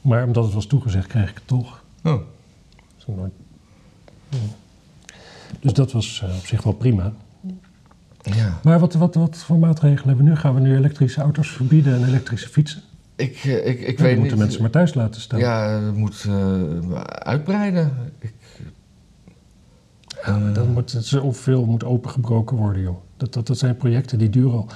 maar 0.00 0.24
omdat 0.26 0.44
het 0.44 0.54
was 0.54 0.66
toegezegd, 0.66 1.06
kreeg 1.06 1.28
ik 1.30 1.34
het 1.34 1.46
toch. 1.46 1.82
Oh. 2.04 2.20
Dus, 2.96 3.06
nooit- 3.16 3.32
Ja. 4.28 4.38
dus 5.60 5.72
dat 5.72 5.92
was 5.92 6.22
eh, 6.24 6.36
op 6.36 6.46
zich 6.46 6.62
wel 6.62 6.72
prima. 6.72 7.12
Ja. 8.22 8.58
Maar 8.62 8.78
wat, 8.80 8.94
wat, 8.94 9.14
wat 9.14 9.36
voor 9.36 9.58
maatregelen 9.58 10.06
hebben 10.06 10.24
we 10.24 10.30
nu? 10.30 10.36
Gaan 10.36 10.54
we 10.54 10.60
nu 10.60 10.76
elektrische 10.76 11.20
auto's 11.20 11.48
verbieden 11.48 11.94
en 11.94 12.04
elektrische 12.08 12.48
fietsen? 12.48 12.82
Ik, 13.16 13.36
eh, 13.36 13.66
ik, 13.66 13.80
ik 13.80 13.98
weet 13.98 14.10
niet. 14.10 14.18
moeten 14.18 14.38
mensen 14.38 14.60
maar 14.60 14.70
thuis 14.70 14.94
laten 14.94 15.20
staan. 15.20 15.38
Ja, 15.38 15.80
het 15.80 15.96
moet 15.96 16.24
eh, 16.28 17.00
uitbreiden. 17.04 17.92
Ik, 18.18 18.34
Ja, 20.24 20.38
maar 20.38 20.52
dan 20.52 20.72
moet 20.72 20.92
het 20.92 21.04
zoveel 21.04 21.64
moet 21.64 21.84
opengebroken 21.84 22.56
worden, 22.56 22.82
joh. 22.82 22.96
Dat, 23.16 23.32
dat, 23.32 23.46
dat 23.46 23.58
zijn 23.58 23.76
projecten 23.76 24.18
die 24.18 24.30
duren 24.30 24.52
al 24.52 24.66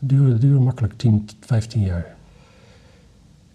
duren, 0.00 0.40
duren 0.40 0.62
makkelijk 0.62 0.94
10 0.96 1.24
tot 1.24 1.36
15 1.40 1.82
jaar. 1.82 2.14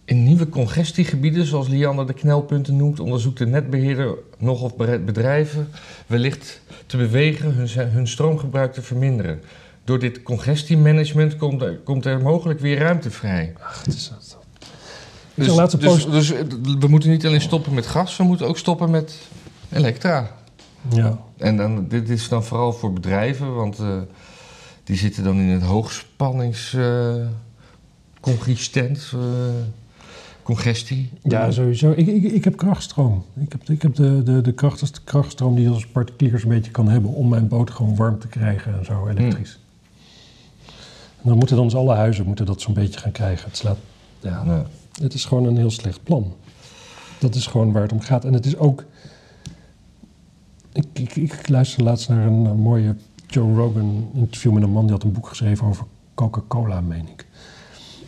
In 0.05 0.23
nieuwe 0.23 0.49
congestiegebieden, 0.49 1.45
zoals 1.45 1.67
Liander 1.67 2.07
de 2.07 2.13
knelpunten 2.13 2.75
noemt, 2.75 2.99
onderzoekt 2.99 3.37
de 3.37 3.45
netbeheerder 3.45 4.15
nog 4.37 4.61
of 4.61 4.75
bedrijven 5.05 5.67
wellicht 6.07 6.61
te 6.85 6.97
bewegen 6.97 7.53
hun, 7.53 7.89
hun 7.89 8.07
stroomgebruik 8.07 8.73
te 8.73 8.81
verminderen. 8.81 9.41
Door 9.83 9.99
dit 9.99 10.23
congestiemanagement 10.23 11.35
komt 11.35 11.61
er, 11.61 11.77
komt 11.77 12.05
er 12.05 12.21
mogelijk 12.21 12.59
weer 12.59 12.77
ruimte 12.77 13.11
vrij. 13.11 13.53
Ach, 13.59 13.83
het 13.85 13.93
is 13.93 14.11
Dus, 15.33 15.55
dus, 15.79 16.05
dus 16.05 16.31
eh, 16.31 16.43
we 16.79 16.87
moeten 16.87 17.09
niet 17.09 17.25
alleen 17.25 17.41
stoppen 17.41 17.73
met 17.73 17.85
gas, 17.85 18.17
we 18.17 18.23
moeten 18.23 18.47
ook 18.47 18.57
stoppen 18.57 18.89
met 18.89 19.17
elektra. 19.69 20.31
Ja, 20.89 21.19
En 21.37 21.57
dan, 21.57 21.87
dit 21.87 22.09
is 22.09 22.29
dan 22.29 22.43
vooral 22.43 22.73
voor 22.73 22.93
bedrijven, 22.93 23.55
want 23.55 23.79
eh, 23.79 23.97
die 24.83 24.97
zitten 24.97 25.23
dan 25.23 25.37
in 25.37 25.49
het 25.49 25.63
hoogspannings 25.63 26.75
congestent, 28.21 29.11
eh, 29.13 29.19
congestie. 30.43 31.09
ja 31.23 31.51
sowieso. 31.51 31.91
Ik, 31.95 32.07
ik, 32.07 32.23
ik 32.23 32.43
heb 32.43 32.57
krachtstroom. 32.57 33.25
Ik 33.39 33.51
heb, 33.51 33.69
ik 33.69 33.81
heb 33.81 33.95
de, 33.95 34.23
de, 34.23 34.41
de 34.41 34.53
kracht, 34.53 35.03
krachtstroom 35.03 35.55
die 35.55 35.63
je 35.63 35.69
als 35.69 35.87
particuliers 35.87 36.43
een 36.43 36.49
beetje 36.49 36.71
kan 36.71 36.89
hebben... 36.89 37.11
om 37.11 37.29
mijn 37.29 37.47
boot 37.47 37.71
gewoon 37.71 37.95
warm 37.95 38.19
te 38.19 38.27
krijgen 38.27 38.77
en 38.77 38.85
zo, 38.85 39.07
elektrisch. 39.07 39.59
En 41.23 41.27
dan 41.29 41.37
moeten 41.37 41.55
dan 41.55 41.65
dus 41.65 41.75
alle 41.75 41.93
huizen 41.95 42.25
moeten 42.25 42.45
dat 42.45 42.61
zo'n 42.61 42.73
beetje 42.73 42.99
gaan 42.99 43.11
krijgen. 43.11 43.47
Het, 43.47 43.57
slaat, 43.57 43.77
ja, 44.19 44.43
Ja. 44.45 44.65
het 45.01 45.13
is 45.13 45.25
gewoon 45.25 45.45
een 45.45 45.57
heel 45.57 45.71
slecht 45.71 46.03
plan. 46.03 46.33
Dat 47.19 47.35
is 47.35 47.47
gewoon 47.47 47.71
waar 47.71 47.81
het 47.81 47.91
om 47.91 47.99
gaat. 47.99 48.25
En 48.25 48.33
het 48.33 48.45
is 48.45 48.57
ook... 48.57 48.85
Ik, 50.73 50.85
ik, 50.93 51.15
ik 51.15 51.49
luisterde 51.49 51.83
laatst 51.83 52.09
naar 52.09 52.25
een, 52.27 52.59
mooie 52.59 52.95
Joe 53.27 53.55
Rogan 53.55 54.09
interview 54.13 54.51
met 54.51 54.63
een 54.63 54.71
man... 54.71 54.83
die 54.83 54.91
had 54.91 55.03
een 55.03 55.11
boek 55.11 55.27
geschreven 55.27 55.67
over 55.67 55.85
Coca-Cola, 56.13 56.81
meen 56.81 57.07
ik. 57.07 57.25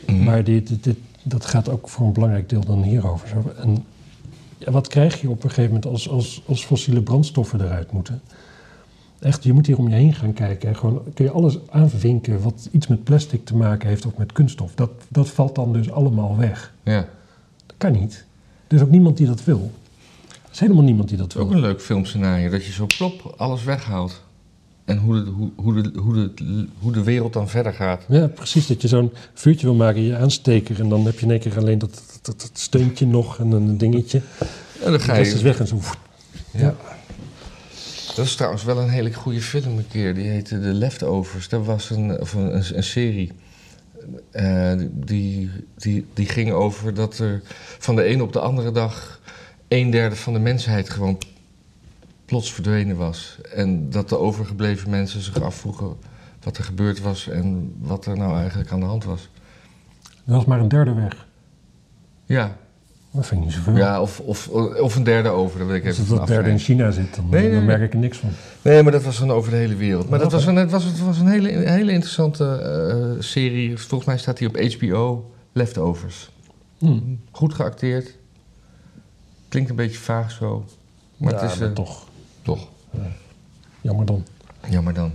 Mhm. 0.07 0.23
Maar 0.23 0.43
dit, 0.43 0.67
dit, 0.67 0.83
dit- 0.83 0.97
dat 1.23 1.45
gaat 1.45 1.69
ook 1.69 1.89
voor 1.89 2.05
een 2.07 2.13
belangrijk 2.13 2.49
deel 2.49 2.65
dan 2.65 2.83
hierover. 2.83 3.55
En 3.57 3.85
ja, 4.57 4.71
wat 4.71 4.87
krijg 4.87 5.21
je 5.21 5.29
op 5.29 5.43
een 5.43 5.49
gegeven 5.49 5.73
moment 5.73 5.85
als, 5.91 6.09
als, 6.09 6.41
als 6.47 6.65
fossiele 6.65 7.01
brandstoffen 7.01 7.61
eruit 7.61 7.91
moeten? 7.91 8.21
Echt, 9.23 9.43
je 9.43 9.53
moet 9.53 9.65
hier 9.65 9.77
om 9.77 9.89
je 9.89 9.95
heen 9.95 10.13
gaan 10.13 10.33
kijken. 10.33 10.69
En 10.69 10.75
gewoon 10.75 11.01
kun 11.13 11.25
je 11.25 11.31
alles 11.31 11.57
aanvinken 11.69 12.41
wat 12.41 12.69
iets 12.71 12.87
met 12.87 13.03
plastic 13.03 13.45
te 13.45 13.55
maken 13.55 13.87
heeft 13.87 14.05
of 14.05 14.17
met 14.17 14.31
kunststof. 14.31 14.75
Dat, 14.75 14.91
dat 15.09 15.29
valt 15.29 15.55
dan 15.55 15.73
dus 15.73 15.91
allemaal 15.91 16.37
weg. 16.37 16.73
ja. 16.83 17.07
Dat 17.65 17.75
kan 17.77 17.91
niet. 17.91 18.25
Er 18.67 18.75
is 18.75 18.81
ook 18.81 18.89
niemand 18.89 19.17
die 19.17 19.27
dat 19.27 19.43
wil. 19.43 19.71
Er 20.29 20.49
is 20.51 20.59
helemaal 20.59 20.83
niemand 20.83 21.09
die 21.09 21.17
dat 21.17 21.27
is 21.35 21.37
ook 21.37 21.47
wil. 21.47 21.57
een 21.57 21.63
leuk 21.63 21.81
filmscenario, 21.81 22.49
dat 22.49 22.65
je 22.65 22.71
zo 22.71 22.85
plop 22.97 23.33
alles 23.37 23.63
weghaalt. 23.63 24.21
En 24.85 24.97
hoe 24.97 25.23
de, 25.23 25.29
hoe, 25.29 25.49
hoe, 25.55 25.81
de, 25.81 25.99
hoe, 25.99 26.13
de, 26.13 26.67
hoe 26.79 26.91
de 26.91 27.03
wereld 27.03 27.33
dan 27.33 27.49
verder 27.49 27.73
gaat. 27.73 28.03
Ja, 28.07 28.27
precies. 28.27 28.67
Dat 28.67 28.81
je 28.81 28.87
zo'n 28.87 29.11
vuurtje 29.33 29.65
wil 29.65 29.75
maken, 29.75 30.01
je 30.01 30.17
aansteker. 30.17 30.79
En 30.79 30.89
dan 30.89 31.05
heb 31.05 31.19
je 31.19 31.25
in 31.25 31.31
één 31.31 31.39
keer 31.39 31.57
alleen 31.57 31.79
dat, 31.79 32.19
dat, 32.21 32.49
steuntje 32.53 33.05
nog 33.05 33.39
en 33.39 33.51
een 33.51 33.77
dingetje. 33.77 34.21
En 34.37 34.91
dan 34.91 34.91
De 34.91 34.99
ga 34.99 35.13
rest 35.13 35.33
is 35.33 35.39
je... 35.39 35.45
weg 35.45 35.59
en 35.59 35.67
zo. 35.67 35.79
Ja. 36.51 36.75
Dat 38.15 38.25
is 38.25 38.35
trouwens 38.35 38.63
wel 38.63 38.77
een 38.77 38.89
hele 38.89 39.13
goede 39.13 39.41
film 39.41 39.77
een 39.77 39.87
keer. 39.87 40.13
Die 40.13 40.27
heette 40.27 40.59
The 40.59 40.73
Leftovers. 40.73 41.49
Dat 41.49 41.65
was 41.65 41.89
een, 41.89 42.19
of 42.19 42.33
een, 42.33 42.55
een, 42.55 42.77
een 42.77 42.83
serie. 42.83 43.31
Eh, 44.31 44.73
die, 44.91 45.51
die, 45.75 46.05
die 46.13 46.25
ging 46.25 46.51
over 46.51 46.93
dat 46.93 47.17
er 47.17 47.41
van 47.79 47.95
de 47.95 48.03
ene 48.03 48.23
op 48.23 48.33
de 48.33 48.39
andere 48.39 48.71
dag... 48.71 49.19
een 49.67 49.89
derde 49.89 50.15
van 50.15 50.33
de 50.33 50.39
mensheid 50.39 50.89
gewoon 50.89 51.17
plots 52.25 52.53
verdwenen 52.53 52.97
was. 52.97 53.37
En 53.53 53.89
dat 53.89 54.09
de 54.09 54.17
overgebleven 54.17 54.89
mensen 54.89 55.21
zich 55.21 55.41
afvroegen 55.41 55.95
wat 56.43 56.57
er 56.57 56.63
gebeurd 56.63 56.99
was... 56.99 57.27
en 57.27 57.75
wat 57.79 58.05
er 58.05 58.17
nou 58.17 58.37
eigenlijk 58.37 58.71
aan 58.71 58.79
de 58.79 58.85
hand 58.85 59.03
was. 59.03 59.29
Er 60.25 60.33
was 60.33 60.45
maar 60.45 60.59
een 60.59 60.67
derde 60.67 60.93
weg. 60.93 61.27
Ja, 62.25 62.57
Dat 63.13 63.27
vind 63.27 63.39
ik 63.39 63.45
niet 63.45 63.55
zoveel. 63.55 63.75
ja 63.75 64.01
of, 64.01 64.19
of, 64.19 64.47
of 64.47 64.95
een 64.95 65.03
derde 65.03 65.29
over, 65.29 65.59
dat 65.59 65.67
weet 65.67 65.81
ik 65.81 65.87
Als 65.87 65.97
het 65.97 66.07
dat 66.07 66.27
derde 66.27 66.49
in. 66.49 66.59
China 66.59 66.91
zit, 66.91 67.15
dan, 67.15 67.29
Nee, 67.29 67.41
nee, 67.41 67.51
dan 67.53 67.65
merk 67.65 67.81
ik 67.81 67.93
er 67.93 67.99
niks 67.99 68.17
van. 68.17 68.29
Nee, 68.61 68.83
maar 68.83 68.91
dat 68.91 69.03
was 69.03 69.19
dan 69.19 69.31
over 69.31 69.51
de 69.51 69.57
hele 69.57 69.75
wereld. 69.75 70.09
Maar 70.09 70.19
dat 70.19 70.31
was 70.31 70.45
een, 70.45 70.55
het 70.55 70.71
was, 70.71 70.83
het 70.83 70.99
was 70.99 71.19
een 71.19 71.27
hele, 71.27 71.49
hele 71.49 71.91
interessante 71.91 72.45
eh, 72.45 73.21
serie. 73.21 73.77
Volgens 73.77 74.05
mij 74.05 74.17
staat 74.17 74.37
die 74.37 74.47
op 74.47 74.57
HBO. 74.57 75.31
Leftovers. 75.51 76.31
Hm. 76.77 76.99
Goed 77.31 77.53
geacteerd. 77.53 78.17
Klinkt 79.49 79.69
een 79.69 79.75
beetje 79.75 79.99
vaag 79.99 80.31
zo. 80.31 80.65
Maar 81.17 81.33
ja, 81.33 81.41
het 81.41 81.51
is 81.51 81.57
maar 81.57 81.67
eh, 81.67 81.73
toch. 81.73 82.07
toch. 82.41 82.67
Jammer 83.81 84.05
dan. 84.05 84.25
Jammer 84.69 84.93
dan. 84.93 85.11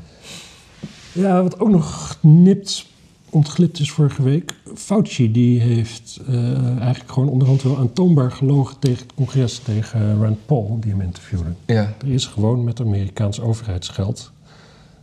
Ja, 1.13 1.43
wat 1.43 1.61
ook 1.61 1.71
nog 1.71 2.19
nipt 2.21 2.87
ontglipt 3.31 3.81
is 3.81 3.91
vorige 3.91 4.23
week. 4.23 4.55
Fauci 4.75 5.33
die 5.33 5.61
heeft 5.61 6.21
eh, 6.29 6.79
eigenlijk 6.79 7.13
gewoon 7.13 7.29
onderhand 7.29 7.63
wel 7.63 7.79
aantoonbaar 7.79 8.31
gelogen 8.33 8.79
tegen 8.79 9.03
het 9.03 9.15
congres, 9.15 9.59
tegen 9.59 10.23
Rand 10.23 10.47
Paul, 10.47 10.79
die 10.81 10.91
hem 10.91 11.01
interviewde. 11.01 11.51
Ja. 11.67 11.95
Er 12.01 12.13
is 12.13 12.27
gewoon 12.27 12.65
met 12.65 12.81
Amerikaans 12.81 13.41
overheidsgeld 13.41 14.33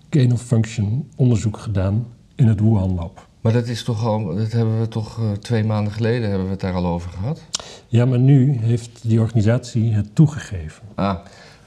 gain 0.09 0.31
of 0.33 0.41
function 0.41 1.09
onderzoek 1.15 1.57
gedaan 1.57 2.07
in 2.35 2.47
het 2.47 2.59
Wuhan 2.59 2.95
Lab. 2.95 3.27
Maar 3.41 3.53
dat 3.53 3.67
is 3.67 3.83
toch 3.83 4.05
al, 4.05 4.35
dat 4.35 4.51
hebben 4.51 4.79
we 4.79 4.87
toch 4.87 5.19
eh, 5.19 5.31
twee 5.31 5.63
maanden 5.63 5.93
geleden 5.93 6.27
hebben 6.27 6.45
we 6.45 6.51
het 6.51 6.61
daar 6.61 6.73
al 6.73 6.85
over 6.85 7.09
gehad. 7.11 7.41
Ja, 7.87 8.05
maar 8.05 8.19
nu 8.19 8.57
heeft 8.61 8.89
die 9.01 9.19
organisatie 9.19 9.93
het 9.93 10.15
toegegeven. 10.15 10.83
Ah, 10.95 11.15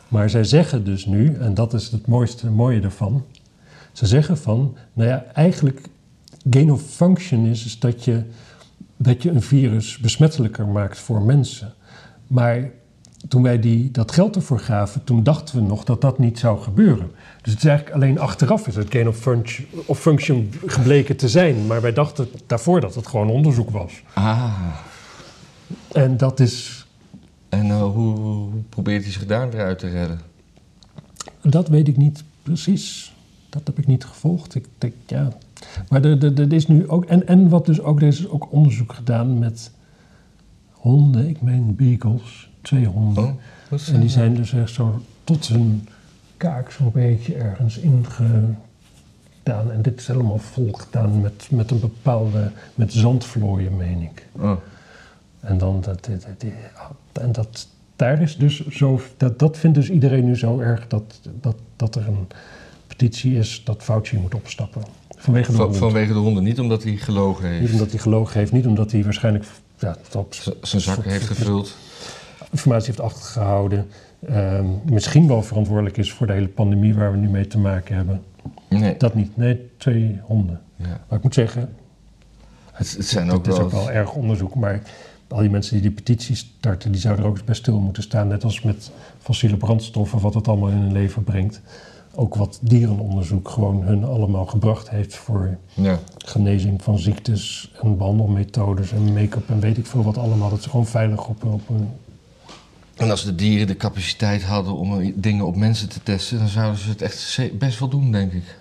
Maar 0.08 0.30
zij 0.30 0.44
zeggen 0.44 0.84
dus 0.84 1.06
nu, 1.06 1.34
en 1.34 1.54
dat 1.54 1.74
is 1.74 1.90
het 1.90 2.06
mooiste 2.06 2.50
mooie 2.50 2.80
ervan. 2.80 3.24
Ze 3.92 4.06
zeggen 4.06 4.38
van, 4.38 4.76
nou 4.92 5.08
ja, 5.08 5.24
eigenlijk 5.32 5.80
gain 6.50 6.72
of 6.72 6.82
function 6.82 7.46
is, 7.46 7.64
is 7.64 7.78
dat, 7.78 8.04
je, 8.04 8.22
dat 8.96 9.22
je 9.22 9.30
een 9.30 9.42
virus 9.42 9.98
besmettelijker 9.98 10.66
maakt 10.66 10.98
voor 10.98 11.22
mensen. 11.22 11.74
Maar 12.26 12.70
toen 13.28 13.42
wij 13.42 13.60
die, 13.60 13.90
dat 13.90 14.12
geld 14.12 14.36
ervoor 14.36 14.60
gaven, 14.60 15.04
toen 15.04 15.22
dachten 15.22 15.54
we 15.56 15.60
nog 15.60 15.84
dat 15.84 16.00
dat 16.00 16.18
niet 16.18 16.38
zou 16.38 16.60
gebeuren. 16.62 17.10
Dus 17.42 17.52
het 17.52 17.62
is 17.62 17.68
eigenlijk 17.68 17.96
alleen 17.96 18.18
achteraf 18.18 18.66
is 18.66 18.76
het 18.76 18.90
gain 18.90 19.08
of 19.08 19.16
function, 19.16 19.66
of 19.86 20.00
function 20.00 20.52
gebleken 20.66 21.16
te 21.16 21.28
zijn. 21.28 21.66
Maar 21.66 21.80
wij 21.80 21.92
dachten 21.92 22.28
daarvoor 22.46 22.80
dat 22.80 22.94
het 22.94 23.06
gewoon 23.06 23.30
onderzoek 23.30 23.70
was. 23.70 24.02
ah. 24.14 24.76
En 25.92 26.16
dat 26.16 26.40
is 26.40 26.86
En 27.48 27.70
eh, 27.70 27.80
hoe, 27.82 28.16
hoe 28.16 28.48
probeert 28.68 29.02
hij 29.02 29.12
zich 29.12 29.26
daar 29.26 29.50
weer 29.50 29.64
uit 29.64 29.78
te 29.78 29.88
redden? 29.88 30.20
Dat 31.42 31.68
weet 31.68 31.88
ik 31.88 31.96
niet 31.96 32.24
precies. 32.42 33.12
Dat 33.48 33.62
heb 33.64 33.78
ik 33.78 33.86
niet 33.86 34.04
gevolgd. 34.04 34.54
Ik 34.54 34.66
denk, 34.78 34.94
ja. 35.06 35.28
Maar 35.88 36.04
er, 36.04 36.52
is 36.52 36.66
nu 36.66 36.88
ook. 36.88 37.04
En, 37.04 37.26
en 37.26 37.48
wat 37.48 37.66
dus 37.66 37.80
ook. 37.80 38.00
Er 38.00 38.06
is 38.06 38.28
ook 38.28 38.52
onderzoek 38.52 38.92
gedaan 38.92 39.38
met 39.38 39.70
honden. 40.70 41.28
Ik 41.28 41.42
meen 41.42 41.76
beagles. 41.76 42.50
Twee 42.62 42.86
honden. 42.86 43.24
Oh, 43.70 43.78
en 43.92 44.00
die 44.00 44.08
zijn 44.10 44.34
dus 44.34 44.52
echt 44.52 44.70
zo 44.72 45.00
tot 45.24 45.48
hun 45.48 45.88
kaak 46.36 46.70
zo'n 46.70 46.90
beetje 46.92 47.34
ergens 47.34 47.78
ingedaan. 47.78 49.72
En 49.72 49.82
dit 49.82 50.00
is 50.00 50.06
helemaal 50.06 50.38
vol 50.38 50.72
gedaan 50.72 51.20
met, 51.20 51.48
met 51.50 51.70
een 51.70 51.80
bepaalde. 51.80 52.50
met 52.74 52.92
zandvlooien, 52.92 53.76
meen 53.76 54.02
ik. 54.02 54.26
Oh. 54.32 54.56
En 55.40 55.58
dan 55.58 55.80
dat, 55.80 56.04
dat, 56.04 56.26
dat- 56.38 57.22
en 57.22 57.32
dat 57.32 57.68
daar 57.96 58.22
is 58.22 58.36
dus 58.36 58.66
zo, 58.66 59.00
dat, 59.16 59.38
dat 59.38 59.58
vindt 59.58 59.76
dus 59.76 59.90
iedereen 59.90 60.24
nu 60.24 60.36
zo 60.36 60.58
erg 60.58 60.86
dat, 60.88 61.20
dat, 61.40 61.56
dat 61.76 61.94
er 61.94 62.08
een 62.08 62.26
petitie 62.86 63.36
is 63.36 63.62
dat 63.64 63.82
Fauci 63.82 64.18
moet 64.18 64.34
opstappen. 64.34 64.82
Vanwege 65.18 65.50
de 65.50 65.56
Van- 65.56 65.64
hond. 65.66 65.76
vanwege 65.76 66.12
de 66.12 66.18
honden, 66.18 66.42
niet 66.42 66.60
omdat 66.60 66.82
hij 66.82 66.96
gelogen 66.96 67.50
Niet 67.50 67.58
heeft. 67.60 67.72
omdat 67.72 67.90
hij 67.90 67.98
gelogen 67.98 68.38
heeft, 68.38 68.52
niet 68.52 68.66
omdat 68.66 68.92
hij 68.92 69.04
waarschijnlijk 69.04 69.44
ja, 69.78 69.96
Zijn 70.62 70.82
zakken 70.82 71.10
heeft 71.10 71.26
gevuld. 71.26 71.76
informatie 72.50 72.86
heeft 72.86 73.00
achtergehouden. 73.00 73.86
Ehm, 74.26 74.66
misschien 74.84 75.26
wel 75.28 75.42
verantwoordelijk 75.42 75.96
is 75.96 76.12
voor 76.12 76.26
de 76.26 76.32
hele 76.32 76.48
pandemie 76.48 76.94
waar 76.94 77.10
we 77.12 77.16
nu 77.18 77.28
mee 77.28 77.46
te 77.46 77.58
maken 77.58 77.96
hebben. 77.96 78.22
Nee. 78.68 78.96
Dat 78.96 79.14
niet. 79.14 79.36
Nee, 79.36 79.70
twee 79.76 80.20
honden. 80.22 80.60
Ja. 80.76 80.86
Maar 81.08 81.18
ik 81.18 81.22
moet 81.24 81.34
zeggen, 81.34 81.68
Het, 82.72 82.96
het 82.96 83.06
zijn 83.06 83.30
ook 83.30 83.36
Het 83.44 83.46
is 83.46 83.56
wel... 83.56 83.66
ook 83.66 83.72
wel 83.72 83.90
erg 83.90 84.12
onderzoek, 84.12 84.54
maar 84.54 84.82
al 85.28 85.38
die 85.40 85.50
mensen 85.50 85.72
die 85.72 85.82
die 85.82 85.90
petitie 85.90 86.36
starten, 86.36 86.92
die 86.92 87.00
zouden 87.00 87.24
er 87.24 87.30
ook 87.30 87.44
bij 87.44 87.54
stil 87.54 87.78
moeten 87.80 88.02
staan. 88.02 88.28
Net 88.28 88.44
als 88.44 88.62
met 88.62 88.90
fossiele 89.20 89.56
brandstoffen, 89.56 90.20
wat 90.20 90.34
het 90.34 90.48
allemaal 90.48 90.68
in 90.68 90.76
hun 90.76 90.92
leven 90.92 91.24
brengt. 91.24 91.60
Ook 92.20 92.34
wat 92.34 92.58
dierenonderzoek 92.62 93.48
gewoon 93.48 93.82
hun 93.82 94.04
allemaal 94.04 94.46
gebracht 94.46 94.90
heeft 94.90 95.16
voor 95.16 95.58
Ja. 95.74 95.98
genezing 96.18 96.82
van 96.82 96.98
ziektes 96.98 97.72
en 97.82 97.96
behandelmethodes 97.96 98.92
en 98.92 99.12
make-up 99.12 99.48
en 99.50 99.60
weet 99.60 99.78
ik 99.78 99.86
veel 99.86 100.02
wat 100.02 100.18
allemaal. 100.18 100.50
Dat 100.50 100.62
ze 100.62 100.68
gewoon 100.70 100.86
veilig 100.86 101.28
op, 101.28 101.44
op 101.44 101.68
een... 101.68 101.88
En 102.96 103.10
als 103.10 103.24
de 103.24 103.34
dieren 103.34 103.66
de 103.66 103.76
capaciteit 103.76 104.42
hadden 104.42 104.74
om 104.76 105.00
eh, 105.00 105.12
dingen 105.16 105.46
op 105.46 105.56
mensen 105.56 105.88
te 105.88 106.02
testen, 106.02 106.38
dan 106.38 106.48
zouden 106.48 106.80
ze 106.80 106.88
het 106.88 107.02
echt 107.02 107.58
best 107.58 107.78
wel 107.78 107.88
doen, 107.88 108.12
denk 108.12 108.32
ik. 108.32 108.58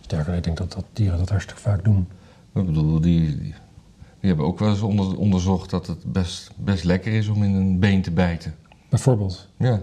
Sterker, 0.00 0.34
ik 0.34 0.44
denk 0.44 0.56
dat, 0.56 0.72
dat 0.72 0.84
dieren 0.92 1.18
dat 1.18 1.28
hartstikke 1.28 1.60
vaak 1.60 1.84
doen. 1.84 2.08
Ik 2.54 2.66
bedoel, 2.66 3.00
die, 3.00 3.20
die, 3.20 3.36
die 3.38 3.54
hebben 4.28 4.46
ook 4.46 4.58
wel 4.58 4.68
eens 4.70 4.80
onder- 4.80 5.16
onderzocht 5.16 5.70
dat 5.70 5.86
het 5.86 6.12
best, 6.12 6.50
best 6.56 6.84
lekker 6.84 7.12
is 7.12 7.28
om 7.28 7.42
in 7.42 7.54
een 7.54 7.78
been 7.78 8.02
te 8.02 8.10
bijten. 8.10 8.54
Bijvoorbeeld 8.88 9.48
Ja, 9.56 9.80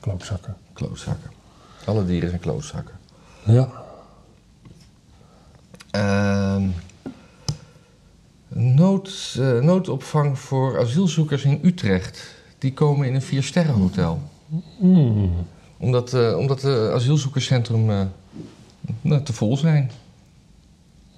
klootzakken. 0.00 0.56
klootzakken. 0.72 1.30
Alle 1.90 2.06
dieren 2.06 2.28
zijn 2.28 2.40
klootzakken. 2.40 2.94
Ja. 3.44 3.68
Ehm, 5.90 6.68
nood, 8.48 9.36
eh, 9.38 9.60
noodopvang 9.60 10.38
voor 10.38 10.78
asielzoekers 10.78 11.44
in 11.44 11.58
Utrecht. 11.62 12.34
Die 12.58 12.72
komen 12.72 13.06
in 13.06 13.14
een 13.14 13.22
viersterrenhotel. 13.22 14.22
Hmm. 14.78 15.32
Omdat, 15.76 16.14
eh 16.14 16.36
omdat 16.38 16.62
het 16.62 16.90
asielzoekerscentrum 16.90 17.90
eh, 17.90 18.02
nou, 19.00 19.22
te 19.22 19.32
vol 19.32 19.56
zijn. 19.56 19.90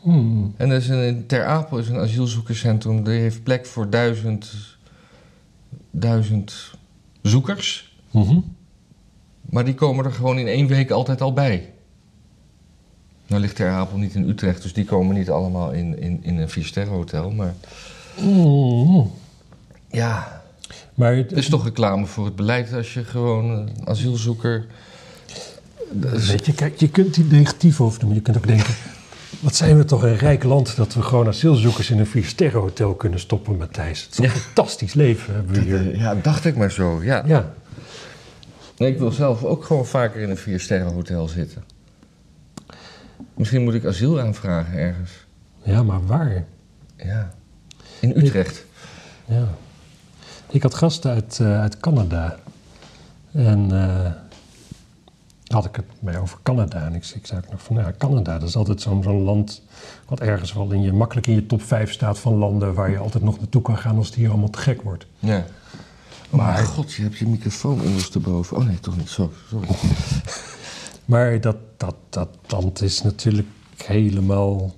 Hmm. 0.00 0.54
En 0.56 0.70
er 0.70 0.76
is 0.76 0.88
een, 0.88 1.26
Ter 1.26 1.44
Apel 1.44 1.78
is 1.78 1.88
een 1.88 1.98
asielzoekerscentrum. 1.98 3.04
Die 3.04 3.20
heeft 3.20 3.42
plek 3.42 3.66
voor 3.66 3.90
duizend, 3.90 4.52
duizend 5.90 6.74
zoekers. 7.22 7.96
Mhm. 8.10 8.38
Maar 9.52 9.64
die 9.64 9.74
komen 9.74 10.04
er 10.04 10.12
gewoon 10.12 10.38
in 10.38 10.46
één 10.46 10.66
week 10.66 10.90
altijd 10.90 11.20
al 11.20 11.32
bij. 11.32 11.72
Nou 13.26 13.40
ligt 13.40 13.56
Ter 13.56 13.70
Apel 13.70 13.98
niet 13.98 14.14
in 14.14 14.28
Utrecht, 14.28 14.62
dus 14.62 14.72
die 14.72 14.84
komen 14.84 15.14
niet 15.16 15.30
allemaal 15.30 15.70
in, 15.72 15.98
in, 16.00 16.18
in 16.22 16.38
een 16.38 16.48
viersterrenhotel. 16.48 17.30
Maar 17.30 17.54
Hmm. 18.16 19.10
ja, 19.90 20.42
Maar 20.94 21.16
het 21.16 21.32
is 21.32 21.48
toch 21.48 21.64
reclame 21.64 22.06
voor 22.06 22.24
het 22.24 22.36
beleid 22.36 22.72
als 22.74 22.94
je 22.94 23.04
gewoon 23.04 23.50
een 23.50 23.68
asielzoeker... 23.84 24.66
Dat 25.90 26.12
is- 26.12 26.28
Weet 26.30 26.46
je, 26.46 26.54
kijk, 26.54 26.80
je 26.80 26.88
kunt 26.88 27.14
die 27.14 27.24
negatief 27.24 27.80
over 27.80 27.98
doen, 27.98 28.08
maar 28.08 28.16
je 28.16 28.22
kunt 28.22 28.36
ook 28.36 28.46
denken... 28.46 28.74
Wat 29.40 29.54
zijn 29.54 29.76
we 29.78 29.84
toch 29.84 30.02
een 30.02 30.16
rijk 30.16 30.42
land 30.42 30.76
dat 30.76 30.94
we 30.94 31.02
gewoon 31.02 31.26
asielzoekers 31.28 31.90
in 31.90 31.98
een 31.98 32.06
viersterrenhotel 32.06 32.94
kunnen 32.94 33.20
stoppen, 33.20 33.56
Matthijs. 33.56 34.02
Het 34.02 34.12
is 34.12 34.18
een 34.18 34.30
fantastisch 34.40 34.94
leven 34.94 35.34
hebben 35.34 35.54
we 35.54 35.60
hier. 35.60 35.98
Ja, 35.98 36.14
dacht 36.14 36.44
ik 36.44 36.56
maar 36.56 36.70
zo, 36.70 37.02
ja. 37.02 37.22
Ja, 37.26 37.52
Nee, 38.82 38.92
ik 38.92 38.98
wil 38.98 39.10
zelf 39.10 39.44
ook 39.44 39.64
gewoon 39.64 39.86
vaker 39.86 40.20
in 40.20 40.30
een 40.30 40.36
viersterrenhotel 40.36 41.28
zitten. 41.28 41.64
Misschien 43.34 43.62
moet 43.62 43.74
ik 43.74 43.84
asiel 43.84 44.20
aanvragen 44.20 44.78
ergens. 44.78 45.10
ja 45.62 45.82
maar 45.82 46.06
waar? 46.06 46.44
Ja. 46.96 47.34
In 48.00 48.16
Utrecht. 48.16 48.64
Ja. 49.24 49.48
Ik 50.48 50.62
had 50.62 50.74
gasten 50.74 51.10
uit, 51.10 51.38
eh, 51.40 51.60
uit 51.60 51.80
Canada. 51.80 52.36
En 53.32 53.70
eh, 53.70 54.12
had 55.46 55.64
ik 55.64 55.76
het 55.76 55.84
mij 55.98 56.18
over 56.18 56.38
Canada. 56.42 56.84
En 56.86 56.94
ik, 56.94 57.06
ik 57.14 57.26
zei 57.26 57.40
ook 57.44 57.50
nog 57.50 57.62
van, 57.62 57.76
ja, 57.76 57.92
Canada, 57.98 58.38
dat 58.38 58.48
is 58.48 58.56
altijd 58.56 58.80
zo'n 58.80 59.02
zo'n 59.02 59.22
land... 59.22 59.62
wat 60.06 60.20
ergens 60.20 60.52
wel 60.52 60.72
in 60.72 60.82
je, 60.82 60.92
makkelijk 60.92 61.26
in 61.26 61.34
je 61.34 61.46
top 61.46 61.62
5 61.62 61.92
staat 61.92 62.18
van 62.18 62.34
landen... 62.34 62.74
waar 62.74 62.90
je 62.90 62.98
altijd 62.98 63.24
nog 63.24 63.38
naartoe 63.38 63.62
kan 63.62 63.78
gaan 63.78 63.96
als 63.96 64.06
het 64.06 64.16
hier 64.16 64.30
allemaal 64.30 64.50
te 64.50 64.58
gek 64.58 64.82
wordt. 64.82 65.06
Ja. 65.18 65.44
Oh 66.32 66.38
Maar- 66.38 66.52
mijn 66.52 66.66
god, 66.66 66.92
je 66.92 67.02
hebt 67.02 67.16
je 67.18 67.26
microfoon 67.26 67.80
ondersteboven. 67.80 68.56
Oh 68.56 68.64
nee, 68.64 68.80
toch 68.80 68.96
niet. 68.96 69.08
Zo, 69.08 69.32
sorry. 69.48 69.68
Maar 71.04 71.40
dat, 71.40 71.56
dat, 71.76 71.94
dat 72.08 72.28
land 72.48 72.82
is 72.82 73.02
natuurlijk 73.02 73.48
helemaal 73.76 74.74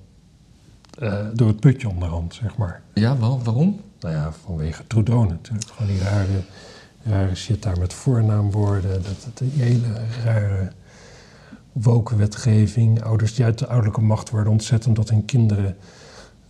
eh, 0.99 1.27
door 1.35 1.49
het 1.49 1.61
putje 1.61 1.89
onderhand, 1.89 2.35
zeg 2.35 2.57
maar. 2.57 2.83
Ja, 2.95 3.19
wel, 3.19 3.43
waarom? 3.43 3.81
Nou 4.01 4.15
ja, 4.15 4.33
vanwege 4.45 4.87
Trudeau 4.87 5.27
natuurlijk. 5.29 5.71
Gewoon 5.71 5.93
die 5.93 6.03
rare, 6.03 6.43
rare 7.03 7.35
shit 7.35 7.63
daar 7.63 7.79
met 7.79 7.93
voornaamwoorden. 7.93 9.03
Dat, 9.03 9.17
dat, 9.25 9.39
die 9.53 9.63
hele 9.63 10.07
rare 10.25 10.73
wokenwetgeving. 11.73 13.03
Ouders 13.03 13.35
die 13.35 13.45
uit 13.45 13.59
de 13.59 13.67
ouderlijke 13.67 14.01
macht 14.01 14.31
worden 14.31 14.53
ontzettend 14.53 14.97
dat 14.97 15.09
hun 15.09 15.25
kinderen 15.25 15.77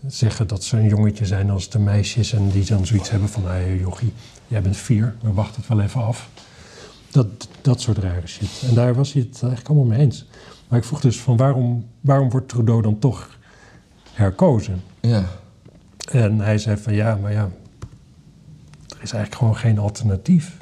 zeggen 0.06 0.46
dat 0.46 0.64
ze 0.64 0.76
een 0.76 0.88
jongetje 0.88 1.26
zijn 1.26 1.50
als 1.50 1.68
de 1.68 1.78
meisjes. 1.78 2.32
En 2.32 2.50
die 2.50 2.64
dan 2.64 2.86
zoiets 2.86 3.10
hebben 3.10 3.28
van, 3.28 3.46
hé 3.46 3.78
jochie, 3.80 4.12
jij 4.48 4.62
bent 4.62 4.76
vier, 4.76 5.14
we 5.20 5.32
wachten 5.32 5.56
het 5.56 5.68
wel 5.68 5.80
even 5.80 6.04
af. 6.04 6.28
Dat, 7.10 7.48
dat 7.60 7.80
soort 7.80 7.98
rare 7.98 8.26
shit. 8.26 8.62
En 8.68 8.74
daar 8.74 8.94
was 8.94 9.12
hij 9.12 9.22
het 9.22 9.42
eigenlijk 9.42 9.68
allemaal 9.68 9.86
mee 9.86 9.98
eens. 9.98 10.26
Maar 10.68 10.78
ik 10.78 10.84
vroeg 10.84 11.00
dus 11.00 11.20
van 11.20 11.36
waarom, 11.36 11.86
waarom 12.00 12.30
wordt 12.30 12.48
Trudeau 12.48 12.82
dan 12.82 12.98
toch 12.98 13.38
herkozen? 14.12 14.82
Ja. 15.00 15.24
En 16.10 16.40
hij 16.40 16.58
zei 16.58 16.76
van 16.76 16.94
ja, 16.94 17.18
maar 17.22 17.32
ja, 17.32 17.50
er 18.88 19.02
is 19.02 19.12
eigenlijk 19.12 19.34
gewoon 19.34 19.56
geen 19.56 19.78
alternatief. 19.78 20.56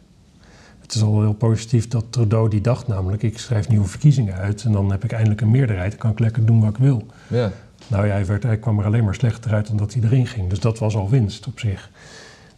Het 0.80 0.95
is 0.95 1.03
al 1.03 1.20
heel 1.20 1.32
positief 1.32 1.88
dat 1.88 2.05
Trudeau 2.11 2.49
die 2.49 2.61
dacht 2.61 2.86
namelijk, 2.86 3.22
ik 3.22 3.38
schrijf 3.38 3.68
nieuwe 3.68 3.86
verkiezingen 3.86 4.34
uit 4.34 4.64
en 4.64 4.72
dan 4.72 4.90
heb 4.90 5.05
ik 5.05 5.12
eindelijk 5.12 5.40
een 5.40 5.51
meerderheid, 5.51 5.90
dan 5.90 6.01
kan 6.01 6.11
ik 6.11 6.18
lekker 6.18 6.47
doen 6.47 6.61
wat 6.61 6.70
ik 6.70 6.76
wil. 6.76 7.07
Ja. 7.28 7.53
Nou 7.93 8.07
ja, 8.07 8.12
hij, 8.12 8.26
werd, 8.26 8.43
hij 8.43 8.59
kwam 8.59 8.78
er 8.78 8.84
alleen 8.84 9.05
maar 9.05 9.14
slechter 9.14 9.53
uit 9.53 9.66
dan 9.66 9.76
dat 9.76 9.93
hij 9.95 10.03
erin 10.03 10.26
ging. 10.26 10.49
Dus 10.49 10.61
dat 10.61 10.78
was 10.78 10.95
al 10.95 11.11
winst 11.11 11.47
op 11.47 11.59
zich. 11.61 11.90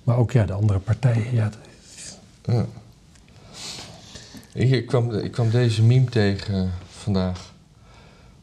Maar 0.05 0.16
ook 0.16 0.32
ja, 0.32 0.45
de 0.45 0.53
andere 0.53 0.78
partijen, 0.78 1.35
ja, 1.35 1.51
ja. 2.45 2.66
Hier 4.53 4.85
kwam, 4.85 5.11
ik 5.12 5.32
kwam 5.32 5.51
deze 5.51 5.82
meme 5.82 6.05
tegen 6.05 6.70
vandaag. 6.91 7.53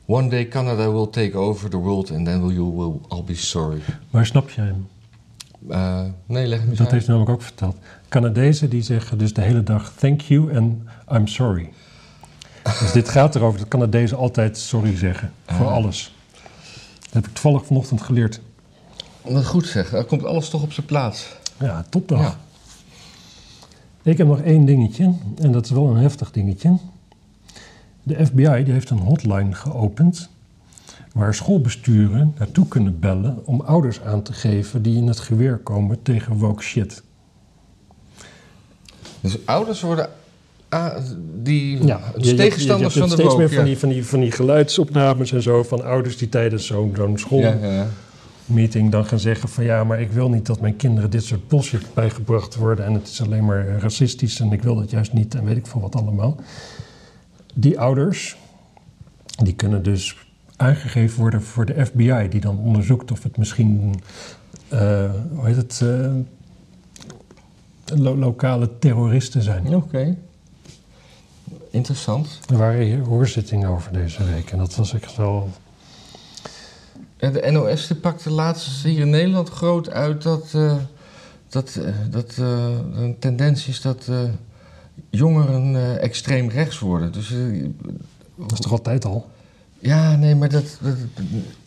One 0.05 0.29
day 0.29 0.47
Canada 0.47 0.91
will 0.91 1.07
take 1.07 1.37
over 1.37 1.69
the 1.69 1.77
world 1.77 2.11
and 2.11 2.25
then 2.25 2.47
you 2.47 2.71
will 2.75 2.99
all 3.07 3.23
be 3.23 3.35
sorry. 3.35 3.81
Maar 4.09 4.25
snap 4.25 4.49
je 4.49 4.61
hem? 4.61 4.87
Uh, 5.69 6.01
nee, 6.25 6.47
leg 6.47 6.63
me 6.63 6.69
Dat 6.69 6.79
uit. 6.79 6.91
heeft 6.91 7.05
hij 7.05 7.15
namelijk 7.15 7.29
ook 7.39 7.41
verteld. 7.45 7.75
Canadezen 8.09 8.69
die 8.69 8.81
zeggen 8.81 9.17
dus 9.17 9.33
de 9.33 9.41
hele 9.41 9.63
dag 9.63 9.93
thank 9.95 10.21
you 10.21 10.51
en 10.51 10.87
I'm 11.11 11.27
sorry. 11.27 11.69
Dus 12.63 12.91
dit 12.91 13.09
gaat 13.09 13.35
erover 13.35 13.59
dat 13.59 13.67
Canadezen 13.67 14.17
altijd 14.17 14.57
sorry 14.57 14.97
zeggen 14.97 15.31
voor 15.45 15.65
Ah. 15.67 15.73
alles. 15.73 16.15
Dat 17.11 17.21
heb 17.21 17.25
ik 17.25 17.33
toevallig 17.33 17.65
vanochtend 17.65 18.01
geleerd. 18.01 18.41
Wat 19.21 19.45
goed 19.45 19.67
zeg, 19.67 19.93
er 19.93 20.05
komt 20.05 20.25
alles 20.25 20.49
toch 20.49 20.61
op 20.61 20.73
zijn 20.73 20.85
plaats. 20.85 21.27
Ja, 21.59 21.85
topdag. 21.89 22.19
Ja. 22.19 22.39
Ik 24.01 24.17
heb 24.17 24.27
nog 24.27 24.41
één 24.41 24.65
dingetje 24.65 25.13
en 25.37 25.51
dat 25.51 25.65
is 25.65 25.71
wel 25.71 25.87
een 25.87 25.97
heftig 25.97 26.31
dingetje. 26.31 26.77
De 28.03 28.25
FBI 28.25 28.63
die 28.63 28.73
heeft 28.73 28.89
een 28.89 28.99
hotline 28.99 29.55
geopend 29.55 30.29
waar 31.13 31.33
schoolbesturen 31.33 32.33
naartoe 32.37 32.67
kunnen 32.67 32.99
bellen 32.99 33.45
om 33.45 33.61
ouders 33.61 34.01
aan 34.01 34.21
te 34.21 34.33
geven 34.33 34.81
die 34.81 34.97
in 34.97 35.07
het 35.07 35.19
geweer 35.19 35.57
komen 35.57 36.01
tegen 36.01 36.37
woke 36.37 36.63
shit. 36.63 37.03
Dus 39.19 39.45
ouders 39.45 39.81
worden 39.81 40.09
a- 40.73 40.97
die 41.43 41.85
Ja, 41.85 41.99
je- 42.17 42.33
tegenstanders 42.33 42.93
je, 42.93 42.99
je, 43.01 43.07
van 43.07 43.15
de 43.17 43.21
steeds 43.23 43.33
woke. 43.33 43.37
meer 43.39 43.49
van, 43.53 43.63
die, 43.65 43.77
van, 43.77 43.89
die, 43.89 44.05
van 44.05 44.19
die 44.19 44.31
geluidsopnames 44.31 45.31
en 45.31 45.41
zo 45.41 45.63
van 45.63 45.83
ouders 45.83 46.17
die 46.17 46.29
tijdens 46.29 46.65
zo'n 46.65 46.91
zo'n. 46.95 47.39
Ja, 47.39 47.87
schoolmeeting 48.45 48.91
dan 48.91 49.05
gaan 49.05 49.19
zeggen 49.19 49.49
van 49.49 49.63
ja, 49.63 49.83
maar 49.83 50.01
ik 50.01 50.11
wil 50.11 50.29
niet 50.29 50.45
dat 50.45 50.61
mijn 50.61 50.75
kinderen 50.75 51.09
dit 51.09 51.23
soort 51.23 51.47
bullshit 51.47 51.93
bijgebracht 51.93 52.55
worden 52.55 52.85
en 52.85 52.93
het 52.93 53.07
is 53.07 53.21
alleen 53.21 53.45
maar 53.45 53.67
racistisch 53.79 54.39
en 54.39 54.51
ik 54.51 54.61
wil 54.63 54.75
dat 54.75 54.89
juist 54.89 55.13
niet 55.13 55.35
en 55.35 55.45
weet 55.45 55.57
ik 55.57 55.67
veel 55.67 55.81
wat 55.81 55.95
allemaal. 55.95 56.35
Die 57.53 57.79
ouders, 57.79 58.37
die 59.43 59.53
kunnen 59.53 59.83
dus 59.83 60.17
aangegeven 60.55 61.19
worden 61.19 61.41
voor 61.41 61.65
de 61.65 61.85
FBI, 61.85 62.27
die 62.29 62.41
dan 62.41 62.57
onderzoekt 62.59 63.11
of 63.11 63.23
het 63.23 63.37
misschien, 63.37 63.95
eh, 64.67 65.09
hoe 65.35 65.45
heet 65.47 65.55
het, 65.55 65.81
eh, 65.83 66.11
lo- 67.99 68.15
lokale 68.17 68.69
terroristen 68.79 69.41
zijn. 69.41 69.75
Oké. 69.75 70.17
Interessant. 71.71 72.39
Er 72.49 72.57
waren 72.57 72.81
hier 72.81 72.99
hoorzittingen 72.99 73.69
over 73.69 73.93
deze 73.93 74.23
week 74.23 74.51
en 74.51 74.57
dat 74.57 74.75
was 74.75 74.93
echt 74.93 75.15
wel... 75.15 75.49
De 77.17 77.51
NOS 77.51 77.87
die 77.87 77.95
pakte 77.95 78.29
laatst 78.29 78.83
hier 78.83 78.99
in 78.99 79.09
Nederland 79.09 79.49
groot 79.49 79.89
uit 79.89 80.21
dat, 80.21 80.51
eh, 80.53 80.75
dat, 81.49 81.75
eh, 81.75 81.93
dat 82.09 82.37
eh, 82.37 82.77
een 82.93 83.15
tendens 83.19 83.67
is 83.67 83.81
dat 83.81 84.09
jongeren 85.09 85.99
extreem 86.01 86.49
rechts 86.49 86.79
worden. 86.79 87.11
Dus 87.11 87.33
Dat 88.35 88.51
is 88.51 88.59
toch 88.59 88.71
altijd 88.71 89.05
al? 89.05 89.29
Ja, 89.81 90.15
nee, 90.15 90.35
maar 90.35 90.49
dat, 90.49 90.77
dat, 90.81 90.95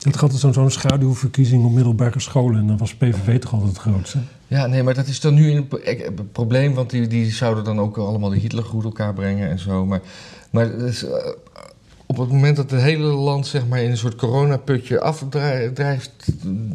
Het 0.03 0.15
had 0.17 0.35
zo'n 0.35 0.53
zo'n 0.53 0.71
schaduwverkiezing 0.71 1.65
op 1.65 1.73
middelbare 1.73 2.21
scholen 2.21 2.61
en 2.61 2.67
dan 2.67 2.77
was 2.79 2.95
PVV 2.95 3.39
toch 3.39 3.53
altijd 3.53 3.71
het 3.71 3.81
grootste. 3.81 4.19
ja, 4.47 4.67
nee, 4.67 4.83
maar 4.83 4.95
dat 4.95 5.07
is 5.07 5.21
dan 5.21 5.35
nu 5.35 5.51
een 5.51 5.69
pro- 5.69 5.81
een 5.83 6.31
probleem, 6.33 6.75
want 6.75 6.91
die, 6.91 7.07
die 7.07 7.31
zouden 7.33 7.65
dan 7.65 7.79
ook 7.81 7.97
allemaal 7.97 8.31
de 8.31 8.39
Hitlergroet 8.39 8.85
elkaar 8.85 9.15
brengen 9.15 9.51
en 9.51 9.59
zo. 9.59 9.87
Maar, 9.87 10.01
maar 10.51 10.71
is, 10.73 11.05
eh, 11.05 11.13
op 12.07 12.17
het 12.17 12.29
moment 12.29 12.57
dat 12.57 12.71
het 12.71 12.81
hele 12.81 13.03
land 13.07 13.47
zeg 13.47 13.67
maar, 13.67 13.83
in 13.83 13.91
een 13.91 13.97
soort 13.97 14.15
coronaputje 14.17 15.01
afdreigt, 15.01 16.27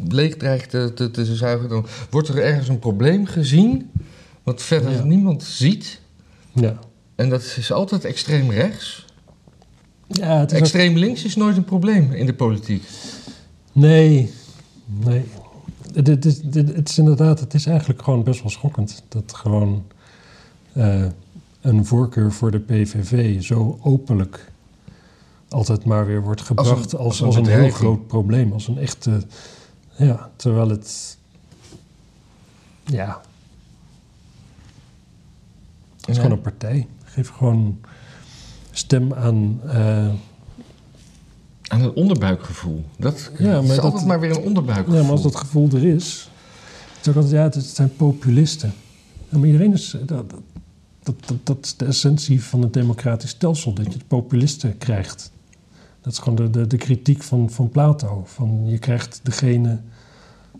leeg 0.07 0.35
dreigt 0.37 0.69
te, 0.69 0.91
te, 0.95 1.11
te 1.11 1.35
zuigen, 1.35 1.69
dan 1.69 1.85
wordt 2.09 2.27
er 2.27 2.37
ergens 2.43 2.67
een 2.67 2.79
probleem 2.79 3.25
gezien, 3.25 3.89
wat 4.43 4.61
verder 4.61 4.91
Ja. 4.91 5.03
niemand 5.03 5.43
ziet. 5.43 6.01
Ja, 6.53 6.79
En 7.15 7.29
dat 7.29 7.41
is 7.57 7.71
altijd 7.71 8.05
extreem 8.05 8.51
rechts. 8.51 9.05
Ja 10.09 10.39
het 10.39 10.51
is 10.51 10.57
ook- 10.57 10.63
Extreem 10.63 10.97
links 10.97 11.23
is 11.23 11.35
nooit 11.35 11.57
een 11.57 11.63
probleem 11.63 12.11
in 12.11 12.25
de 12.25 12.33
politiek. 12.33 12.83
Nee, 13.71 14.31
nee. 14.85 15.23
Het, 15.93 16.25
is, 16.25 16.41
het, 16.43 16.53
het 16.75 16.89
is 16.89 16.97
inderdaad, 16.97 17.39
het 17.39 17.53
is 17.53 17.65
eigenlijk 17.65 18.01
gewoon 18.01 18.23
best 18.23 18.41
wel 18.41 18.51
schokkend 18.51 19.03
dat 19.07 19.33
gewoon 19.35 19.83
eh, 20.73 21.05
een 21.61 21.85
voorkeur 21.85 22.31
voor 22.31 22.51
de 22.51 22.59
PVV 22.59 23.41
zo 23.41 23.79
openlijk 23.83 24.51
altijd 25.49 25.85
maar 25.85 26.05
weer 26.05 26.21
wordt 26.21 26.41
gebracht 26.41 26.95
als, 26.95 26.95
als 26.95 27.21
als 27.23 27.35
een 27.35 27.45
een, 27.53 27.59
heel 27.61 27.69
groot 27.69 28.07
probleem, 28.07 28.53
als 28.53 28.67
een 28.67 28.77
echte, 28.77 29.21
ja, 29.95 30.29
terwijl 30.35 30.69
het, 30.69 31.17
ja, 32.85 33.21
het 35.99 36.09
is 36.09 36.15
Ja. 36.15 36.21
gewoon 36.21 36.37
een 36.37 36.41
partij. 36.43 36.87
Geef 37.03 37.29
gewoon 37.29 37.79
stem 38.71 39.13
aan. 39.13 39.59
eh, 39.67 40.07
Aan 41.67 41.81
het 41.81 41.93
onderbuikgevoel. 41.93 42.83
Dat 42.97 43.31
Ja, 43.37 43.51
maar 43.53 43.63
is 43.63 43.67
dat- 43.75 43.79
altijd 43.79 44.05
maar 44.05 44.19
weer 44.19 44.31
een 44.37 44.43
onderbuikgevoel. 44.43 44.95
Ja, 44.95 45.01
maar 45.01 45.11
als 45.11 45.21
dat 45.21 45.35
gevoel 45.35 45.69
er 45.73 45.85
is. 45.85 46.29
Het 46.97 47.01
is 47.01 47.07
ook 47.07 47.15
altijd, 47.23 47.53
ja, 47.53 47.59
het 47.59 47.65
zijn 47.75 47.95
populisten. 47.95 48.73
Ja, 49.29 49.37
maar 49.37 49.45
iedereen 49.47 49.73
is. 49.73 49.95
Dat, 50.05 50.29
dat, 51.03 51.15
dat, 51.25 51.37
dat 51.43 51.57
is 51.61 51.75
de 51.75 51.85
essentie 51.85 52.43
van 52.43 52.61
het 52.61 52.73
democratisch 52.73 53.29
stelsel, 53.29 53.73
dat 53.73 53.85
je 53.85 53.91
het 53.91 54.07
populisten 54.07 54.77
krijgt. 54.77 55.31
Dat 56.01 56.13
is 56.13 56.19
gewoon 56.19 56.35
de, 56.35 56.49
de, 56.49 56.67
de 56.67 56.77
kritiek 56.77 57.23
van, 57.23 57.49
van 57.49 57.69
Plato. 57.69 58.23
Van 58.25 58.61
je, 58.65 58.77
krijgt 58.77 59.19
degene, 59.23 59.79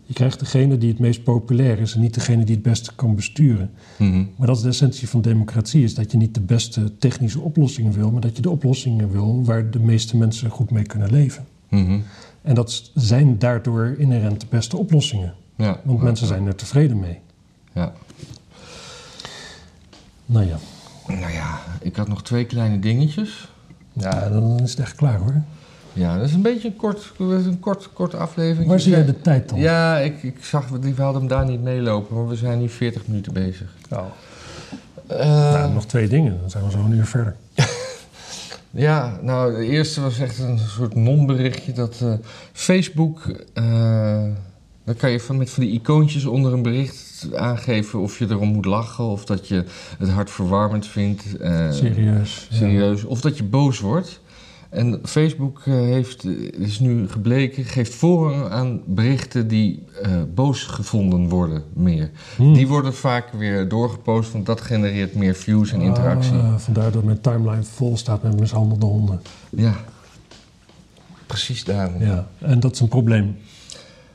je 0.10 0.16
krijgt 0.16 0.40
degene 0.40 0.78
die 0.78 0.90
het 0.90 1.00
meest 1.00 1.24
populair 1.24 1.80
is 1.80 1.94
en 1.94 2.02
niet 2.02 2.14
degene 2.14 2.44
die 2.44 2.56
het 2.56 2.64
beste 2.64 2.96
kan 2.96 3.16
besturen. 3.16 3.72
Mhm. 3.98 4.24
Maar 4.36 4.48
dat 4.48 4.56
is 4.56 4.62
de 4.62 4.68
essentie 4.70 5.10
van 5.10 5.22
democratie, 5.22 5.84
is 5.84 5.94
dat 5.96 6.12
je 6.12 6.18
niet 6.18 6.34
de 6.34 6.42
beste 6.42 6.98
technische 6.98 7.40
oplossingen 7.40 7.92
wil, 7.92 8.12
maar 8.12 8.22
dat 8.22 8.36
je 8.36 8.42
de 8.42 8.50
oplossingen 8.50 9.12
wil 9.12 9.44
waar 9.44 9.70
de 9.72 9.80
meeste 9.80 10.18
mensen 10.18 10.50
goed 10.50 10.72
mee 10.72 10.84
kunnen 10.84 11.12
leven. 11.12 11.46
Mhm. 11.70 12.00
En 12.42 12.56
dat 12.56 12.92
zijn 12.96 13.40
daardoor 13.40 13.96
inherent 13.98 14.42
de 14.42 14.48
beste 14.50 14.78
oplossingen. 14.78 15.34
Ja. 15.56 15.80
Want 15.84 15.98
Ja. 16.00 16.04
mensen 16.04 16.28
zijn 16.28 16.48
er 16.48 16.56
tevreden 16.56 17.00
mee. 17.00 17.20
Ja. 17.74 17.94
Nou 20.26 20.46
ja. 20.48 20.58
Nou 21.08 21.32
ja, 21.32 21.60
ik 21.82 21.96
had 21.96 22.08
nog 22.08 22.24
twee 22.24 22.46
kleine 22.46 22.80
dingetjes. 22.80 23.52
Ja, 23.94 24.30
dan 24.30 24.60
is 24.60 24.72
het 24.72 24.80
echt 24.80 24.96
klaar 24.96 25.20
hoor. 25.20 25.42
Ja, 26.00 26.18
dat 26.18 26.28
is 26.28 26.34
een 26.34 26.42
beetje 26.42 26.68
een 26.68 26.76
kort, 26.76 27.12
een 27.20 27.60
kort, 27.60 27.90
korte 27.94 28.18
aflevering. 28.18 28.70
Waar 28.70 28.80
zie 28.80 28.92
jij 28.92 29.06
de 29.06 29.22
tijd 29.22 29.50
dan? 29.50 29.60
Ja, 29.60 29.98
ik, 29.98 30.24
ik 30.24 30.44
zag, 30.44 30.66
die 30.80 30.94
we 30.94 31.02
hadden 31.02 31.22
hem 31.22 31.30
daar 31.30 31.46
niet 31.46 31.62
meelopen, 31.64 32.16
maar 32.16 32.28
we 32.28 32.36
zijn 32.36 32.60
nu 32.60 32.70
40 32.70 33.08
minuten 33.08 33.34
bezig. 33.34 33.74
Oh. 33.90 34.06
Eh, 35.08 35.28
Nou, 35.54 35.74
nog 35.74 35.86
twee 35.86 36.08
dingen, 36.08 36.38
dan 36.42 36.50
zijn 36.50 36.64
we 36.66 36.72
zo 36.72 36.78
een 36.80 36.92
uur 36.94 37.06
verder. 37.06 37.36
Ja, 38.72 39.20
nou, 39.22 39.56
de 39.56 39.66
eerste 39.66 40.02
was 40.02 40.20
echt 40.20 40.40
een 40.40 40.58
soort 40.60 40.96
non-berichtje 40.96 41.72
dat 41.72 42.00
eh, 42.02 42.14
Facebook. 42.54 43.22
eh 43.54 44.24
dan 44.84 44.96
kan 44.98 45.12
je 45.12 45.20
van, 45.20 45.38
met 45.38 45.50
van 45.50 45.64
die 45.64 45.72
icoontjes 45.74 46.26
onder 46.26 46.54
een 46.54 46.62
bericht 46.62 47.28
aangeven 47.36 48.00
of 48.00 48.20
je 48.20 48.26
erom 48.30 48.48
moet 48.48 48.66
lachen 48.66 49.04
of 49.04 49.26
dat 49.26 49.48
je 49.48 49.64
het 50.00 50.10
hartverwarmend 50.10 50.88
vindt. 50.88 51.38
eh, 51.38 51.72
Serieus. 51.72 52.48
ja. 52.50 52.56
serieus. 52.58 53.04
Of 53.04 53.22
dat 53.22 53.38
je 53.38 53.44
boos 53.44 53.80
wordt. 53.80 54.20
En 54.70 55.00
Facebook 55.04 55.62
eh, 55.66 55.74
heeft, 55.74 56.24
eh, 56.24 56.32
is 56.52 56.80
nu 56.80 57.10
gebleken, 57.10 57.64
geeft 57.64 57.94
voorrang 57.96 58.50
aan 58.50 58.82
berichten 58.86 59.48
die 59.48 59.84
eh, 60.02 60.12
boos 60.34 60.64
gevonden 60.64 61.30
worden 61.30 61.64
meer. 61.74 62.12
Hmm. 62.36 62.54
Die 62.54 62.68
worden 62.68 62.94
vaak 62.94 63.32
weer 63.32 63.68
doorgepost, 63.68 64.32
want 64.32 64.46
dat 64.46 64.62
genereert 64.62 65.16
meer 65.16 65.36
views 65.36 65.72
en 65.72 65.82
interactie. 65.82 66.34
Ah, 66.34 66.56
vandaar 66.58 66.92
dat 66.92 67.04
mijn 67.04 67.22
timeline 67.22 67.64
vol 67.64 67.98
staat 67.98 68.24
met 68.24 68.40
mishandelde 68.40 68.86
honden. 68.86 69.22
Ja, 69.50 69.76
precies 71.28 71.64
daarom. 71.64 72.02
Ja, 72.04 72.28
en 72.40 72.60
dat 72.60 72.74
is 72.74 72.80
een 72.80 72.88
probleem. 72.88 73.38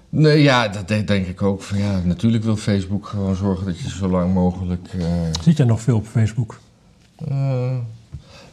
Nee, 0.08 0.42
ja, 0.42 0.68
dat 0.68 0.88
de- 0.88 1.04
denk 1.04 1.26
ik 1.26 1.42
ook. 1.42 1.62
Van, 1.62 1.78
ja, 1.78 2.00
natuurlijk 2.04 2.44
wil 2.44 2.56
Facebook 2.56 3.06
gewoon 3.06 3.34
zorgen 3.36 3.66
dat 3.66 3.78
je 3.78 3.88
zo 3.88 4.08
lang 4.08 4.34
mogelijk... 4.34 4.88
eh, 4.98 5.04
Zit 5.42 5.56
jij 5.56 5.66
nog 5.66 5.80
veel 5.80 5.96
op 5.96 6.06
Facebook? 6.06 6.60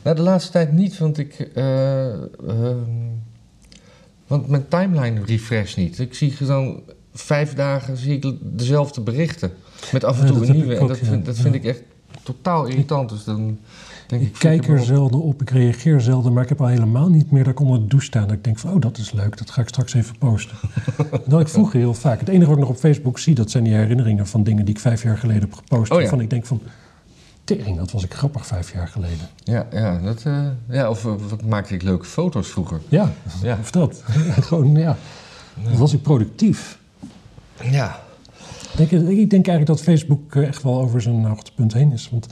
Nou, 0.04 0.16
de 0.16 0.22
laatste 0.22 0.52
tijd 0.52 0.72
niet, 0.72 0.98
want 0.98 1.18
ik... 1.18 1.40
eh, 1.40 2.12
ehm, 2.14 3.10
want 4.28 4.48
mijn 4.48 4.68
timeline 4.68 5.22
refresh 5.26 5.76
niet. 5.76 6.00
Ik 6.00 6.14
zie 6.14 6.34
dan 6.40 6.82
vijf 7.14 7.54
dagen 7.54 7.98
zie 7.98 8.20
ik 8.20 8.34
dezelfde 8.42 9.02
berichten. 9.02 9.52
Met 9.92 10.04
af 10.04 10.22
en 10.22 10.28
toe 10.28 10.48
een 10.48 10.56
nieuwe. 10.56 10.76
En 10.76 10.88
dat, 10.88 10.98
vind, 10.98 11.26
dat 11.26 11.38
vind 11.38 11.56
ik 11.56 11.64
echt 11.64 11.82
totaal 12.24 12.66
irritant. 12.66 13.10
Dus 13.10 13.24
dan 13.24 13.60
denk 14.08 14.22
ik... 14.22 14.28
Ik 14.28 14.34
kijk 14.40 14.68
er 14.68 14.80
zelden 14.80 15.22
op, 15.22 15.42
ik 15.42 15.50
reageer 15.50 16.02
zelden, 16.02 16.34
maar 16.34 16.44
ik 16.44 16.50
heb 16.50 16.62
al 16.62 16.68
helemaal 16.68 17.10
niet 17.10 17.32
meer 17.32 17.44
dat 17.44 17.52
ik 17.52 17.60
onder 17.60 17.80
de 17.80 17.88
douche 17.88 18.06
sta. 18.06 18.22
Dat 18.22 18.32
ik 18.32 18.44
denk 18.44 18.60
van, 18.60 18.74
oh, 18.74 18.82
dat 18.82 18.98
is 18.98 19.12
leuk, 19.12 19.38
dat 19.38 19.50
ga 19.50 19.62
ik 19.62 19.68
straks 19.68 19.94
even 19.94 20.18
posten. 20.18 20.58
dat 21.28 21.42
ik 21.42 21.48
vroeger 21.48 21.80
heel 21.80 21.94
vaak. 21.94 22.20
Het 22.20 22.30
enige 22.30 22.46
wat 22.46 22.56
ik 22.58 22.64
nog 22.64 22.70
op 22.70 22.80
Facebook 22.80 23.20
zie, 23.20 23.36
dat 23.36 23.52
zijn 23.52 23.64
die 23.64 23.74
herinneringen 23.74 24.28
van 24.28 24.44
dingen 24.44 24.66
die 24.66 24.74
ik 24.76 24.82
vijf 24.82 25.04
jaar 25.04 25.18
geleden 25.18 25.42
heb 25.42 25.54
gepost. 25.54 25.92
Oh, 25.92 25.98
ja. 25.98 26.02
Waarvan 26.04 26.22
ik 26.22 26.30
denk 26.30 26.46
van, 26.46 26.62
tering, 27.44 27.78
dat 27.78 27.92
was 27.92 28.04
ik 28.04 28.14
grappig 28.14 28.46
vijf 28.46 28.74
jaar 28.74 28.88
geleden. 28.88 29.28
Ja, 29.44 29.68
ja, 29.72 30.00
dat, 30.00 30.24
eh, 30.26 30.48
ja, 30.70 30.90
of 30.90 31.06
eh, 31.06 31.12
wat 31.30 31.42
maakte 31.46 31.74
ik 31.74 31.82
leuke 31.82 32.06
foto's 32.06 32.48
vroeger. 32.48 32.80
Ja, 32.90 33.12
Ja. 33.44 33.58
of 33.62 33.72
dat. 33.72 34.04
Gewoon, 34.48 34.76
ja. 34.76 34.98
Dat 35.70 35.78
was 35.78 35.94
ik 35.94 36.02
productief. 36.02 36.80
Ja. 37.72 38.00
Ik 38.78 38.90
denk, 38.90 38.92
ik 38.92 39.30
denk 39.30 39.48
eigenlijk 39.48 39.66
dat 39.68 39.82
Facebook 39.82 40.36
eh, 40.36 40.48
echt 40.48 40.64
wel 40.64 40.82
over 40.82 41.02
zijn 41.02 41.26
hoogtepunt 41.26 41.74
heen 41.74 41.92
is. 41.92 42.10
Want 42.12 42.28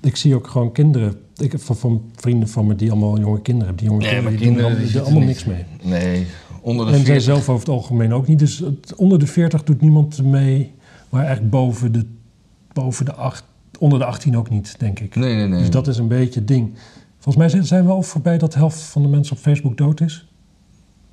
ik 0.00 0.16
zie 0.16 0.34
ook 0.34 0.46
gewoon 0.46 0.72
kinderen 0.72 1.14
Ik 1.36 1.52
heb 1.52 1.60
van, 1.60 1.76
van 1.76 2.10
vrienden 2.16 2.48
van 2.48 2.66
me 2.66 2.74
die 2.74 2.90
allemaal 2.90 3.18
jonge 3.18 3.40
kinderen 3.42 3.66
hebben. 3.74 3.76
Die 3.84 3.92
jonge 3.92 4.02
Nee, 4.04 4.12
kinderen 4.12 4.38
die 4.38 4.46
doen 4.46 4.56
kinderen, 4.56 4.80
er 4.86 4.86
die 4.92 5.00
allemaal 5.00 5.28
zitten 5.28 5.52
niks 5.54 5.68
mee. 5.82 6.00
Nee, 6.00 6.26
onder 6.60 6.86
de 6.86 6.92
En 6.92 6.96
zij 6.98 7.04
40. 7.06 7.24
zelf 7.24 7.48
over 7.48 7.60
het 7.66 7.68
algemeen 7.68 8.12
ook 8.14 8.26
niet. 8.26 8.38
Dus 8.38 8.58
het- 8.58 8.94
onder 8.94 9.18
de 9.18 9.26
40 9.26 9.64
doet 9.64 9.80
niemand 9.80 10.22
mee. 10.22 10.72
Maar 11.08 11.20
eigenlijk 11.22 11.50
boven 11.50 11.92
de, 11.92 12.06
boven 12.72 13.04
de 13.04 13.14
acht, 13.14 13.44
onder 13.84 13.98
de 13.98 14.04
18 14.04 14.36
ook 14.36 14.50
niet, 14.50 14.78
denk 14.78 15.00
ik. 15.00 15.14
Nee, 15.16 15.34
nee, 15.34 15.46
nee. 15.48 15.58
Dus 15.58 15.70
dat 15.70 15.86
is 15.88 15.98
een 15.98 16.08
beetje 16.08 16.38
het 16.38 16.48
ding. 16.48 16.78
Volgens 17.18 17.52
mij 17.52 17.62
zijn- 17.62 17.84
we 17.84 17.90
al 17.90 18.02
voorbij 18.02 18.38
dat 18.38 18.52
de 18.52 18.58
helft 18.58 18.80
van 18.80 19.02
de 19.02 19.08
mensen 19.08 19.36
op 19.36 19.42
Facebook 19.42 19.76
dood 19.76 20.00
is. 20.00 20.28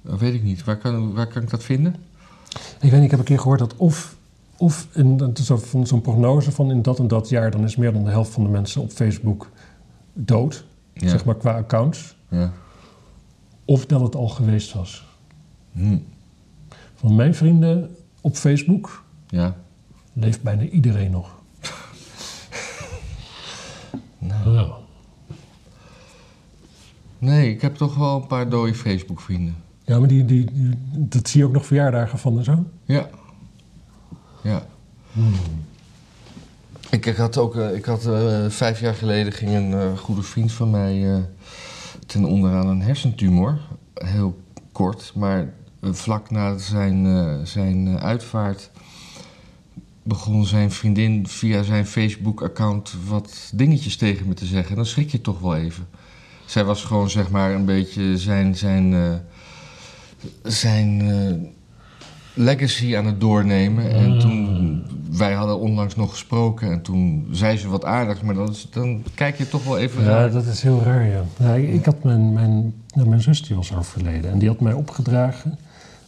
Dat 0.01 0.19
weet 0.19 0.33
ik 0.33 0.43
niet. 0.43 0.63
Waar 0.63 0.77
kan, 0.77 1.13
waar 1.13 1.27
kan 1.27 1.41
ik 1.41 1.49
dat 1.49 1.63
vinden? 1.63 1.95
Ik 2.81 2.91
weet 2.91 2.91
niet, 2.91 3.03
ik 3.03 3.09
heb 3.09 3.19
een 3.19 3.25
keer 3.25 3.39
gehoord 3.39 3.59
dat 3.59 3.75
of, 3.77 4.15
of 4.57 4.87
in, 4.93 5.33
zo- 5.43 5.59
zo'n 5.83 6.01
prognose 6.01 6.51
van 6.51 6.71
in 6.71 6.81
dat 6.81 6.99
en 6.99 7.07
dat 7.07 7.29
jaar... 7.29 7.51
dan 7.51 7.63
is 7.63 7.75
meer 7.75 7.93
dan 7.93 8.03
de 8.03 8.09
helft 8.09 8.31
van 8.31 8.43
de 8.43 8.49
mensen 8.49 8.81
op 8.81 8.91
Facebook 8.91 9.49
dood. 10.13 10.65
Ja. 10.93 11.09
Zeg 11.09 11.25
maar 11.25 11.35
qua 11.35 11.51
accounts. 11.57 12.15
Ja. 12.29 12.51
Of 13.65 13.85
dat 13.85 14.01
het 14.01 14.15
al 14.15 14.27
geweest 14.27 14.73
was. 14.73 15.05
Hm. 15.71 15.97
Van 16.95 17.15
mijn 17.15 17.35
vrienden 17.35 17.95
op 18.21 18.35
Facebook 18.35 19.03
Ja. 19.27 19.55
leeft 20.13 20.41
bijna 20.41 20.63
iedereen 20.63 21.11
nog. 21.11 21.40
Nou. 24.21 24.71
Nee, 27.17 27.49
ik 27.53 27.61
heb 27.61 27.75
toch 27.75 27.95
wel 27.95 28.15
een 28.21 28.27
paar 28.27 28.49
dode 28.49 28.73
Facebook-vrienden. 28.73 29.55
Ja, 29.85 29.99
maar 29.99 30.07
die, 30.07 30.25
die, 30.25 30.51
die- 30.53 30.75
dat 30.91 31.29
zie 31.29 31.39
je 31.39 31.45
ook 31.45 31.51
nog 31.53 31.65
verjaardagen 31.65 32.19
van 32.19 32.37
en 32.37 32.43
zo. 32.43 32.63
Ja. 32.85 33.09
Ja. 34.43 34.65
Ik, 36.89 37.05
ik 37.05 37.15
had 37.15 37.37
ook, 37.37 37.55
eh, 37.55 37.75
ik 37.75 37.85
had 37.85 38.05
eh, 38.05 38.45
vijf 38.49 38.79
jaar 38.79 38.93
geleden 38.93 39.33
ging 39.33 39.51
een 39.55 39.73
eh, 39.73 39.97
goede 39.97 40.21
vriend 40.21 40.51
van 40.51 40.69
mij 40.69 41.25
ten 42.05 42.25
onder 42.25 42.51
aan 42.53 42.67
een 42.67 42.81
hersentumor. 42.81 43.59
Heel 43.93 44.39
kort, 44.71 45.11
maar 45.15 45.53
vlak 45.81 46.31
na 46.31 46.57
zijn, 46.57 47.47
zijn 47.47 47.99
uitvaart 47.99 48.70
begon 50.03 50.45
zijn 50.45 50.71
vriendin 50.71 51.27
via 51.27 51.63
zijn 51.63 51.85
Facebook-account 51.85 52.93
wat 53.07 53.51
dingetjes 53.53 53.97
tegen 53.97 54.27
me 54.27 54.33
te 54.33 54.45
zeggen. 54.45 54.75
Dan 54.75 54.85
schrik 54.85 55.09
je 55.11 55.21
toch 55.21 55.39
wel 55.39 55.55
even. 55.55 55.87
Zij 56.45 56.63
was 56.63 56.83
gewoon 56.83 57.09
zeg 57.09 57.29
maar 57.29 57.53
een 57.53 57.65
beetje 57.65 58.17
zijn, 58.17 58.55
zijn, 58.55 58.93
eh, 58.93 59.13
zijn 60.43 61.01
eh, 61.01 61.49
legacy 62.33 62.95
aan 62.97 63.05
het 63.05 63.19
doornemen. 63.19 63.91
En 63.91 64.11
Ah. 64.11 64.19
toen, 64.19 64.83
wij 65.11 65.33
hadden 65.33 65.59
onlangs 65.59 65.95
nog 65.95 66.09
gesproken 66.09 66.71
en 66.71 66.81
toen 66.81 67.27
zei 67.31 67.57
ze 67.57 67.67
wat 67.67 67.85
aardigs, 67.85 68.21
maar 68.21 68.35
dan, 68.35 68.49
is- 68.49 68.67
dan 68.71 69.03
kijk 69.15 69.37
je 69.37 69.47
toch 69.49 69.63
wel 69.63 69.77
even 69.77 70.03
Ja, 70.03 70.09
raar. 70.09 70.31
dat 70.31 70.45
is 70.45 70.61
heel 70.61 70.81
raar, 70.83 71.05
ja. 71.07 71.23
ja 71.39 71.53
ik, 71.53 71.69
ik 71.73 71.85
had 71.85 72.03
mijn, 72.03 72.33
mijn, 72.33 72.73
nou, 72.95 73.09
mijn 73.09 73.21
zus 73.21 73.41
die 73.47 73.55
was 73.55 73.75
overleden. 73.75 74.31
En 74.31 74.39
die 74.39 74.47
had 74.47 74.59
mij 74.59 74.73
opgedragen 74.73 75.57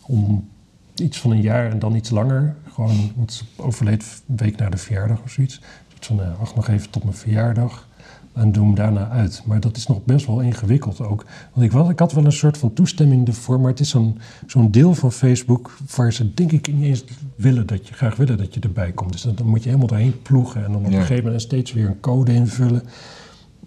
om 0.01 0.47
iets 0.95 1.19
van 1.19 1.31
een 1.31 1.41
jaar 1.41 1.71
en 1.71 1.79
dan 1.79 1.95
iets 1.95 2.09
langer. 2.09 2.55
Gewoon, 2.73 3.11
want 3.15 3.33
ze 3.33 3.43
overleed 3.55 4.23
een 4.27 4.35
week 4.37 4.57
na 4.57 4.69
de 4.69 4.77
verjaardag 4.77 5.21
of 5.23 5.31
zoiets. 5.31 5.61
Zoiets 5.87 6.07
van, 6.07 6.15
nou, 6.15 6.29
wacht 6.39 6.55
nog 6.55 6.67
even 6.67 6.89
tot 6.89 7.03
mijn 7.03 7.15
verjaardag. 7.15 7.87
En 8.33 8.51
doe 8.51 8.65
hem 8.65 8.75
daarna 8.75 9.09
uit. 9.09 9.41
Maar 9.45 9.59
dat 9.59 9.77
is 9.77 9.87
nog 9.87 10.03
best 10.05 10.25
wel 10.25 10.39
ingewikkeld 10.39 11.01
ook. 11.01 11.25
Want 11.53 11.65
ik, 11.65 11.71
wel, 11.71 11.89
ik 11.89 11.99
had 11.99 12.11
wel 12.13 12.25
een 12.25 12.31
soort 12.31 12.57
van 12.57 12.73
toestemming 12.73 13.27
ervoor. 13.27 13.59
Maar 13.59 13.69
het 13.69 13.79
is 13.79 13.89
zo'n 13.89 14.19
zo'n 14.47 14.71
deel 14.71 14.93
van 14.95 15.11
Facebook 15.11 15.77
waar 15.95 16.13
ze 16.13 16.33
denk 16.33 16.51
ik 16.51 16.73
niet 16.73 16.83
eens 16.83 17.03
willen 17.35 17.67
dat 17.67 17.87
je, 17.87 17.93
graag 17.93 18.15
willen 18.15 18.37
dat 18.37 18.53
je 18.53 18.59
erbij 18.59 18.91
komt. 18.91 19.11
Dus 19.11 19.21
dan, 19.21 19.35
dan 19.35 19.47
moet 19.47 19.59
je 19.63 19.65
helemaal 19.65 19.87
doorheen 19.87 20.21
ploegen. 20.21 20.65
En 20.65 20.71
dan 20.71 20.85
op 20.85 20.91
Ja. 20.91 20.95
een 20.97 21.01
gegeven 21.01 21.23
moment 21.23 21.41
steeds 21.41 21.73
weer 21.73 21.87
een 21.87 21.99
code 21.99 22.33
invullen. 22.33 22.83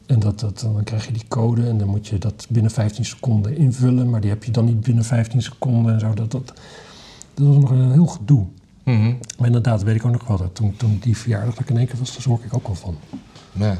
En 0.06 0.20
dat, 0.20 0.40
dat, 0.40 0.58
dan 0.60 0.84
krijg 0.84 1.06
je 1.06 1.12
die 1.12 1.28
code 1.28 1.68
en 1.68 1.78
dan 1.78 1.88
moet 1.88 2.06
je 2.06 2.18
dat 2.18 2.46
binnen 2.48 2.70
15 2.70 3.04
seconden 3.04 3.56
invullen. 3.56 4.10
Maar 4.10 4.20
die 4.20 4.30
heb 4.30 4.44
je 4.44 4.50
dan 4.50 4.64
niet 4.64 4.80
binnen 4.80 5.04
15 5.04 5.42
seconden 5.42 5.94
en 5.94 6.00
zo. 6.00 6.14
Dat, 6.14 6.30
dat, 6.30 6.52
dat 7.34 7.46
was 7.46 7.56
nog 7.56 7.70
een 7.70 7.92
heel 7.92 8.06
gedoe. 8.06 8.46
Mhm. 8.86 9.14
Maar 9.38 9.46
inderdaad, 9.46 9.82
weet 9.82 9.94
ik 9.96 10.04
ook 10.04 10.12
nog 10.12 10.26
wel. 10.26 10.36
Dat 10.36 10.54
toen, 10.54 10.76
toen 10.76 10.98
die 11.00 11.16
verjaardag 11.16 11.54
dat 11.54 11.62
ik 11.62 11.70
in 11.70 11.76
één 11.76 11.86
keer 11.86 11.98
was, 11.98 12.12
daar 12.12 12.20
schrok 12.20 12.44
ik 12.44 12.54
ook 12.54 12.66
wel 12.66 12.74
van. 12.76 12.96
Ja. 13.52 13.76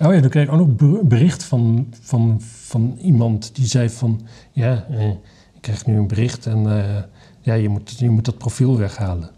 Oh 0.00 0.14
ja, 0.14 0.20
toen 0.20 0.30
kreeg 0.30 0.44
ik 0.46 0.52
ook 0.52 0.58
nog 0.58 0.76
ber- 0.76 1.06
bericht 1.06 1.44
van, 1.44 1.86
van, 2.00 2.40
van 2.40 2.96
iemand 3.02 3.54
die 3.54 3.66
zei 3.66 3.88
van... 3.90 4.20
Ja, 4.52 4.86
eh, 4.90 5.08
ik 5.54 5.60
krijg 5.60 5.86
nu 5.86 5.96
een 5.96 6.06
bericht 6.06 6.46
en 6.46 6.66
eh, 6.86 7.02
ja, 7.40 7.54
je, 7.54 7.68
moet, 7.68 7.98
je 7.98 8.10
moet 8.10 8.24
dat 8.24 8.38
profiel 8.38 8.78
weghalen. 8.78 9.30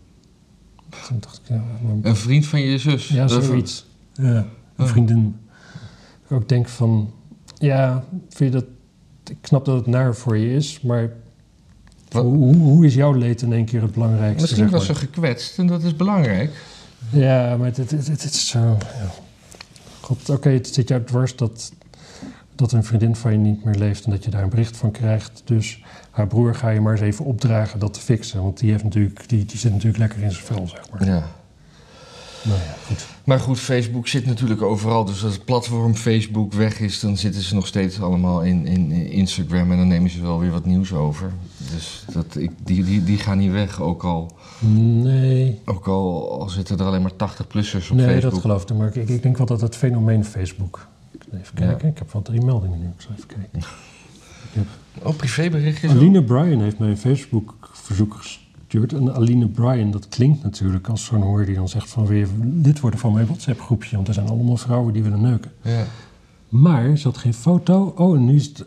Toen 1.06 1.16
dacht 1.20 1.36
ik, 1.42 1.48
ja, 1.48 1.62
maar- 1.82 2.10
Een 2.10 2.16
vriend 2.16 2.46
van 2.46 2.60
je 2.60 2.78
zus. 2.78 3.08
ja, 3.08 3.26
Dat- 3.26 3.44
zoiets. 3.44 3.86
Ja, 4.12 4.24
een 4.76 4.84
Oh. 4.84 4.86
vriendin. 4.86 5.36
Ik 6.24 6.32
ook 6.32 6.48
denk 6.48 6.68
van, 6.68 7.10
ja, 7.58 8.04
vind 8.28 8.52
je 8.52 8.58
dat... 8.60 8.64
Ik 9.30 9.36
snap 9.42 9.64
dat 9.64 9.76
het 9.76 9.86
naar 9.86 10.14
voor 10.14 10.36
je 10.36 10.54
is, 10.54 10.80
maar? 10.80 11.10
Hoe, 12.22 12.86
is 12.86 12.94
jouw 12.94 13.12
leed 13.12 13.42
in 13.42 13.52
één 13.52 13.64
keer 13.64 13.82
het 13.82 13.92
belangrijkste? 13.92 14.40
Misschien 14.40 14.62
zeg 14.62 14.70
was 14.70 14.86
ze 14.86 14.94
gekwetst 14.94 15.58
en 15.58 15.66
dat 15.66 15.82
is 15.82 15.96
belangrijk. 15.96 16.50
Ja, 17.10 17.56
maar 17.56 17.66
het, 17.66 17.76
het, 17.76 17.90
het, 17.90 18.06
het 18.06 18.24
is 18.24 18.48
zo... 18.48 18.58
Ja. 18.58 19.10
God, 20.00 20.30
oké, 20.30 20.48
het 20.48 20.68
zit 20.68 20.88
jou 20.88 21.04
dwars 21.04 21.36
dat, 21.36 21.72
dat 22.54 22.72
een 22.72 22.84
vriendin 22.84 23.16
van 23.16 23.32
je 23.32 23.38
niet 23.38 23.64
meer 23.64 23.74
leeft... 23.74 24.04
en 24.04 24.10
dat 24.10 24.24
je 24.24 24.30
daar 24.30 24.42
een 24.42 24.48
bericht 24.48 24.76
van 24.76 24.90
krijgt. 24.90 25.42
Dus 25.44 25.82
haar 26.10 26.26
broer 26.26 26.54
ga 26.54 26.70
je 26.70 26.80
maar 26.80 26.92
eens 26.92 27.00
even 27.00 27.24
opdragen 27.24 27.78
dat 27.78 27.94
te 27.94 28.00
fixen. 28.00 28.42
Want 28.42 28.58
die, 28.58 28.70
heeft 28.70 28.84
natuurlijk, 28.84 29.28
die, 29.28 29.44
die 29.44 29.58
zit 29.58 29.72
natuurlijk 29.72 29.98
lekker 29.98 30.22
in 30.22 30.30
zijn 30.30 30.44
vel, 30.44 30.68
zeg 30.68 30.90
maar. 30.90 31.06
Ja. 31.06 31.26
Nou 32.44 32.58
ja, 32.58 32.74
goed. 32.86 33.06
Maar 33.24 33.40
goed, 33.40 33.60
Facebook 33.60 34.08
zit 34.08 34.26
natuurlijk 34.26 34.62
overal. 34.62 35.04
Dus 35.04 35.24
als 35.24 35.32
het 35.32 35.44
platform 35.44 35.94
Facebook 35.94 36.52
weg 36.52 36.80
is, 36.80 37.00
dan 37.00 37.16
zitten 37.16 37.42
ze 37.42 37.54
nog 37.54 37.66
steeds 37.66 38.00
allemaal 38.00 38.42
in, 38.42 38.66
in, 38.66 38.90
in 38.92 39.10
Instagram. 39.10 39.70
En 39.72 39.76
dan 39.78 39.88
nemen 39.88 40.10
ze 40.10 40.22
wel 40.22 40.38
weer 40.40 40.50
wat 40.50 40.64
nieuws 40.64 40.92
over. 40.92 41.32
Dus 41.72 42.04
dat, 42.12 42.36
ik, 42.36 42.50
die, 42.64 42.84
die, 42.84 43.04
die 43.04 43.18
gaan 43.18 43.38
niet 43.38 43.50
weg. 43.52 43.80
Ook 43.80 44.04
al, 44.04 44.36
Nee, 44.68 45.60
ook 45.64 45.86
al, 45.88 46.40
al 46.40 46.48
zitten 46.48 46.78
er 46.78 46.84
alleen 46.86 47.02
maar 47.02 47.12
80-plussers 47.12 47.90
op 47.90 47.96
nee 47.96 48.06
Facebook. 48.06 48.32
dat 48.32 48.40
geloof 48.40 48.62
ik. 48.62 48.76
Maar 48.76 48.96
ik, 48.96 49.08
ik 49.08 49.22
denk 49.22 49.36
wel 49.36 49.46
dat 49.46 49.60
het 49.60 49.76
fenomeen 49.76 50.24
Facebook... 50.24 50.86
Even 51.32 51.42
Ja. 51.54 51.66
kijken, 51.66 51.88
ik 51.88 51.98
heb 51.98 52.12
wel 52.12 52.22
drie 52.22 52.40
meldingen 52.44 52.78
nu. 52.78 52.86
Ik 52.86 53.00
zal 53.00 53.10
even 53.16 53.26
kijken. 53.26 53.60
Oh, 55.02 55.16
privéberichtjes? 55.16 55.90
Aline 55.90 56.22
Bryan 56.22 56.60
heeft 56.60 56.78
mij 56.78 56.88
een 56.88 56.96
Facebook-verzoek 56.98 58.14
gestuurd. 58.14 58.43
En 58.68 59.14
Aline 59.14 59.48
Bryan, 59.48 59.90
dat 59.90 60.08
klinkt 60.08 60.42
natuurlijk 60.42 60.88
als 60.88 61.04
zo'n 61.04 61.22
hoor 61.22 61.44
die 61.44 61.54
dan 61.54 61.68
zegt 61.68 61.90
van... 61.90 62.06
wil 62.06 62.16
je 62.16 62.26
lid 62.62 62.80
worden 62.80 63.00
van 63.00 63.12
mijn 63.12 63.26
WhatsApp-groepje? 63.26 63.96
Want 63.96 64.08
er 64.08 64.14
zijn 64.14 64.28
allemaal 64.28 64.56
vrouwen 64.56 64.92
die 64.92 65.02
willen 65.02 65.20
neuken. 65.20 65.50
Ja. 65.62 65.84
Maar 66.48 66.96
ze 66.96 67.08
had 67.08 67.16
geen 67.18 67.34
foto. 67.34 67.92
Oh, 67.96 68.16
en 68.16 68.24
nu 68.24 68.34
is 68.34 68.46
het... 68.46 68.64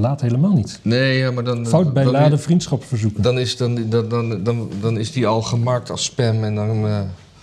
laat 0.00 0.20
helemaal 0.20 0.52
niet. 0.52 0.80
Nee, 0.82 1.18
ja, 1.18 1.30
maar 1.30 1.44
dan... 1.44 1.66
Fout 1.66 1.92
bij 1.92 2.02
dan, 2.04 2.12
laden 2.12 2.40
vriendschapsverzoeken. 2.40 3.22
Dan 3.22 3.38
is, 3.38 3.56
dan, 3.56 3.78
dan, 3.88 4.08
dan, 4.08 4.44
dan, 4.44 4.68
dan 4.80 4.98
is 4.98 5.12
die 5.12 5.26
al 5.26 5.42
gemarkt 5.42 5.90
als 5.90 6.04
spam 6.04 6.44
en 6.44 6.54
dan... 6.54 6.68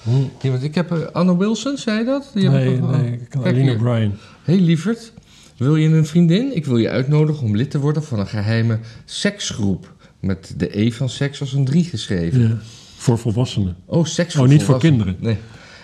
Hm. 0.04 0.10
iemand, 0.42 0.64
ik 0.64 0.76
heb... 0.76 0.92
eh, 0.92 0.98
Anne 1.14 1.38
Wilson, 1.38 1.78
zei 1.78 1.98
je 2.00 2.06
dat? 2.06 2.32
Die 2.34 2.44
heb 2.44 2.52
Nee, 2.54 2.76
ik- 2.76 2.82
nee, 2.82 3.12
ik 3.12 3.30
kan 3.30 3.42
Kijk 3.42 3.56
Aline. 3.56 3.76
Bryan. 3.76 4.12
Hey 4.44 4.60
lieverd, 4.60 5.14
wil 5.58 5.76
je 5.76 5.88
een 5.90 6.06
vriendin? 6.06 6.56
Ik 6.56 6.66
wil 6.66 6.78
je 6.78 6.90
uitnodigen 6.90 7.44
om 7.44 7.56
lid 7.56 7.72
te 7.72 7.80
worden 7.80 8.04
van 8.04 8.20
een 8.20 8.28
geheime 8.28 8.80
seksgroep. 9.06 9.96
Met 10.20 10.54
de 10.58 10.80
E 10.80 10.92
van 10.92 11.10
seks 11.10 11.40
als 11.40 11.54
een 11.54 11.66
3 11.66 11.84
geschreven. 11.84 12.42
Ja, 12.42 12.58
voor 12.98 13.18
volwassenen. 13.18 13.76
Oh, 13.86 14.06
seks 14.06 14.36
Oh, 14.36 14.48
niet 14.48 14.64
voor 14.64 14.80
kinderen. 14.80 15.16
Nee. 15.20 15.38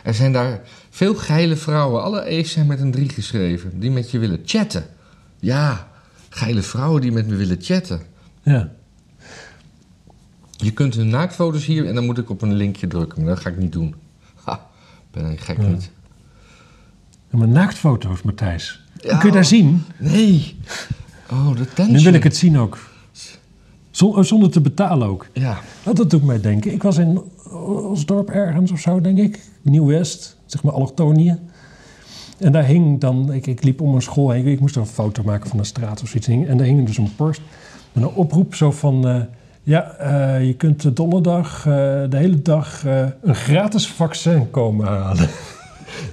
Er 0.04 0.14
zijn 0.14 0.32
daar 0.32 0.62
veel 0.90 1.16
geile 1.16 1.56
vrouwen. 1.56 2.04
Alle 2.04 2.22
E's 2.30 2.52
zijn 2.52 2.68
met 2.68 2.80
een 2.80 2.92
3 2.92 3.10
geschreven. 3.10 3.80
Die 3.80 3.92
met 3.92 4.12
je 4.12 4.20
willen 4.20 4.40
chatten. 4.46 4.86
Ja, 5.40 5.88
geile 6.30 6.62
vrouwen 6.62 7.02
die 7.02 7.12
met 7.12 7.28
me 7.28 7.36
willen 7.36 7.58
chatten. 7.62 8.02
Ja. 8.44 8.72
Je 10.58 10.72
kunt 10.72 10.96
hun 10.96 11.08
naaktfoto's 11.10 11.66
hier 11.66 11.88
en 11.88 11.96
dan 11.96 12.06
moet 12.06 12.18
ik 12.18 12.30
op 12.30 12.42
een 12.42 12.54
linkje 12.54 12.88
drukken. 12.88 13.24
Maar 13.24 13.34
dat 13.34 13.44
ga 13.44 13.50
ik 13.50 13.58
niet 13.58 13.72
doen. 13.72 13.96
Ha, 14.44 14.68
ben 15.12 15.32
ik 15.32 15.40
gek 15.40 15.58
Ja. 15.58 15.68
niet. 15.68 15.92
Ja, 17.32 17.38
maar 17.38 17.48
naaktfoto's, 17.48 18.22
Matthijs. 18.22 18.82
Ja. 19.02 19.18
Kun 19.18 19.28
je 19.30 19.36
daar 19.36 19.46
zien? 19.46 19.84
Nee. 19.98 20.58
Oh, 21.32 21.56
de 21.56 21.66
tension. 21.74 21.98
Nu 21.98 22.04
wil 22.04 22.14
ik 22.14 22.24
het 22.24 22.38
zien 22.38 22.58
ook. 22.58 22.78
Oh, 24.02 24.24
Zonder 24.24 24.52
te 24.52 24.62
betalen 24.62 25.08
ook. 25.08 25.28
Ja. 25.34 25.58
Nou, 25.84 25.96
dat 25.96 26.10
doet 26.10 26.24
mij 26.24 26.42
denken. 26.42 26.74
Ik 26.74 26.84
was 26.84 26.98
in 26.98 27.22
Osdorp 27.90 28.30
ergens 28.30 28.72
of 28.72 28.80
zo, 28.80 29.02
denk 29.02 29.18
ik. 29.18 29.40
Nieuw-West, 29.62 30.38
zeg 30.46 30.64
maar 30.64 30.74
allochtonië. 30.74 31.40
En 32.38 32.52
daar 32.52 32.66
hing 32.66 33.00
dan, 33.00 33.34
ik, 33.34 33.48
ik 33.48 33.64
liep 33.64 33.82
om 33.82 33.96
een 33.96 34.02
school 34.02 34.30
heen, 34.30 34.48
ik 34.48 34.60
moest 34.60 34.76
een 34.76 34.86
foto 34.86 35.24
maken 35.24 35.50
van 35.50 35.60
een 35.60 35.66
straat 35.66 36.02
of 36.02 36.08
zoiets. 36.08 36.28
En 36.50 36.58
daar 36.58 36.68
hing 36.68 36.86
dus 36.86 36.98
een 36.98 37.16
post 37.16 37.42
met 37.92 38.04
een 38.04 38.10
oproep 38.10 38.56
zo 38.56 38.72
van... 38.72 39.08
eh, 39.08 39.22
ja, 39.64 39.92
eh, 39.92 40.46
je 40.46 40.54
kunt 40.54 40.96
donderdag 40.96 41.58
eh, 41.58 41.74
de 42.10 42.18
hele 42.18 42.42
dag 42.42 42.86
eh, 42.86 43.06
een 43.22 43.36
gratis 43.36 43.88
vaccin 43.88 44.50
komen 44.52 44.88
halen. 44.88 45.30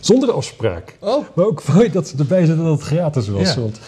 Zonder 0.00 0.32
afspraak. 0.32 0.96
Oh. 1.00 1.24
Maar 1.34 1.44
ook 1.44 1.62
mooi 1.74 1.90
dat 1.90 2.08
ze 2.08 2.16
erbij 2.16 2.46
zetten 2.46 2.64
dat 2.64 2.78
het 2.78 2.88
gratis 2.88 3.28
was. 3.28 3.54
Ja. 3.54 3.60
Want 3.60 3.78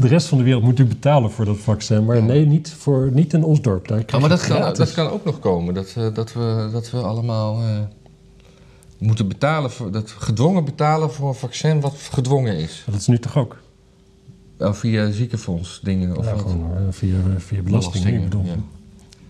de 0.00 0.08
rest 0.08 0.26
van 0.26 0.38
de 0.38 0.44
wereld 0.44 0.62
moet 0.62 0.70
natuurlijk 0.70 1.00
betalen 1.00 1.30
voor 1.30 1.44
dat 1.44 1.58
vaccin. 1.58 2.04
Maar 2.04 2.22
nee, 2.22 2.46
niet, 2.46 2.70
voor, 2.70 3.10
niet 3.12 3.32
in 3.32 3.44
Osdorp. 3.44 3.88
Daar 3.88 4.04
Oh, 4.14 4.20
maar 4.20 4.28
dat 4.28 4.46
kan, 4.46 4.74
dat 4.74 4.92
kan 4.92 5.08
ook 5.08 5.24
nog 5.24 5.38
komen. 5.38 5.74
Dat, 5.74 5.94
eh, 5.96 6.14
dat, 6.14 6.32
we, 6.32 6.68
dat 6.72 6.90
we 6.90 6.98
allemaal 6.98 7.60
eh, 7.60 7.78
moeten 8.98 9.28
betalen 9.28 9.70
voor, 9.70 9.90
dat 9.90 10.10
gedwongen 10.10 10.64
betalen 10.64 11.12
voor 11.12 11.28
een 11.28 11.34
vaccin 11.34 11.80
wat 11.80 11.94
gedwongen 12.12 12.56
is. 12.56 12.82
Dat 12.86 13.00
is 13.00 13.06
nu 13.06 13.18
toch 13.18 13.36
ook? 13.36 13.56
Of 14.58 14.78
via 14.78 15.10
ziekenfonds 15.10 15.80
dingen 15.82 16.16
of 16.16 16.24
ja, 16.24 16.32
wat? 16.34 16.40
gewoon 16.40 16.70
eh, 16.76 16.82
via, 16.90 17.16
via 17.36 17.62
belasting. 17.62 18.06
Ik 18.06 18.22
bedoel, 18.22 18.44
ja. 18.44 18.54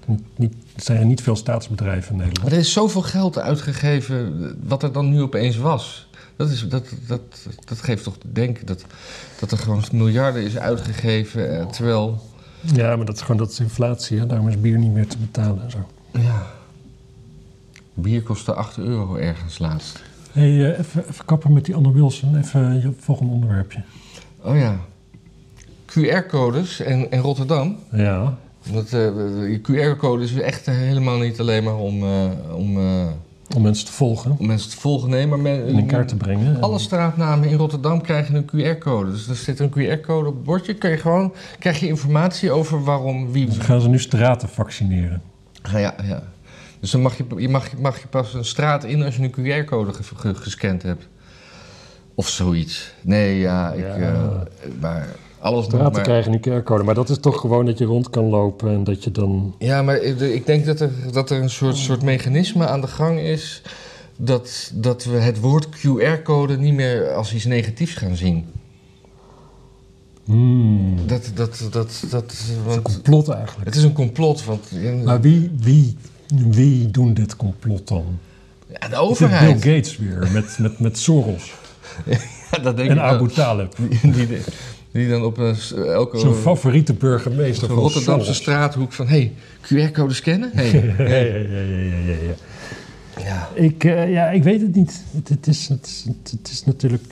niet, 0.07 0.21
niet, 0.37 0.55
er 0.75 0.83
zijn 0.83 0.99
er 0.99 1.05
niet 1.05 1.23
veel 1.23 1.37
staatsbedrijven 1.37 2.11
in 2.11 2.17
Nederland. 2.17 2.43
Maar 2.43 2.53
er 2.53 2.59
is 2.59 2.73
zoveel 2.73 3.03
geld 3.03 3.39
uitgegeven 3.39 4.57
wat 4.67 4.83
er 4.83 4.93
dan 4.93 5.11
nu 5.11 5.23
opeens 5.23 5.57
was. 5.57 6.09
Dat, 6.41 6.51
is, 6.51 6.69
dat, 6.69 6.87
dat, 7.07 7.21
dat 7.65 7.83
geeft 7.83 8.05
toch 8.05 8.19
te 8.19 8.33
denken 8.33 8.67
dat, 8.67 8.85
dat 9.41 9.51
er 9.51 9.59
gewoon 9.59 9.85
miljarden 9.93 10.43
is 10.43 10.59
uitgegeven. 10.59 11.59
eh, 11.59 11.67
terwijl, 11.67 12.21
Ja, 12.61 12.97
maar 12.97 13.07
dat 13.07 13.15
is 13.15 13.21
gewoon 13.21 13.37
dat 13.37 13.51
is 13.51 13.61
inflatie. 13.61 14.19
Hè? 14.19 14.27
Daarom 14.27 14.49
is 14.49 14.61
bier 14.61 14.79
niet 14.79 14.93
meer 14.93 15.07
te 15.07 15.19
betalen 15.19 15.63
en 15.63 15.71
zo. 15.71 15.79
ja, 16.13 16.47
bier 17.95 18.23
kostte 18.23 18.55
8 18.55 18.79
euro 18.79 19.17
ergens 19.17 19.59
laatst. 19.59 20.03
Hé, 20.33 20.41
hey, 20.57 20.73
eh, 20.73 20.79
even, 20.79 21.09
even 21.09 21.25
kappen 21.25 21.53
met 21.53 21.65
die 21.65 21.75
Anne 21.75 21.93
Wilson. 21.93 22.37
Even 22.37 22.81
je 22.81 22.93
volgende 22.99 23.33
onderwerpje. 23.33 23.83
Oh 24.43 24.57
ja, 24.57 24.81
QR-codes 25.87 26.81
en, 26.81 27.11
en 27.11 27.21
Rotterdam. 27.21 27.77
Ja, 27.93 28.39
Want 28.71 28.85
eh, 28.87 28.91
de 28.91 29.61
QR-code 29.63 30.25
is 30.25 30.35
echt 30.35 30.67
helemaal 30.67 31.19
niet 31.19 31.41
alleen 31.41 31.65
maar 31.65 31.77
om, 31.77 32.03
eh, 32.03 32.31
om, 32.55 32.79
eh, 32.79 33.07
om 33.57 33.63
mensen 33.63 33.87
te 33.87 33.93
volgen. 33.93 34.37
om 34.39 34.47
mensen 34.47 34.71
te 34.71 34.77
volgen. 34.77 35.11
Nee, 35.11 35.27
maar 35.27 35.39
men- 35.39 35.67
In 35.67 35.87
kaart 35.87 36.09
te 36.09 36.17
brengen. 36.17 36.55
En- 36.55 36.61
Alle 36.63 36.79
straatnamen 36.79 37.49
in 37.49 37.57
Rotterdam 37.57 38.01
krijgen 38.03 38.35
een 38.35 38.45
QR-code. 38.45 39.11
Dus 39.11 39.29
er 39.29 39.35
zit 39.37 39.59
een 39.61 39.71
QR-code 39.71 40.29
op 40.29 40.35
het 40.35 40.45
bordje. 40.45 40.75
Kun 40.75 40.91
je 40.91 40.97
gewoon, 40.97 41.33
krijg 41.59 41.81
je 41.81 41.87
informatie 41.87 42.51
over 42.51 42.85
waarom, 42.85 43.33
wie... 43.33 43.47
Dus 43.47 43.59
gaan 43.59 43.81
ze 43.81 43.89
nu 43.89 43.99
straten 43.99 44.49
vaccineren. 44.49 45.23
Ja, 45.73 45.79
ja, 45.79 45.95
ja. 46.03 46.23
Dus 46.81 46.91
dan 46.91 47.01
mag 47.03 47.17
je, 47.17 47.25
je, 47.37 47.49
mag, 47.49 47.77
mag 47.79 48.01
je 48.01 48.07
pas 48.07 48.35
een 48.35 48.45
straat 48.45 48.85
in 48.85 49.03
als 49.03 49.17
je 49.17 49.23
een 49.23 49.65
QR-code 49.65 49.93
ge- 49.93 50.03
ge- 50.17 50.35
gescand 50.35 50.83
hebt. 50.83 51.09
Of 52.15 52.29
zoiets. 52.29 52.95
Nee, 53.03 53.39
ja, 53.39 53.73
ik... 53.73 53.81
Ja. 53.81 53.97
eh, 53.97 54.29
maar 54.81 55.09
alles 55.41 55.67
nog 55.67 55.93
maar... 55.93 56.03
krijgen 56.03 56.31
nu 56.31 56.39
QR-code. 56.39 56.83
Maar 56.83 56.95
dat 56.95 57.09
is 57.09 57.19
toch 57.19 57.41
gewoon 57.41 57.67
dat 57.67 57.79
je 57.79 57.85
rond 57.85 58.11
kan 58.11 58.25
lopen 58.25 58.71
en 58.71 58.85
dat 58.85 59.05
je 59.05 59.11
dan... 59.11 59.55
Ja, 59.59 59.83
maar 59.83 59.97
ik 60.03 60.47
denk 60.47 60.67
dat 60.67 60.81
er, 60.81 60.91
dat 61.13 61.31
er 61.31 61.43
een 61.43 61.51
soort, 61.51 61.77
soort 61.77 62.03
mechanisme 62.03 62.67
aan 62.67 62.81
de 62.81 62.87
gang 62.87 63.21
is... 63.21 63.63
Dat, 64.17 64.71
dat 64.75 65.05
we 65.05 65.17
het 65.17 65.41
woord 65.41 65.67
QR-code 65.67 66.59
niet 66.59 66.75
meer 66.75 67.13
als 67.13 67.35
iets 67.35 67.45
negatiefs 67.45 67.95
gaan 67.95 68.17
zien. 68.17 68.47
Hmm, 70.25 71.07
Dat, 71.07 71.31
dat, 71.35 71.69
dat, 71.71 72.05
dat, 72.11 72.45
een 72.57 72.65
want 72.65 72.83
complot 72.83 73.29
eigenlijk. 73.29 73.67
het 73.67 73.77
is 73.77 73.83
een 73.83 73.93
complot, 73.93 74.45
want 74.45 74.71
Maar 75.05 75.21
wie, 75.21 75.51
wie, 75.61 75.97
wie 76.27 76.91
doen 76.91 77.15
dit 77.15 77.37
complot 77.37 77.89
dan? 77.89 78.05
ja, 78.81 78.89
de 78.89 78.95
Is 78.95 78.99
overheid... 78.99 79.61
Bill 79.61 79.75
Gates 79.75 79.97
weer 79.97 80.29
met, 80.33 80.59
met, 80.59 80.79
met 80.79 80.99
Soros 80.99 81.53
Ja, 82.51 82.59
dat 82.63 82.77
denk 82.77 82.91
en 82.91 82.97
ik 82.97 83.03
Abu. 83.03 83.29
Talib. 83.29 83.75
Die, 84.03 84.13
die, 84.13 84.39
die 84.93 85.09
dan 85.09 85.25
op 85.25 85.39
een, 85.39 85.57
elke 85.87 86.19
Zijn 86.19 86.35
favoriete 86.35 86.95
burgemeester 86.95 87.67
zo'n 87.67 87.69
van 87.69 87.79
Rotterdamse 87.79 88.25
Soros. 88.25 88.41
straathoek 88.41 88.93
van... 88.93 89.07
hey, 89.07 89.33
QR-code 89.63 90.15
scannen? 90.15 90.51
Hey. 90.55 90.71
Ja, 90.99 91.05
ja, 91.05 91.37
ja, 91.37 91.61
ja, 91.61 91.97
ja, 92.07 92.17
ja. 92.23 92.35
ja. 93.25 93.49
Ik, 93.55 93.85
eh, 93.85 94.11
ja, 94.11 94.31
ik 94.31 94.43
weet 94.43 94.61
het 94.61 94.75
niet. 94.75 95.03
Het, 95.15 95.29
het, 95.29 95.47
is, 95.47 95.69
het, 95.69 95.87
is, 95.87 96.07
het 96.31 96.51
is 96.51 96.65
natuurlijk. 96.65 97.05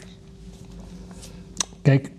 Kijk, 1.83 2.11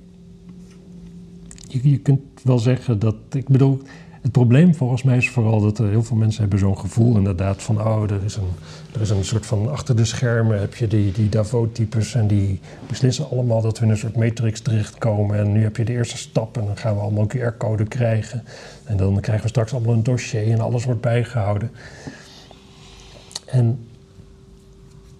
je, 1.68 1.90
je 1.90 1.98
kunt 1.98 2.22
wel 2.44 2.60
zeggen 2.60 3.00
dat. 3.00 3.16
Ik 3.32 3.48
bedoel, 3.48 3.82
het 4.22 4.32
probleem 4.32 4.76
volgens 4.76 5.04
mij 5.04 5.18
is 5.18 5.30
vooral 5.30 5.62
dat 5.62 5.78
er 5.80 5.90
heel 5.90 6.04
veel 6.04 6.18
mensen 6.18 6.42
hebben 6.42 6.60
zo'n 6.60 6.78
gevoel 6.80 7.18
inderdaad 7.18 7.64
van. 7.64 7.82
Oh, 7.82 8.04
er 8.04 8.24
is 8.26 8.36
een, 8.36 8.44
er 8.94 9.02
is 9.02 9.10
een 9.10 9.24
soort 9.26 9.46
van. 9.46 9.70
Achter 9.72 9.96
de 9.96 10.06
schermen 10.06 10.60
heb 10.60 10.76
je 10.76 10.88
die, 10.88 11.12
die 11.12 11.30
Davos-types 11.30 12.16
en 12.16 12.28
die 12.28 12.60
beslissen 12.88 13.30
allemaal 13.30 13.62
dat 13.62 13.80
we 13.80 13.86
in 13.86 13.92
een 13.92 13.98
soort 13.98 14.16
matrix 14.18 14.60
terechtkomen. 14.62 15.38
En 15.40 15.52
nu 15.52 15.64
heb 15.64 15.78
je 15.78 15.86
de 15.86 15.92
eerste 15.92 16.18
stap 16.18 16.58
en 16.58 16.66
dan 16.66 16.78
gaan 16.78 16.96
we 16.96 17.02
allemaal 17.02 17.26
een 17.30 17.40
QR-code 17.54 17.86
krijgen. 17.86 18.44
En 18.86 18.98
dan 18.98 19.20
krijgen 19.20 19.44
we 19.44 19.50
straks 19.50 19.74
allemaal 19.74 19.94
een 19.94 20.04
dossier 20.04 20.52
en 20.52 20.60
alles 20.60 20.86
wordt 20.86 21.02
bijgehouden. 21.02 21.72
En 23.46 23.80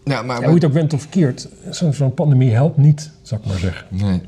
Ja, 0.04 0.22
maar... 0.22 0.36
ja, 0.36 0.42
hoe 0.42 0.50
je 0.50 0.54
het 0.56 0.66
ook 0.66 0.74
went 0.74 0.94
of 0.94 1.02
verkeerd, 1.02 1.48
zo- 1.72 1.92
zo'n 1.92 2.14
pandemie 2.14 2.52
helpt 2.52 2.78
niet, 2.78 3.12
zou 3.22 3.42
ik 3.42 3.48
maar 3.48 3.58
zeggen. 3.60 3.88
Nee. 3.90 4.22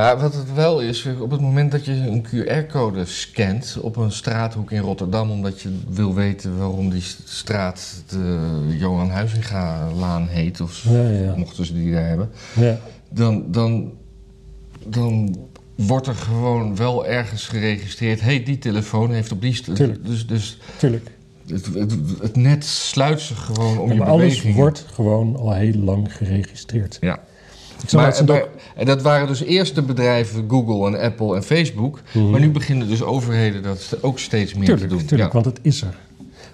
Maar 0.00 0.18
wat 0.20 0.34
het 0.34 0.54
wel 0.54 0.80
is, 0.80 1.06
op 1.20 1.30
het 1.30 1.40
moment 1.40 1.72
dat 1.72 1.84
je 1.84 1.92
een 1.92 2.26
QR-code 2.26 3.04
scant 3.04 3.78
op 3.80 3.96
een 3.96 4.12
straathoek 4.12 4.70
in 4.70 4.80
Rotterdam, 4.80 5.30
omdat 5.30 5.60
je 5.60 5.78
wil 5.88 6.14
weten 6.14 6.58
waarom 6.58 6.90
die 6.90 7.02
straat 7.24 8.02
de 8.08 8.38
Johan 8.78 9.10
Huizinga-laan 9.10 10.26
heet, 10.28 10.60
of 10.60 10.84
Ja, 10.88 11.08
ja. 11.08 11.34
mochten 11.36 11.64
ze 11.66 11.72
die 11.74 11.92
daar 11.92 12.06
hebben, 12.08 12.30
ja. 12.56 12.78
dan, 13.10 13.44
dan, 13.52 13.92
dan 14.86 15.36
wordt 15.74 16.06
er 16.06 16.14
gewoon 16.14 16.76
wel 16.76 17.06
ergens 17.06 17.46
geregistreerd, 17.46 18.20
hey, 18.20 18.42
die 18.42 18.58
telefoon 18.58 19.12
heeft 19.12 19.32
op 19.32 19.40
die... 19.40 19.60
Tuurlijk. 19.60 20.06
Dus, 20.06 20.26
dus 20.26 20.58
Tuurlijk. 20.78 21.10
het, 21.46 21.66
het, 21.74 21.92
het 22.20 22.36
net 22.36 22.64
sluit 22.64 23.20
zich 23.20 23.44
gewoon 23.44 23.78
om 23.78 23.86
Ja, 23.88 23.92
je 23.92 23.98
maar 23.98 24.08
alles 24.08 24.22
bewegingen. 24.26 24.56
wordt 24.56 24.84
gewoon 24.92 25.36
al 25.36 25.52
heel 25.52 25.74
lang 25.78 26.16
geregistreerd. 26.16 26.98
Ja. 27.00 27.20
Maar, 27.92 28.22
en 28.76 28.86
dat 28.86 29.02
waren 29.02 29.26
dus 29.26 29.42
eerst 29.42 29.74
de 29.74 29.82
bedrijven 29.82 30.44
Google 30.48 30.86
en 30.86 31.04
Apple 31.04 31.36
en 31.36 31.42
Facebook. 31.42 32.00
Mhm. 32.12 32.30
Maar 32.30 32.40
nu 32.40 32.50
beginnen 32.50 32.88
dus 32.88 33.02
overheden 33.02 33.62
dat 33.62 33.96
ook 34.00 34.18
steeds 34.18 34.54
meer 34.54 34.64
Tuurlijk, 34.64 34.88
te 34.88 34.96
doen. 34.96 35.06
tuurlijk, 35.06 35.32
ja. 35.32 35.40
want 35.40 35.56
het 35.56 35.58
is 35.62 35.82
er. 35.82 35.98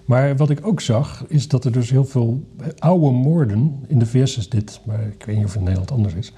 Maar 0.05 0.37
wat 0.37 0.51
ik 0.51 0.67
ook 0.67 0.81
zag, 0.81 1.25
is 1.29 1.49
dat 1.49 1.65
er 1.65 1.73
dus 1.73 1.91
heel 1.91 2.05
veel 2.05 2.43
oude 2.79 3.11
moorden, 3.11 3.81
in 3.87 3.99
de 3.99 4.07
VS 4.07 4.37
is 4.37 4.49
dit, 4.49 4.81
maar 4.85 5.01
ik 5.19 5.25
weet 5.27 5.37
niet 5.37 5.45
of 5.45 5.51
het 5.51 5.59
in 5.59 5.65
Nederland 5.65 5.91
anders 5.91 6.15
is, 6.15 6.33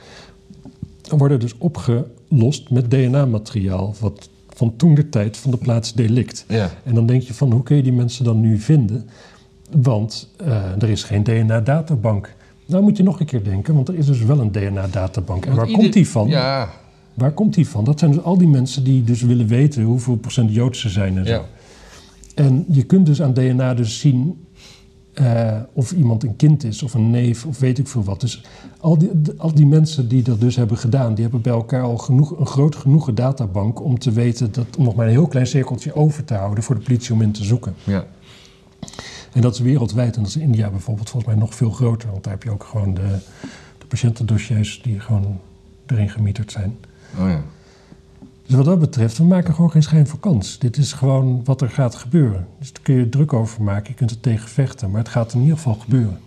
worden 1.08 1.40
dus 1.40 1.58
opgelost 1.58 2.70
met 2.70 2.90
DNA-materiaal, 2.90 3.94
wat 4.00 4.28
van 4.48 4.76
toen 4.76 4.94
de 4.94 5.08
tijd 5.08 5.36
van 5.36 5.50
de 5.50 5.56
plaats 5.56 5.94
delict. 5.94 6.44
ja. 6.48 6.70
En 6.84 6.94
dan 6.94 7.06
denk 7.06 7.22
je 7.22 7.34
van, 7.34 7.52
hoe 7.52 7.62
kun 7.62 7.76
je 7.76 7.82
die 7.82 7.92
mensen 7.92 8.24
dan 8.24 8.40
nu 8.40 8.58
vinden? 8.58 9.08
Want 9.70 10.28
eh, 10.36 10.82
er 10.82 10.88
is 10.88 11.02
geen 11.02 11.22
DNA-databank. 11.24 12.34
Nou 12.68 12.82
moet 12.82 12.96
je 12.96 13.02
nog 13.02 13.20
een 13.20 13.26
keer 13.26 13.44
denken, 13.44 13.74
want 13.74 13.88
er 13.88 13.94
is 13.94 14.06
dus 14.06 14.22
wel 14.22 14.40
een 14.40 14.52
DNA-databank. 14.52 15.46
En 15.46 15.54
waar 15.54 15.66
ieder- 15.66 15.80
komt 15.82 15.92
die 15.92 16.08
van? 16.08 16.28
Ja, 16.28 16.68
Waar 17.14 17.32
komt 17.32 17.54
die 17.54 17.68
van? 17.68 17.84
Dat 17.84 17.98
zijn 17.98 18.10
dus 18.12 18.22
al 18.22 18.38
die 18.38 18.48
mensen 18.48 18.84
die 18.84 19.04
dus 19.04 19.22
willen 19.22 19.46
weten 19.46 19.82
hoeveel 19.82 20.16
procent 20.16 20.54
Joods 20.54 20.80
ze 20.80 20.88
zijn 20.88 21.18
en 21.18 21.26
zo. 21.26 21.32
ja. 21.32 21.42
En 22.34 22.64
je 22.68 22.82
kunt 22.82 23.06
dus 23.06 23.22
aan 23.22 23.32
DNA 23.32 23.74
dus 23.74 23.98
zien 24.00 24.46
eh, 25.14 25.56
of 25.72 25.92
iemand 25.92 26.22
een 26.22 26.36
kind 26.36 26.64
is 26.64 26.82
of 26.82 26.94
een 26.94 27.10
neef 27.10 27.46
of 27.46 27.58
weet 27.58 27.78
ik 27.78 27.88
veel 27.88 28.04
wat. 28.04 28.20
Dus 28.20 28.44
al 28.80 28.98
die, 28.98 29.10
al 29.36 29.54
die 29.54 29.66
mensen 29.66 30.08
die 30.08 30.22
dat 30.22 30.40
dus 30.40 30.56
hebben 30.56 30.76
gedaan, 30.76 31.14
die 31.14 31.22
hebben 31.22 31.40
bij 31.42 31.52
elkaar 31.52 31.82
al 31.82 31.96
genoeg, 31.98 32.38
een 32.38 32.46
groot 32.46 32.76
genoegen 32.76 33.14
databank 33.14 33.82
om 33.84 33.98
te 33.98 34.10
weten 34.12 34.52
dat, 34.52 34.66
om 34.78 34.84
nog 34.84 34.94
maar 34.94 35.06
een 35.06 35.12
heel 35.12 35.26
klein 35.26 35.46
cirkeltje 35.46 35.94
over 35.94 36.24
te 36.24 36.34
houden 36.34 36.64
voor 36.64 36.74
de 36.74 36.80
politie 36.80 37.12
om 37.14 37.22
in 37.22 37.32
te 37.32 37.44
zoeken. 37.44 37.74
ja. 37.84 38.04
En 39.38 39.44
dat 39.44 39.54
is 39.54 39.60
wereldwijd 39.60 40.16
en 40.16 40.22
dat 40.22 40.30
is 40.30 40.36
in 40.36 40.42
India 40.42 40.70
bijvoorbeeld 40.70 41.10
volgens 41.10 41.32
mij 41.32 41.42
nog 41.42 41.54
veel 41.54 41.70
groter, 41.70 42.10
want 42.10 42.24
daar 42.24 42.32
heb 42.32 42.42
je 42.42 42.50
ook 42.50 42.64
gewoon 42.64 42.94
de, 42.94 43.18
de 43.78 43.86
patiëntendossiers 43.88 44.80
die 44.82 45.00
gewoon 45.00 45.40
erin 45.86 46.10
gemieterd 46.10 46.52
zijn. 46.52 46.78
Oh 47.18 47.28
ja. 47.28 47.42
Dus 48.46 48.56
wat 48.56 48.64
dat 48.64 48.78
betreft, 48.78 49.18
we 49.18 49.24
maken 49.24 49.54
gewoon 49.54 49.70
geen 49.70 49.82
schijn 49.82 50.06
voor 50.06 50.18
kans. 50.18 50.58
Dit 50.58 50.76
is 50.76 50.92
gewoon 50.92 51.44
wat 51.44 51.60
er 51.60 51.70
gaat 51.70 51.94
gebeuren. 51.94 52.46
Dus 52.58 52.72
daar 52.72 52.82
kun 52.82 52.94
je 52.94 53.08
druk 53.08 53.32
over 53.32 53.62
maken, 53.62 53.88
je 53.88 53.94
kunt 53.94 54.10
er 54.10 54.20
tegen 54.20 54.48
vechten, 54.48 54.90
maar 54.90 55.00
het 55.00 55.08
gaat 55.08 55.32
in 55.32 55.40
ieder 55.40 55.56
geval 55.56 55.74
gebeuren. 55.74 56.20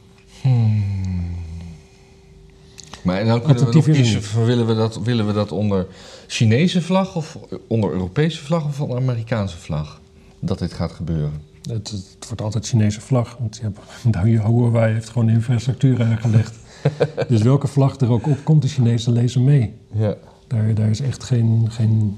Maar 3.02 3.20
en 3.20 3.28
dan 3.28 3.42
kunnen 3.42 3.66
we 3.66 3.74
nog 3.74 3.86
kiezen 3.86 4.46
willen 4.46 4.68
we, 4.68 4.76
dat, 4.76 5.00
willen 5.04 5.28
we 5.28 5.34
dat 5.34 5.52
onder 5.52 5.88
Chinese 6.28 6.82
vlag 6.82 7.16
of 7.16 7.38
onder 7.68 7.92
Europese 7.92 8.44
vlag 8.44 8.66
of 8.66 8.82
onder 8.82 8.98
Amerikaanse 8.98 9.58
vlag? 9.58 10.02
Dat 10.40 10.60
dit 10.60 10.74
gaat 10.74 10.92
gebeuren. 10.92 11.51
Het, 11.70 11.90
het 11.90 12.26
wordt 12.28 12.42
altijd 12.42 12.68
Chinese 12.68 13.02
vlag, 13.02 13.38
want 13.40 13.56
je 13.56 13.62
hebt, 13.62 13.80
nou, 14.16 14.28
Huawei 14.28 14.94
heeft 14.94 15.10
gewoon 15.10 15.28
de 15.28 15.34
infrastructuur 15.34 16.04
aangelegd. 16.04 16.56
dus 17.28 17.42
welke 17.42 17.68
vlag 17.68 18.00
er 18.00 18.12
ook 18.12 18.28
op 18.28 18.44
komt, 18.44 18.62
de 18.62 18.68
Chinezen 18.68 19.14
lezen 19.14 19.44
mee. 19.44 19.74
Ja. 19.92 20.16
Daar, 20.48 20.74
daar 20.74 20.90
is 20.90 21.00
echt 21.00 21.24
geen, 21.24 21.68
geen... 21.72 22.18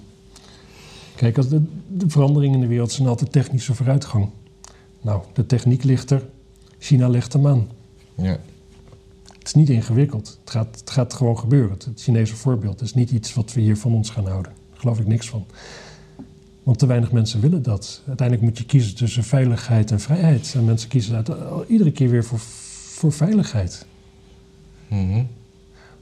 Kijk, 1.16 1.38
als 1.38 1.50
de, 1.50 1.62
de 1.88 2.10
veranderingen 2.10 2.56
in 2.56 2.62
de 2.62 2.68
wereld 2.68 2.92
zijn 2.92 3.08
altijd 3.08 3.32
technische 3.32 3.74
vooruitgang. 3.74 4.30
Nou, 5.02 5.22
de 5.34 5.46
techniek 5.46 5.84
ligt 5.84 6.10
er, 6.12 6.26
China 6.80 7.08
legt 7.10 7.34
hem 7.34 7.48
aan. 7.48 7.68
ja. 8.16 8.38
Het 9.44 9.56
is 9.56 9.62
niet 9.62 9.70
ingewikkeld. 9.70 10.40
Het 10.42 10.50
gaat, 10.50 10.80
het 10.80 10.90
gaat 10.90 11.14
gewoon 11.14 11.40
gebeuren. 11.40 11.72
Het, 11.72 11.86
het 11.86 12.02
Chinese 12.02 12.36
voorbeeld 12.36 12.82
is 12.82 12.94
niet 12.94 13.12
iets 13.12 13.34
wat 13.34 13.54
we 13.54 13.62
hier 13.62 13.78
van 13.78 13.94
ons 13.94 14.10
gaan 14.10 14.28
houden. 14.28 14.52
Daar 14.70 14.80
geloof 14.80 15.00
ik 15.00 15.08
niks 15.08 15.30
van. 15.30 15.46
Want 16.64 16.80
te 16.80 16.86
weinig 16.86 17.12
mensen 17.12 17.42
willen 17.42 17.62
dat. 17.64 18.02
Uiteindelijk 18.08 18.48
moet 18.48 18.58
je 18.58 18.66
kiezen 18.66 18.96
tussen 18.96 19.24
veiligheid 19.24 19.92
en 19.92 20.00
vrijheid. 20.00 20.54
En 20.58 20.66
mensen 20.66 20.90
kiezen 20.90 21.16
uit, 21.16 21.30
iedere 21.68 21.92
keer 21.92 22.10
weer 22.10 22.24
voor, 22.24 22.40
voor 22.96 23.12
veiligheid. 23.12 23.86
Mhm. 24.88 25.24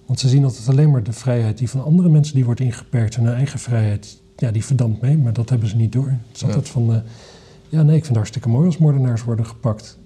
Want 0.06 0.20
ze 0.20 0.30
zien 0.30 0.44
altijd 0.44 0.68
alleen 0.70 0.92
maar 0.92 1.04
de 1.04 1.14
vrijheid 1.14 1.58
die 1.58 1.70
van 1.70 1.84
andere 1.84 2.10
mensen 2.10 2.36
die 2.36 2.46
wordt 2.46 2.60
ingeperkt. 2.60 3.16
En 3.16 3.24
hun 3.24 3.34
eigen 3.36 3.60
vrijheid, 3.60 4.22
ja, 4.38 4.52
die 4.52 4.66
verdampt 4.66 5.02
mee. 5.02 5.18
Maar 5.18 5.34
dat 5.34 5.50
hebben 5.50 5.70
ze 5.70 5.76
niet 5.76 5.92
door. 5.92 6.08
Het 6.08 6.18
is 6.36 6.40
Ja. 6.42 6.48
altijd 6.48 6.70
van, 6.70 6.94
eh, 6.94 7.00
ja 7.70 7.82
nee, 7.82 7.86
ik 7.86 7.92
vind 7.92 8.08
het 8.08 8.16
hartstikke 8.16 8.50
mooi 8.50 8.66
als 8.66 8.78
moordenaars 8.78 9.24
worden 9.24 9.46
gepakt. 9.46 9.98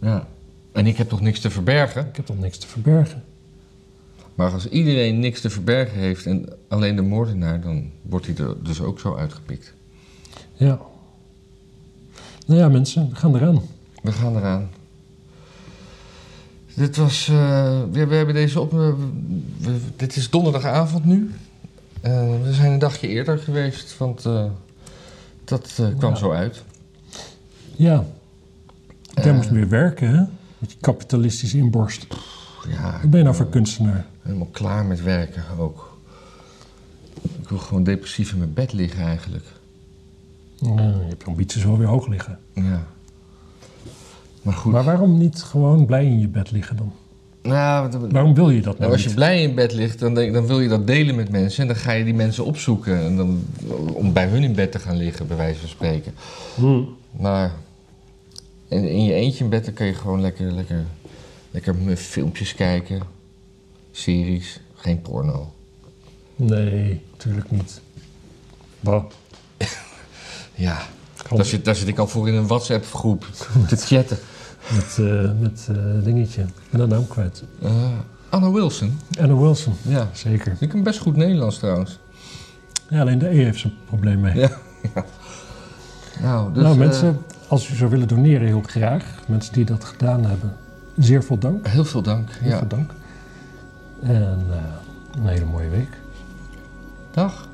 ja. 0.00 0.28
En 0.72 0.86
ik 0.86 0.96
heb 0.96 1.08
toch 1.08 1.20
niks 1.20 1.40
te 1.40 1.50
verbergen? 1.50 2.06
Ik 2.06 2.16
heb 2.16 2.26
toch 2.26 2.38
niks 2.38 2.58
te 2.58 2.66
verbergen. 2.66 3.22
Maar 4.34 4.52
als 4.52 4.68
iedereen 4.68 5.18
niks 5.18 5.40
te 5.40 5.50
verbergen 5.50 5.98
heeft 5.98 6.26
en 6.26 6.48
alleen 6.68 6.96
de 6.96 7.02
moordenaar, 7.02 7.60
dan 7.60 7.90
wordt 8.02 8.26
hij 8.26 8.34
er 8.36 8.62
dus 8.62 8.80
ook 8.80 9.00
zo 9.00 9.14
uitgepikt. 9.16 9.74
Ja. 10.54 10.78
Nou 12.46 12.60
ja, 12.60 12.68
mensen, 12.68 13.08
we 13.10 13.14
gaan 13.16 13.34
eraan. 13.36 13.60
We 14.02 14.12
gaan 14.12 14.36
eraan. 14.36 14.68
Dit 16.74 16.96
was. 16.96 17.28
eh, 17.28 17.80
we, 17.90 18.06
we 18.06 18.14
hebben 18.14 18.34
deze 18.34 18.60
op. 18.60 18.70
we- 18.70 18.94
we- 19.60 19.78
dit 19.96 20.16
is 20.16 20.30
donderdagavond 20.30 21.04
nu. 21.04 21.30
Eh, 22.00 22.28
we 22.42 22.52
zijn 22.52 22.72
een 22.72 22.78
dagje 22.78 23.08
eerder 23.08 23.38
geweest, 23.38 23.98
want 23.98 24.24
eh, 24.24 24.44
dat 25.44 25.80
kwam 25.98 26.10
Ja. 26.12 26.16
zo 26.16 26.32
uit. 26.32 26.62
Ja. 27.76 28.04
Jij 29.14 29.24
Eh. 29.24 29.34
moest 29.34 29.50
weer 29.50 29.68
werken, 29.68 30.08
hè? 30.08 30.22
Met 30.58 30.70
je 30.72 30.76
kapitalistische 30.80 31.58
inborst. 31.58 32.06
Ja, 32.68 32.98
Wat 33.00 33.10
ben 33.10 33.18
je 33.18 33.24
nou 33.24 33.36
voor 33.36 33.48
kunstenaar? 33.48 34.06
helemaal 34.22 34.48
klaar 34.52 34.84
met 34.84 35.02
werken 35.02 35.44
ook. 35.58 35.96
Ik 37.40 37.48
wil 37.48 37.58
gewoon 37.58 37.82
depressief 37.84 38.32
in 38.32 38.38
mijn 38.38 38.52
bed 38.54 38.72
liggen 38.72 39.02
eigenlijk. 39.04 39.44
Ja, 40.56 40.74
je 40.82 41.06
hebt 41.08 41.22
je 41.22 41.28
ambities 41.28 41.64
wel 41.64 41.78
weer 41.78 41.86
hoog 41.86 42.06
liggen. 42.08 42.38
Ja. 42.54 42.86
Maar 44.42 44.54
goed. 44.54 44.72
Maar 44.72 44.84
waarom 44.84 45.18
niet 45.18 45.42
gewoon 45.42 45.86
blij 45.86 46.04
in 46.04 46.20
je 46.20 46.28
bed 46.28 46.50
liggen 46.50 46.76
dan? 46.76 46.92
nou, 47.42 48.08
Waarom 48.10 48.34
wil 48.34 48.50
je 48.50 48.56
dat 48.60 48.64
nou 48.64 48.78
Nou, 48.78 48.92
als 48.92 49.00
je 49.00 49.06
niet? 49.06 49.16
blij 49.16 49.42
in 49.42 49.54
bed 49.54 49.72
ligt, 49.72 49.98
dan, 49.98 50.14
dan 50.14 50.46
wil 50.46 50.60
je 50.60 50.68
dat 50.68 50.86
delen 50.86 51.14
met 51.14 51.30
mensen. 51.30 51.62
En 51.62 51.66
dan 51.66 51.76
ga 51.76 51.92
je 51.92 52.04
die 52.04 52.14
mensen 52.14 52.44
opzoeken. 52.44 52.98
En 53.04 53.16
dan, 53.16 53.42
om 53.92 54.12
bij 54.12 54.26
hun 54.28 54.42
in 54.42 54.54
bed 54.54 54.72
te 54.72 54.78
gaan 54.78 54.96
liggen, 54.96 55.26
bij 55.26 55.36
wijze 55.36 55.60
van 55.60 55.68
spreken. 55.68 56.12
Hm. 56.54 56.82
Maar 57.10 57.52
in, 58.68 58.88
in 58.88 59.04
je 59.04 59.12
eentje 59.12 59.44
in 59.44 59.50
bed 59.50 59.64
dan 59.64 59.74
kan 59.74 59.86
je 59.86 59.94
gewoon 59.94 60.20
lekker, 60.20 60.52
lekker, 60.52 60.84
lekker 61.50 61.96
filmpjes 61.96 62.54
kijken. 62.54 63.00
Series, 63.90 64.60
geen 64.74 65.02
porno. 65.02 65.52
Nee, 66.36 67.00
natuurlijk 67.12 67.50
niet. 67.50 67.80
Bah. 68.80 69.04
Ja, 70.56 70.78
daar 71.34 71.44
zit, 71.44 71.64
daar 71.64 71.74
zit 71.74 71.88
ik 71.88 71.98
al 71.98 72.06
voor 72.06 72.28
in 72.28 72.34
een 72.34 72.46
WhatsApp-groep 72.46 73.26
te 73.68 73.76
chatten. 73.76 74.18
met, 74.74 74.96
eh, 74.98 75.30
met 75.40 75.66
eh, 75.70 76.04
dingetje. 76.04 76.42
Ik 76.42 76.70
ben 76.70 76.80
de 76.80 76.86
naam 76.86 77.06
kwijt. 77.08 77.42
Eh, 77.62 77.70
Anna 78.28 78.50
Wilson, 78.50 78.98
Anna 79.20 79.36
Wilson, 79.36 79.74
ja. 79.82 80.08
zeker. 80.12 80.56
Ik 80.60 80.68
kan 80.68 80.82
best 80.82 80.98
goed 80.98 81.16
Nederlands 81.16 81.58
trouwens. 81.58 81.98
Ja, 82.88 83.00
alleen 83.00 83.18
de 83.18 83.28
E 83.28 83.44
heeft 83.44 83.58
zijn 83.60 83.72
probleem 83.86 84.20
mee. 84.20 84.34
Ja. 84.38 84.50
Nou, 86.22 86.52
dus, 86.52 86.62
nou 86.62 86.76
mensen, 86.76 87.18
als 87.48 87.70
u 87.70 87.74
zou 87.74 87.90
willen 87.90 88.08
doneren, 88.08 88.46
heel 88.46 88.62
graag. 88.66 89.04
Mensen 89.26 89.52
die 89.52 89.64
dat 89.64 89.84
gedaan 89.84 90.24
hebben, 90.24 90.56
zeer 90.96 91.24
veel 91.24 91.38
dank. 91.38 91.66
heel 91.68 91.84
veel 91.84 92.02
dank. 92.02 92.30
Heel 92.32 92.50
Ja. 92.50 92.58
veel 92.58 92.66
dank. 92.68 92.90
En 94.02 94.46
eh, 94.50 94.56
een 95.22 95.26
hele 95.28 95.44
mooie 95.44 95.68
week. 95.68 95.88
Dag. 97.10 97.48